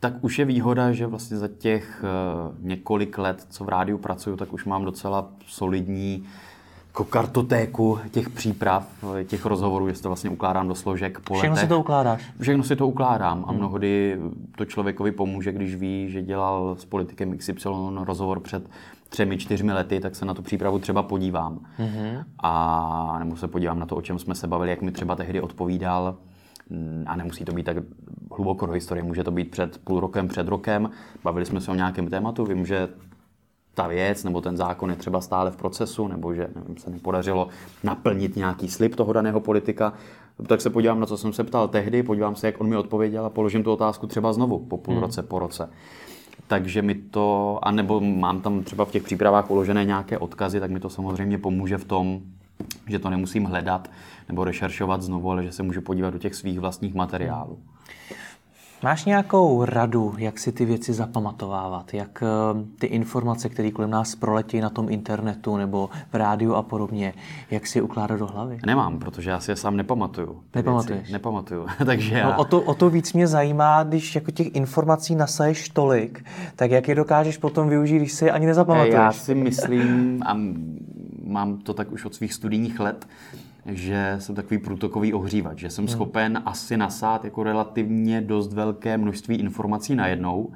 tak 0.00 0.24
už 0.24 0.38
je 0.38 0.44
výhoda, 0.44 0.92
že 0.92 1.06
vlastně 1.06 1.36
za 1.36 1.48
těch 1.48 2.04
uh, 2.04 2.54
několik 2.66 3.18
let, 3.18 3.46
co 3.50 3.64
v 3.64 3.68
rádiu 3.68 3.98
pracuju, 3.98 4.36
tak 4.36 4.52
už 4.52 4.64
mám 4.64 4.84
docela 4.84 5.28
solidní 5.46 6.24
jako 6.96 7.04
kartotéku 7.04 7.98
těch 8.10 8.30
příprav, 8.30 8.88
těch 9.26 9.46
rozhovorů, 9.46 9.88
jestli 9.88 10.02
to 10.02 10.08
vlastně 10.08 10.30
ukládám 10.30 10.68
do 10.68 10.74
složek 10.74 11.20
po 11.20 11.34
Všechno 11.34 11.54
letech. 11.54 11.62
si 11.62 11.68
to 11.68 11.80
ukládáš? 11.80 12.22
Všechno 12.40 12.62
si 12.62 12.76
to 12.76 12.88
ukládám 12.88 13.44
a 13.46 13.50
hmm. 13.50 13.58
mnohdy 13.58 14.18
to 14.56 14.64
člověkovi 14.64 15.12
pomůže, 15.12 15.52
když 15.52 15.74
ví, 15.74 16.10
že 16.10 16.22
dělal 16.22 16.76
s 16.78 16.84
politikem 16.84 17.38
XY 17.38 17.68
rozhovor 18.04 18.40
před 18.40 18.68
třemi, 19.08 19.38
čtyřmi 19.38 19.72
lety, 19.72 20.00
tak 20.00 20.16
se 20.16 20.24
na 20.24 20.34
tu 20.34 20.42
přípravu 20.42 20.78
třeba 20.78 21.02
podívám. 21.02 21.58
Mm-hmm. 21.78 22.24
A 22.42 23.16
nebo 23.18 23.36
se 23.36 23.48
podívám 23.48 23.78
na 23.78 23.86
to, 23.86 23.96
o 23.96 24.02
čem 24.02 24.18
jsme 24.18 24.34
se 24.34 24.46
bavili, 24.46 24.70
jak 24.70 24.82
mi 24.82 24.92
třeba 24.92 25.16
tehdy 25.16 25.40
odpovídal 25.40 26.16
a 27.06 27.16
nemusí 27.16 27.44
to 27.44 27.52
být 27.52 27.66
tak 27.66 27.76
hluboko 28.36 28.66
do 28.66 28.72
historie, 28.72 29.02
může 29.02 29.24
to 29.24 29.30
být 29.30 29.50
před 29.50 29.78
půl 29.78 30.00
rokem, 30.00 30.28
před 30.28 30.48
rokem, 30.48 30.90
bavili 31.24 31.46
jsme 31.46 31.60
se 31.60 31.70
o 31.70 31.74
nějakém 31.74 32.08
tématu, 32.08 32.44
vím, 32.44 32.66
že 32.66 32.88
ta 33.76 33.86
věc 33.86 34.24
nebo 34.24 34.40
ten 34.40 34.56
zákon 34.56 34.90
je 34.90 34.96
třeba 34.96 35.20
stále 35.20 35.50
v 35.50 35.56
procesu, 35.56 36.08
nebo 36.08 36.34
že 36.34 36.48
nevím, 36.54 36.76
se 36.76 36.90
nepodařilo 36.90 37.48
naplnit 37.84 38.36
nějaký 38.36 38.68
slib 38.68 38.94
toho 38.94 39.12
daného 39.12 39.40
politika, 39.40 39.92
tak 40.46 40.60
se 40.60 40.70
podívám 40.70 41.00
na 41.00 41.06
co 41.06 41.18
jsem 41.18 41.32
se 41.32 41.44
ptal 41.44 41.68
tehdy, 41.68 42.02
podívám 42.02 42.36
se, 42.36 42.46
jak 42.46 42.60
on 42.60 42.68
mi 42.68 42.76
odpověděl 42.76 43.26
a 43.26 43.30
položím 43.30 43.62
tu 43.62 43.72
otázku 43.72 44.06
třeba 44.06 44.32
znovu 44.32 44.58
po 44.58 44.78
půl 44.78 44.94
hmm. 44.94 45.02
roce, 45.02 45.22
po 45.22 45.38
roce. 45.38 45.70
Takže 46.46 46.82
mi 46.82 46.94
to, 46.94 47.58
anebo 47.62 48.00
mám 48.00 48.40
tam 48.40 48.62
třeba 48.62 48.84
v 48.84 48.90
těch 48.90 49.02
přípravách 49.02 49.50
uložené 49.50 49.84
nějaké 49.84 50.18
odkazy, 50.18 50.60
tak 50.60 50.70
mi 50.70 50.80
to 50.80 50.90
samozřejmě 50.90 51.38
pomůže 51.38 51.78
v 51.78 51.84
tom, 51.84 52.20
že 52.86 52.98
to 52.98 53.10
nemusím 53.10 53.44
hledat 53.44 53.90
nebo 54.28 54.44
rešeršovat 54.44 55.02
znovu, 55.02 55.30
ale 55.30 55.44
že 55.44 55.52
se 55.52 55.62
můžu 55.62 55.80
podívat 55.80 56.10
do 56.10 56.18
těch 56.18 56.34
svých 56.34 56.60
vlastních 56.60 56.94
materiálů. 56.94 57.58
Máš 58.86 59.04
nějakou 59.04 59.64
radu, 59.64 60.14
jak 60.18 60.38
si 60.38 60.52
ty 60.52 60.64
věci 60.64 60.92
zapamatovávat? 60.92 61.94
Jak 61.94 62.22
eh, 62.22 62.64
ty 62.78 62.86
informace, 62.86 63.48
které 63.48 63.70
kolem 63.70 63.90
nás 63.90 64.14
proletí 64.14 64.60
na 64.60 64.70
tom 64.70 64.88
internetu 64.90 65.56
nebo 65.56 65.90
v 66.12 66.14
rádiu 66.14 66.54
a 66.54 66.62
podobně, 66.62 67.14
jak 67.50 67.66
si 67.66 67.78
je 67.78 67.82
ukládat 67.82 68.16
do 68.16 68.26
hlavy? 68.26 68.58
Nemám, 68.66 68.98
protože 68.98 69.30
já 69.30 69.40
si 69.40 69.50
je 69.50 69.56
sám 69.56 69.76
nepamatuju. 69.76 70.40
Nepamatuješ? 70.54 71.10
Nepamatuju. 71.10 71.66
Takže 71.86 72.14
já... 72.14 72.30
no, 72.30 72.38
o, 72.38 72.44
to, 72.44 72.62
o 72.62 72.74
to 72.74 72.90
víc 72.90 73.12
mě 73.12 73.26
zajímá, 73.26 73.82
když 73.82 74.14
jako 74.14 74.30
těch 74.30 74.54
informací 74.54 75.14
nasaješ 75.14 75.68
tolik, 75.68 76.24
tak 76.56 76.70
jak 76.70 76.88
je 76.88 76.94
dokážeš 76.94 77.36
potom 77.36 77.68
využít, 77.68 77.96
když 77.96 78.12
si 78.12 78.24
je 78.24 78.32
ani 78.32 78.46
nezapamatuješ? 78.46 78.94
Já 78.94 79.12
si 79.12 79.34
myslím, 79.34 80.22
a 80.26 80.36
mám 81.24 81.58
to 81.58 81.74
tak 81.74 81.92
už 81.92 82.04
od 82.04 82.14
svých 82.14 82.34
studijních 82.34 82.80
let, 82.80 83.06
že 83.68 84.16
jsem 84.18 84.34
takový 84.34 84.58
průtokový 84.58 85.14
ohřívač, 85.14 85.58
že 85.58 85.70
jsem 85.70 85.84
hmm. 85.84 85.92
schopen 85.92 86.42
asi 86.46 86.76
nasát 86.76 87.24
jako 87.24 87.42
relativně 87.42 88.20
dost 88.20 88.52
velké 88.52 88.98
množství 88.98 89.36
informací 89.36 89.94
najednou, 89.94 90.52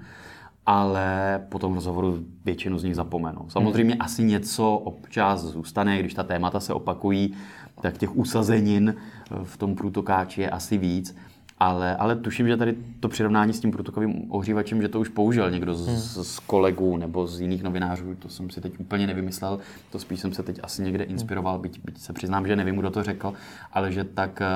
ale 0.66 1.40
po 1.48 1.58
tom 1.58 1.74
rozhovoru 1.74 2.18
většinu 2.44 2.78
z 2.78 2.84
nich 2.84 2.94
zapomenu. 2.94 3.48
Samozřejmě 3.48 3.94
hmm. 3.94 4.02
asi 4.02 4.24
něco 4.24 4.74
občas 4.76 5.40
zůstane, 5.40 5.98
když 5.98 6.14
ta 6.14 6.22
témata 6.22 6.60
se 6.60 6.74
opakují, 6.74 7.34
tak 7.80 7.98
těch 7.98 8.16
usazenin 8.16 8.94
v 9.42 9.56
tom 9.56 9.74
průtokáči 9.74 10.40
je 10.40 10.50
asi 10.50 10.78
víc, 10.78 11.16
ale, 11.60 11.96
ale 11.96 12.16
tuším, 12.16 12.48
že 12.48 12.56
tady 12.56 12.74
to 13.00 13.08
přirovnání 13.08 13.52
s 13.52 13.60
tím 13.60 13.70
protokovým 13.70 14.26
ohřívačem, 14.28 14.82
že 14.82 14.88
to 14.88 15.00
už 15.00 15.08
použil 15.08 15.50
někdo 15.50 15.74
z, 15.74 15.88
hmm. 15.88 16.24
z 16.24 16.38
kolegů 16.38 16.96
nebo 16.96 17.26
z 17.26 17.40
jiných 17.40 17.62
novinářů, 17.62 18.14
to 18.14 18.28
jsem 18.28 18.50
si 18.50 18.60
teď 18.60 18.80
úplně 18.80 19.06
nevymyslel, 19.06 19.58
to 19.90 19.98
spíš 19.98 20.20
jsem 20.20 20.32
se 20.32 20.42
teď 20.42 20.60
asi 20.62 20.82
někde 20.82 21.04
hmm. 21.04 21.12
inspiroval, 21.12 21.58
byť, 21.58 21.80
byť 21.84 21.98
se 21.98 22.12
přiznám, 22.12 22.46
že 22.46 22.56
nevím, 22.56 22.76
kdo 22.76 22.90
to 22.90 23.02
řekl, 23.02 23.34
ale 23.72 23.92
že 23.92 24.04
tak 24.04 24.40
eh, 24.40 24.46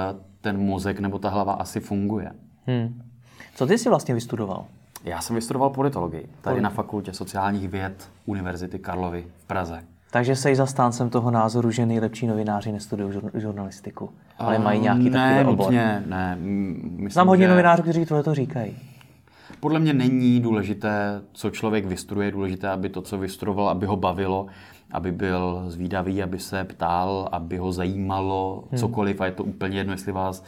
ten 0.41 0.59
mozek 0.59 1.01
nebo 1.01 1.19
ta 1.19 1.29
hlava 1.29 1.53
asi 1.53 1.81
funguje. 1.81 2.33
Hmm. 2.67 3.03
Co 3.55 3.67
ty 3.67 3.79
jsi 3.79 3.89
vlastně 3.89 4.15
vystudoval? 4.15 4.67
Já 5.05 5.21
jsem 5.21 5.37
vystudoval 5.37 5.71
politologii, 5.71 6.29
tady 6.41 6.55
Polit. 6.55 6.63
na 6.63 6.71
fakultě 6.71 7.13
sociálních 7.13 7.69
věd 7.69 8.11
Univerzity 8.27 8.79
Karlovy 8.79 9.27
v 9.37 9.45
Praze. 9.45 9.83
Takže 10.15 10.37
jsi 10.37 10.57
zastáncem 10.57 11.11
toho 11.11 11.31
názoru, 11.31 11.71
že 11.71 11.87
nejlepší 11.87 12.27
novináři 12.27 12.73
nestudují 12.73 13.13
žurnalistiku, 13.35 14.11
ale 14.39 14.59
mají 14.59 14.81
nějaký 14.81 15.11
ne, 15.11 15.35
takový 15.35 15.55
obor. 15.55 15.67
Nutně, 15.67 16.03
ne, 16.07 16.37
myslím, 16.41 17.11
Znám 17.11 17.29
hodně 17.29 17.45
že... 17.45 17.51
novinářů, 17.51 17.83
kteří 17.83 18.07
tohle 18.07 18.23
to 18.23 18.35
říkají. 18.35 18.77
Podle 19.61 19.81
mě 19.81 19.93
není 19.93 20.41
důležité, 20.41 21.21
co 21.33 21.51
člověk 21.51 21.87
vystruje, 21.87 22.31
důležité, 22.31 22.69
aby 22.69 22.89
to, 22.89 23.03
co 23.03 23.19
vystruoval, 23.19 23.69
aby 23.69 23.87
ho 23.87 23.97
bavilo, 23.97 24.47
aby 24.93 25.13
byl 25.13 25.65
zvídavý, 25.69 26.23
aby 26.23 26.39
se 26.39 26.65
ptal, 26.65 27.29
aby 27.33 27.57
ho 27.57 27.73
zajímalo 27.73 28.65
hmm. 28.71 28.79
cokoliv 28.79 29.21
a 29.21 29.27
je 29.27 29.33
to 29.33 29.45
úplně 29.45 29.79
jedno, 29.79 29.93
jestli 29.93 30.13
vás 30.13 30.45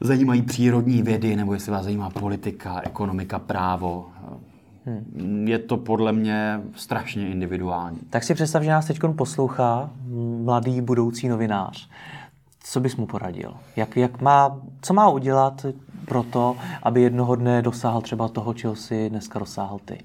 zajímají 0.00 0.42
přírodní 0.42 1.02
vědy 1.02 1.36
nebo 1.36 1.54
jestli 1.54 1.72
vás 1.72 1.84
zajímá 1.84 2.10
politika, 2.10 2.80
ekonomika, 2.84 3.38
právo. 3.38 4.06
Hmm. 5.16 5.48
Je 5.48 5.58
to 5.58 5.76
podle 5.76 6.12
mě 6.12 6.60
strašně 6.76 7.30
individuální. 7.30 7.98
Tak 8.10 8.24
si 8.24 8.34
představ, 8.34 8.62
že 8.62 8.70
nás 8.70 8.86
teď 8.86 8.98
poslouchá 9.16 9.90
mladý 10.44 10.80
budoucí 10.80 11.28
novinář. 11.28 11.88
Co 12.62 12.80
bys 12.80 12.96
mu 12.96 13.06
poradil? 13.06 13.54
Jak, 13.76 13.96
jak 13.96 14.20
má, 14.20 14.60
co 14.82 14.94
má 14.94 15.08
udělat 15.08 15.66
pro 16.04 16.22
to, 16.22 16.56
aby 16.82 17.02
jednoho 17.02 17.36
dne 17.36 17.62
dosáhl 17.62 18.00
třeba 18.00 18.28
toho, 18.28 18.54
čeho 18.54 18.76
si 18.76 19.10
dneska 19.10 19.38
dosáhl 19.38 19.78
ty? 19.84 19.98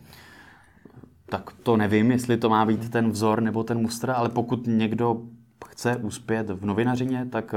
Tak 1.29 1.51
to 1.63 1.77
nevím, 1.77 2.11
jestli 2.11 2.37
to 2.37 2.49
má 2.49 2.65
být 2.65 2.89
ten 2.89 3.09
vzor 3.09 3.41
nebo 3.41 3.63
ten 3.63 3.81
mustr, 3.81 4.11
ale 4.11 4.29
pokud 4.29 4.67
někdo 4.67 5.21
chce 5.69 5.95
uspět 5.95 6.49
v 6.49 6.65
novinařině, 6.65 7.27
tak 7.31 7.55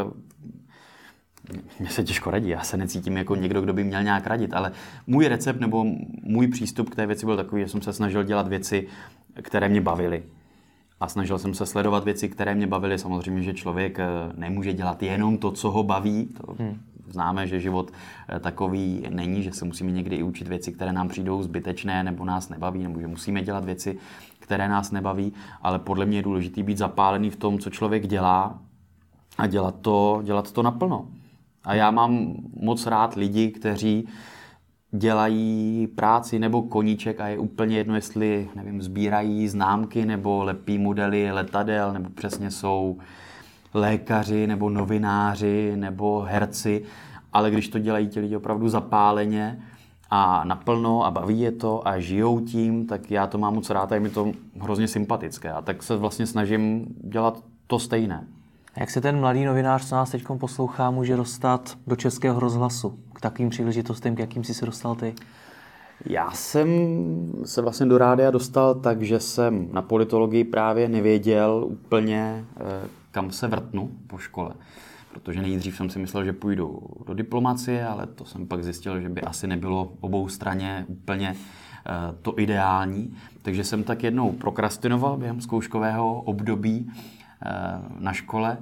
mě 1.78 1.90
se 1.90 2.04
těžko 2.04 2.30
radí, 2.30 2.48
já 2.48 2.62
se 2.62 2.76
necítím 2.76 3.16
jako 3.16 3.34
někdo, 3.34 3.60
kdo 3.60 3.72
by 3.72 3.84
měl 3.84 4.02
nějak 4.02 4.26
radit, 4.26 4.54
ale 4.54 4.72
můj 5.06 5.28
recept 5.28 5.60
nebo 5.60 5.84
můj 6.22 6.48
přístup 6.48 6.90
k 6.90 6.96
té 6.96 7.06
věci 7.06 7.26
byl 7.26 7.36
takový, 7.36 7.62
že 7.62 7.68
jsem 7.68 7.82
se 7.82 7.92
snažil 7.92 8.24
dělat 8.24 8.48
věci, 8.48 8.86
které 9.42 9.68
mě 9.68 9.80
bavily. 9.80 10.22
A 11.00 11.08
snažil 11.08 11.38
jsem 11.38 11.54
se 11.54 11.66
sledovat 11.66 12.04
věci, 12.04 12.28
které 12.28 12.54
mě 12.54 12.66
bavily. 12.66 12.98
Samozřejmě, 12.98 13.42
že 13.42 13.54
člověk 13.54 13.98
eh, 13.98 14.06
nemůže 14.36 14.72
dělat 14.72 15.02
jenom 15.02 15.38
to, 15.38 15.50
co 15.50 15.70
ho 15.70 15.82
baví. 15.82 16.26
To 16.26 16.54
hmm. 16.58 16.80
Známe, 17.10 17.46
že 17.46 17.60
život 17.60 17.90
eh, 18.28 18.40
takový 18.40 19.06
není, 19.10 19.42
že 19.42 19.52
se 19.52 19.64
musíme 19.64 19.90
někdy 19.90 20.16
i 20.16 20.22
učit 20.22 20.48
věci, 20.48 20.72
které 20.72 20.92
nám 20.92 21.08
přijdou 21.08 21.42
zbytečné 21.42 22.04
nebo 22.04 22.24
nás 22.24 22.48
nebaví, 22.48 22.82
nebo 22.82 23.00
že 23.00 23.06
musíme 23.06 23.42
dělat 23.42 23.64
věci, 23.64 23.98
které 24.38 24.68
nás 24.68 24.90
nebaví, 24.90 25.32
ale 25.62 25.78
podle 25.78 26.06
mě 26.06 26.18
je 26.18 26.22
důležité 26.22 26.62
být 26.62 26.78
zapálený 26.78 27.30
v 27.30 27.36
tom, 27.36 27.58
co 27.58 27.70
člověk 27.70 28.06
dělá 28.06 28.58
a 29.38 29.46
dělat 29.46 29.74
to, 29.80 30.20
dělat 30.24 30.52
to 30.52 30.62
naplno. 30.62 31.06
A 31.68 31.74
já 31.74 31.90
mám 31.90 32.34
moc 32.60 32.86
rád 32.86 33.14
lidi, 33.14 33.50
kteří 33.50 34.08
dělají 34.90 35.86
práci 35.86 36.38
nebo 36.38 36.62
koníček 36.62 37.20
a 37.20 37.28
je 37.28 37.38
úplně 37.38 37.76
jedno, 37.76 37.94
jestli 37.94 38.48
nevím, 38.54 38.82
sbírají 38.82 39.48
známky 39.48 40.04
nebo 40.04 40.44
lepí 40.44 40.78
modely 40.78 41.32
letadel, 41.32 41.92
nebo 41.92 42.10
přesně 42.10 42.50
jsou 42.50 42.98
lékaři 43.74 44.46
nebo 44.46 44.70
novináři 44.70 45.72
nebo 45.76 46.20
herci, 46.20 46.84
ale 47.32 47.50
když 47.50 47.68
to 47.68 47.78
dělají 47.78 48.08
ti 48.08 48.20
lidi 48.20 48.36
opravdu 48.36 48.68
zapáleně 48.68 49.62
a 50.10 50.44
naplno 50.44 51.04
a 51.04 51.10
baví 51.10 51.40
je 51.40 51.52
to 51.52 51.88
a 51.88 51.98
žijou 51.98 52.40
tím, 52.40 52.86
tak 52.86 53.10
já 53.10 53.26
to 53.26 53.38
mám 53.38 53.54
moc 53.54 53.70
rád 53.70 53.92
a 53.92 53.94
je 53.94 54.00
mi 54.00 54.10
to 54.10 54.32
hrozně 54.60 54.88
sympatické. 54.88 55.52
A 55.52 55.62
tak 55.62 55.82
se 55.82 55.96
vlastně 55.96 56.26
snažím 56.26 56.86
dělat 57.04 57.44
to 57.66 57.78
stejné. 57.78 58.26
Jak 58.80 58.90
se 58.90 59.00
ten 59.00 59.20
mladý 59.20 59.44
novinář, 59.44 59.88
co 59.88 59.94
nás 59.94 60.10
teď 60.10 60.24
poslouchá, 60.38 60.90
může 60.90 61.16
dostat 61.16 61.78
do 61.86 61.96
českého 61.96 62.40
rozhlasu? 62.40 62.98
K 63.12 63.20
takovým 63.20 63.50
příležitostem, 63.50 64.16
k 64.16 64.18
jakým 64.18 64.44
jsi 64.44 64.54
se 64.54 64.66
dostal 64.66 64.94
ty? 64.94 65.14
Já 66.06 66.30
jsem 66.30 66.68
se 67.44 67.62
vlastně 67.62 67.86
do 67.86 67.98
rádia 67.98 68.30
dostal 68.30 68.74
tak, 68.74 69.02
že 69.02 69.20
jsem 69.20 69.68
na 69.72 69.82
politologii 69.82 70.44
právě 70.44 70.88
nevěděl 70.88 71.64
úplně, 71.68 72.44
eh, 72.56 72.88
kam 73.10 73.30
se 73.30 73.48
vrtnu 73.48 73.90
po 74.06 74.18
škole. 74.18 74.50
Protože 75.12 75.42
nejdřív 75.42 75.76
jsem 75.76 75.90
si 75.90 75.98
myslel, 75.98 76.24
že 76.24 76.32
půjdu 76.32 76.80
do 77.06 77.14
diplomacie, 77.14 77.86
ale 77.86 78.06
to 78.06 78.24
jsem 78.24 78.46
pak 78.46 78.64
zjistil, 78.64 79.00
že 79.00 79.08
by 79.08 79.20
asi 79.20 79.46
nebylo 79.46 79.92
obou 80.00 80.28
straně 80.28 80.84
úplně 80.88 81.36
eh, 81.86 82.14
to 82.22 82.40
ideální. 82.40 83.14
Takže 83.42 83.64
jsem 83.64 83.84
tak 83.84 84.02
jednou 84.02 84.32
prokrastinoval 84.32 85.16
během 85.16 85.40
zkouškového 85.40 86.22
období 86.22 86.90
na 87.98 88.12
škole 88.12 88.58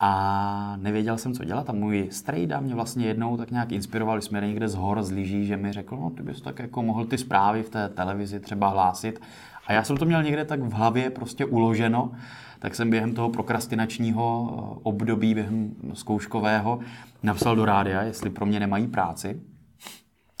a 0.00 0.76
nevěděl 0.76 1.18
jsem, 1.18 1.34
co 1.34 1.44
dělat. 1.44 1.70
A 1.70 1.72
můj 1.72 2.08
strejda 2.10 2.60
mě 2.60 2.74
vlastně 2.74 3.06
jednou 3.06 3.36
tak 3.36 3.50
nějak 3.50 3.72
inspiroval, 3.72 4.20
jsme 4.20 4.40
někde 4.40 4.68
z 4.68 4.74
hor, 4.74 5.02
z 5.02 5.24
že 5.44 5.56
mi 5.56 5.72
řekl, 5.72 5.96
no 5.96 6.10
ty 6.10 6.22
bys 6.22 6.40
tak 6.40 6.58
jako 6.58 6.82
mohl 6.82 7.04
ty 7.04 7.18
zprávy 7.18 7.62
v 7.62 7.70
té 7.70 7.88
televizi 7.88 8.40
třeba 8.40 8.68
hlásit. 8.68 9.20
A 9.66 9.72
já 9.72 9.84
jsem 9.84 9.96
to 9.96 10.04
měl 10.04 10.22
někde 10.22 10.44
tak 10.44 10.60
v 10.60 10.72
hlavě 10.72 11.10
prostě 11.10 11.44
uloženo, 11.44 12.12
tak 12.58 12.74
jsem 12.74 12.90
během 12.90 13.14
toho 13.14 13.30
prokrastinačního 13.30 14.48
eh, 14.50 14.80
období, 14.82 15.34
během 15.34 15.74
zkouškového, 15.92 16.78
napsal 17.22 17.56
do 17.56 17.64
rádia, 17.64 18.02
jestli 18.02 18.30
pro 18.30 18.46
mě 18.46 18.60
nemají 18.60 18.86
práci. 18.86 19.40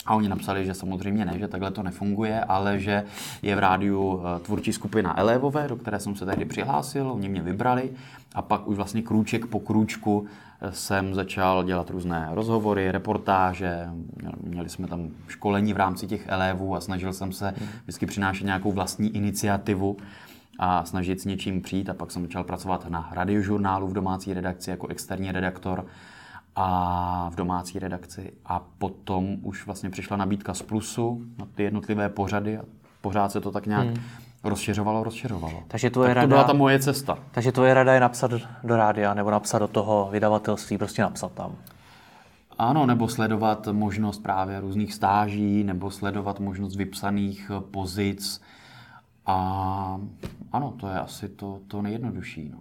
A 0.06 0.14
oni 0.14 0.28
napsali, 0.28 0.66
že 0.66 0.74
samozřejmě 0.74 1.24
ne, 1.24 1.38
že 1.38 1.48
takhle 1.48 1.70
to 1.70 1.82
nefunguje, 1.82 2.40
ale 2.40 2.78
že 2.78 3.04
je 3.42 3.56
v 3.56 3.58
rádiu 3.58 4.22
eh, 4.22 4.40
tvůrčí 4.40 4.72
skupina 4.72 5.18
Elevové, 5.18 5.68
do 5.68 5.76
které 5.76 6.00
jsem 6.00 6.14
se 6.16 6.26
tehdy 6.26 6.44
přihlásil, 6.44 7.10
oni 7.10 7.28
mě 7.28 7.42
vybrali. 7.42 7.90
A 8.34 8.42
pak 8.42 8.68
už 8.68 8.76
vlastně 8.76 9.02
krůček 9.02 9.46
po 9.46 9.60
krůčku 9.60 10.26
eh, 10.60 10.72
jsem 10.72 11.14
začal 11.14 11.64
dělat 11.64 11.90
různé 11.90 12.28
rozhovory, 12.30 12.92
reportáže, 12.92 13.88
měli 14.42 14.68
jsme 14.68 14.86
tam 14.86 15.08
školení 15.28 15.72
v 15.72 15.76
rámci 15.76 16.06
těch 16.06 16.28
elevů 16.28 16.76
a 16.76 16.80
snažil 16.80 17.12
jsem 17.12 17.32
se 17.32 17.54
vždycky 17.82 18.06
přinášet 18.06 18.44
nějakou 18.44 18.72
vlastní 18.72 19.16
iniciativu 19.16 19.96
a 20.58 20.84
snažit 20.84 21.20
s 21.20 21.24
něčím 21.24 21.62
přijít. 21.62 21.90
A 21.90 21.94
pak 21.94 22.10
jsem 22.10 22.22
začal 22.22 22.44
pracovat 22.44 22.90
na 22.90 23.08
radiožurnálu 23.12 23.88
v 23.88 23.92
domácí 23.92 24.34
redakci 24.34 24.70
jako 24.70 24.86
externí 24.86 25.32
redaktor 25.32 25.86
a 26.56 27.28
v 27.32 27.34
domácí 27.34 27.78
redakci 27.78 28.32
a 28.44 28.62
potom 28.78 29.36
už 29.42 29.66
vlastně 29.66 29.90
přišla 29.90 30.16
nabídka 30.16 30.54
z 30.54 30.62
Plusu 30.62 31.22
na 31.38 31.46
ty 31.54 31.62
jednotlivé 31.62 32.08
pořady 32.08 32.58
a 32.58 32.62
pořád 33.00 33.32
se 33.32 33.40
to 33.40 33.50
tak 33.50 33.66
nějak 33.66 33.86
hmm. 33.86 33.96
rozšiřovalo, 34.44 35.04
rozšiřovalo. 35.04 35.62
Takže 35.68 35.90
tvoje 35.90 36.08
tak 36.08 36.14
rada, 36.14 36.26
to 36.26 36.28
byla 36.28 36.44
ta 36.44 36.52
moje 36.52 36.78
cesta. 36.78 37.18
Takže 37.30 37.52
tvoje 37.52 37.74
rada 37.74 37.94
je 37.94 38.00
napsat 38.00 38.30
do 38.64 38.76
rádia 38.76 39.14
nebo 39.14 39.30
napsat 39.30 39.58
do 39.58 39.68
toho 39.68 40.08
vydavatelství, 40.12 40.78
prostě 40.78 41.02
napsat 41.02 41.32
tam. 41.32 41.56
Ano, 42.58 42.86
nebo 42.86 43.08
sledovat 43.08 43.68
možnost 43.72 44.22
právě 44.22 44.60
různých 44.60 44.94
stáží, 44.94 45.64
nebo 45.64 45.90
sledovat 45.90 46.40
možnost 46.40 46.76
vypsaných 46.76 47.50
pozic. 47.70 48.42
A 49.26 50.00
ano, 50.52 50.74
to 50.76 50.88
je 50.88 50.98
asi 50.98 51.28
to, 51.28 51.60
to 51.68 51.82
nejjednodušší. 51.82 52.48
No. 52.52 52.58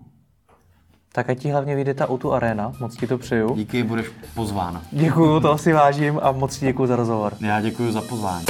Tak 1.16 1.30
ať 1.30 1.40
ti 1.40 1.50
hlavně 1.50 1.76
vyjde 1.76 1.94
ta 1.94 2.10
Outu 2.10 2.34
Arena, 2.34 2.72
moc 2.80 2.96
ti 2.96 3.08
to 3.08 3.18
přeju. 3.18 3.56
Díky, 3.56 3.84
budeš 3.84 4.06
pozván. 4.34 4.82
Děkuju, 4.92 5.40
to 5.40 5.52
asi 5.52 5.74
vážím 5.74 6.20
a 6.24 6.32
moc 6.32 6.58
ti 6.58 6.66
děkuji 6.66 6.86
za 6.86 6.96
rozhovor. 6.96 7.34
Já 7.42 7.62
děkuji 7.62 7.92
za 7.92 8.02
pozvání. 8.02 8.46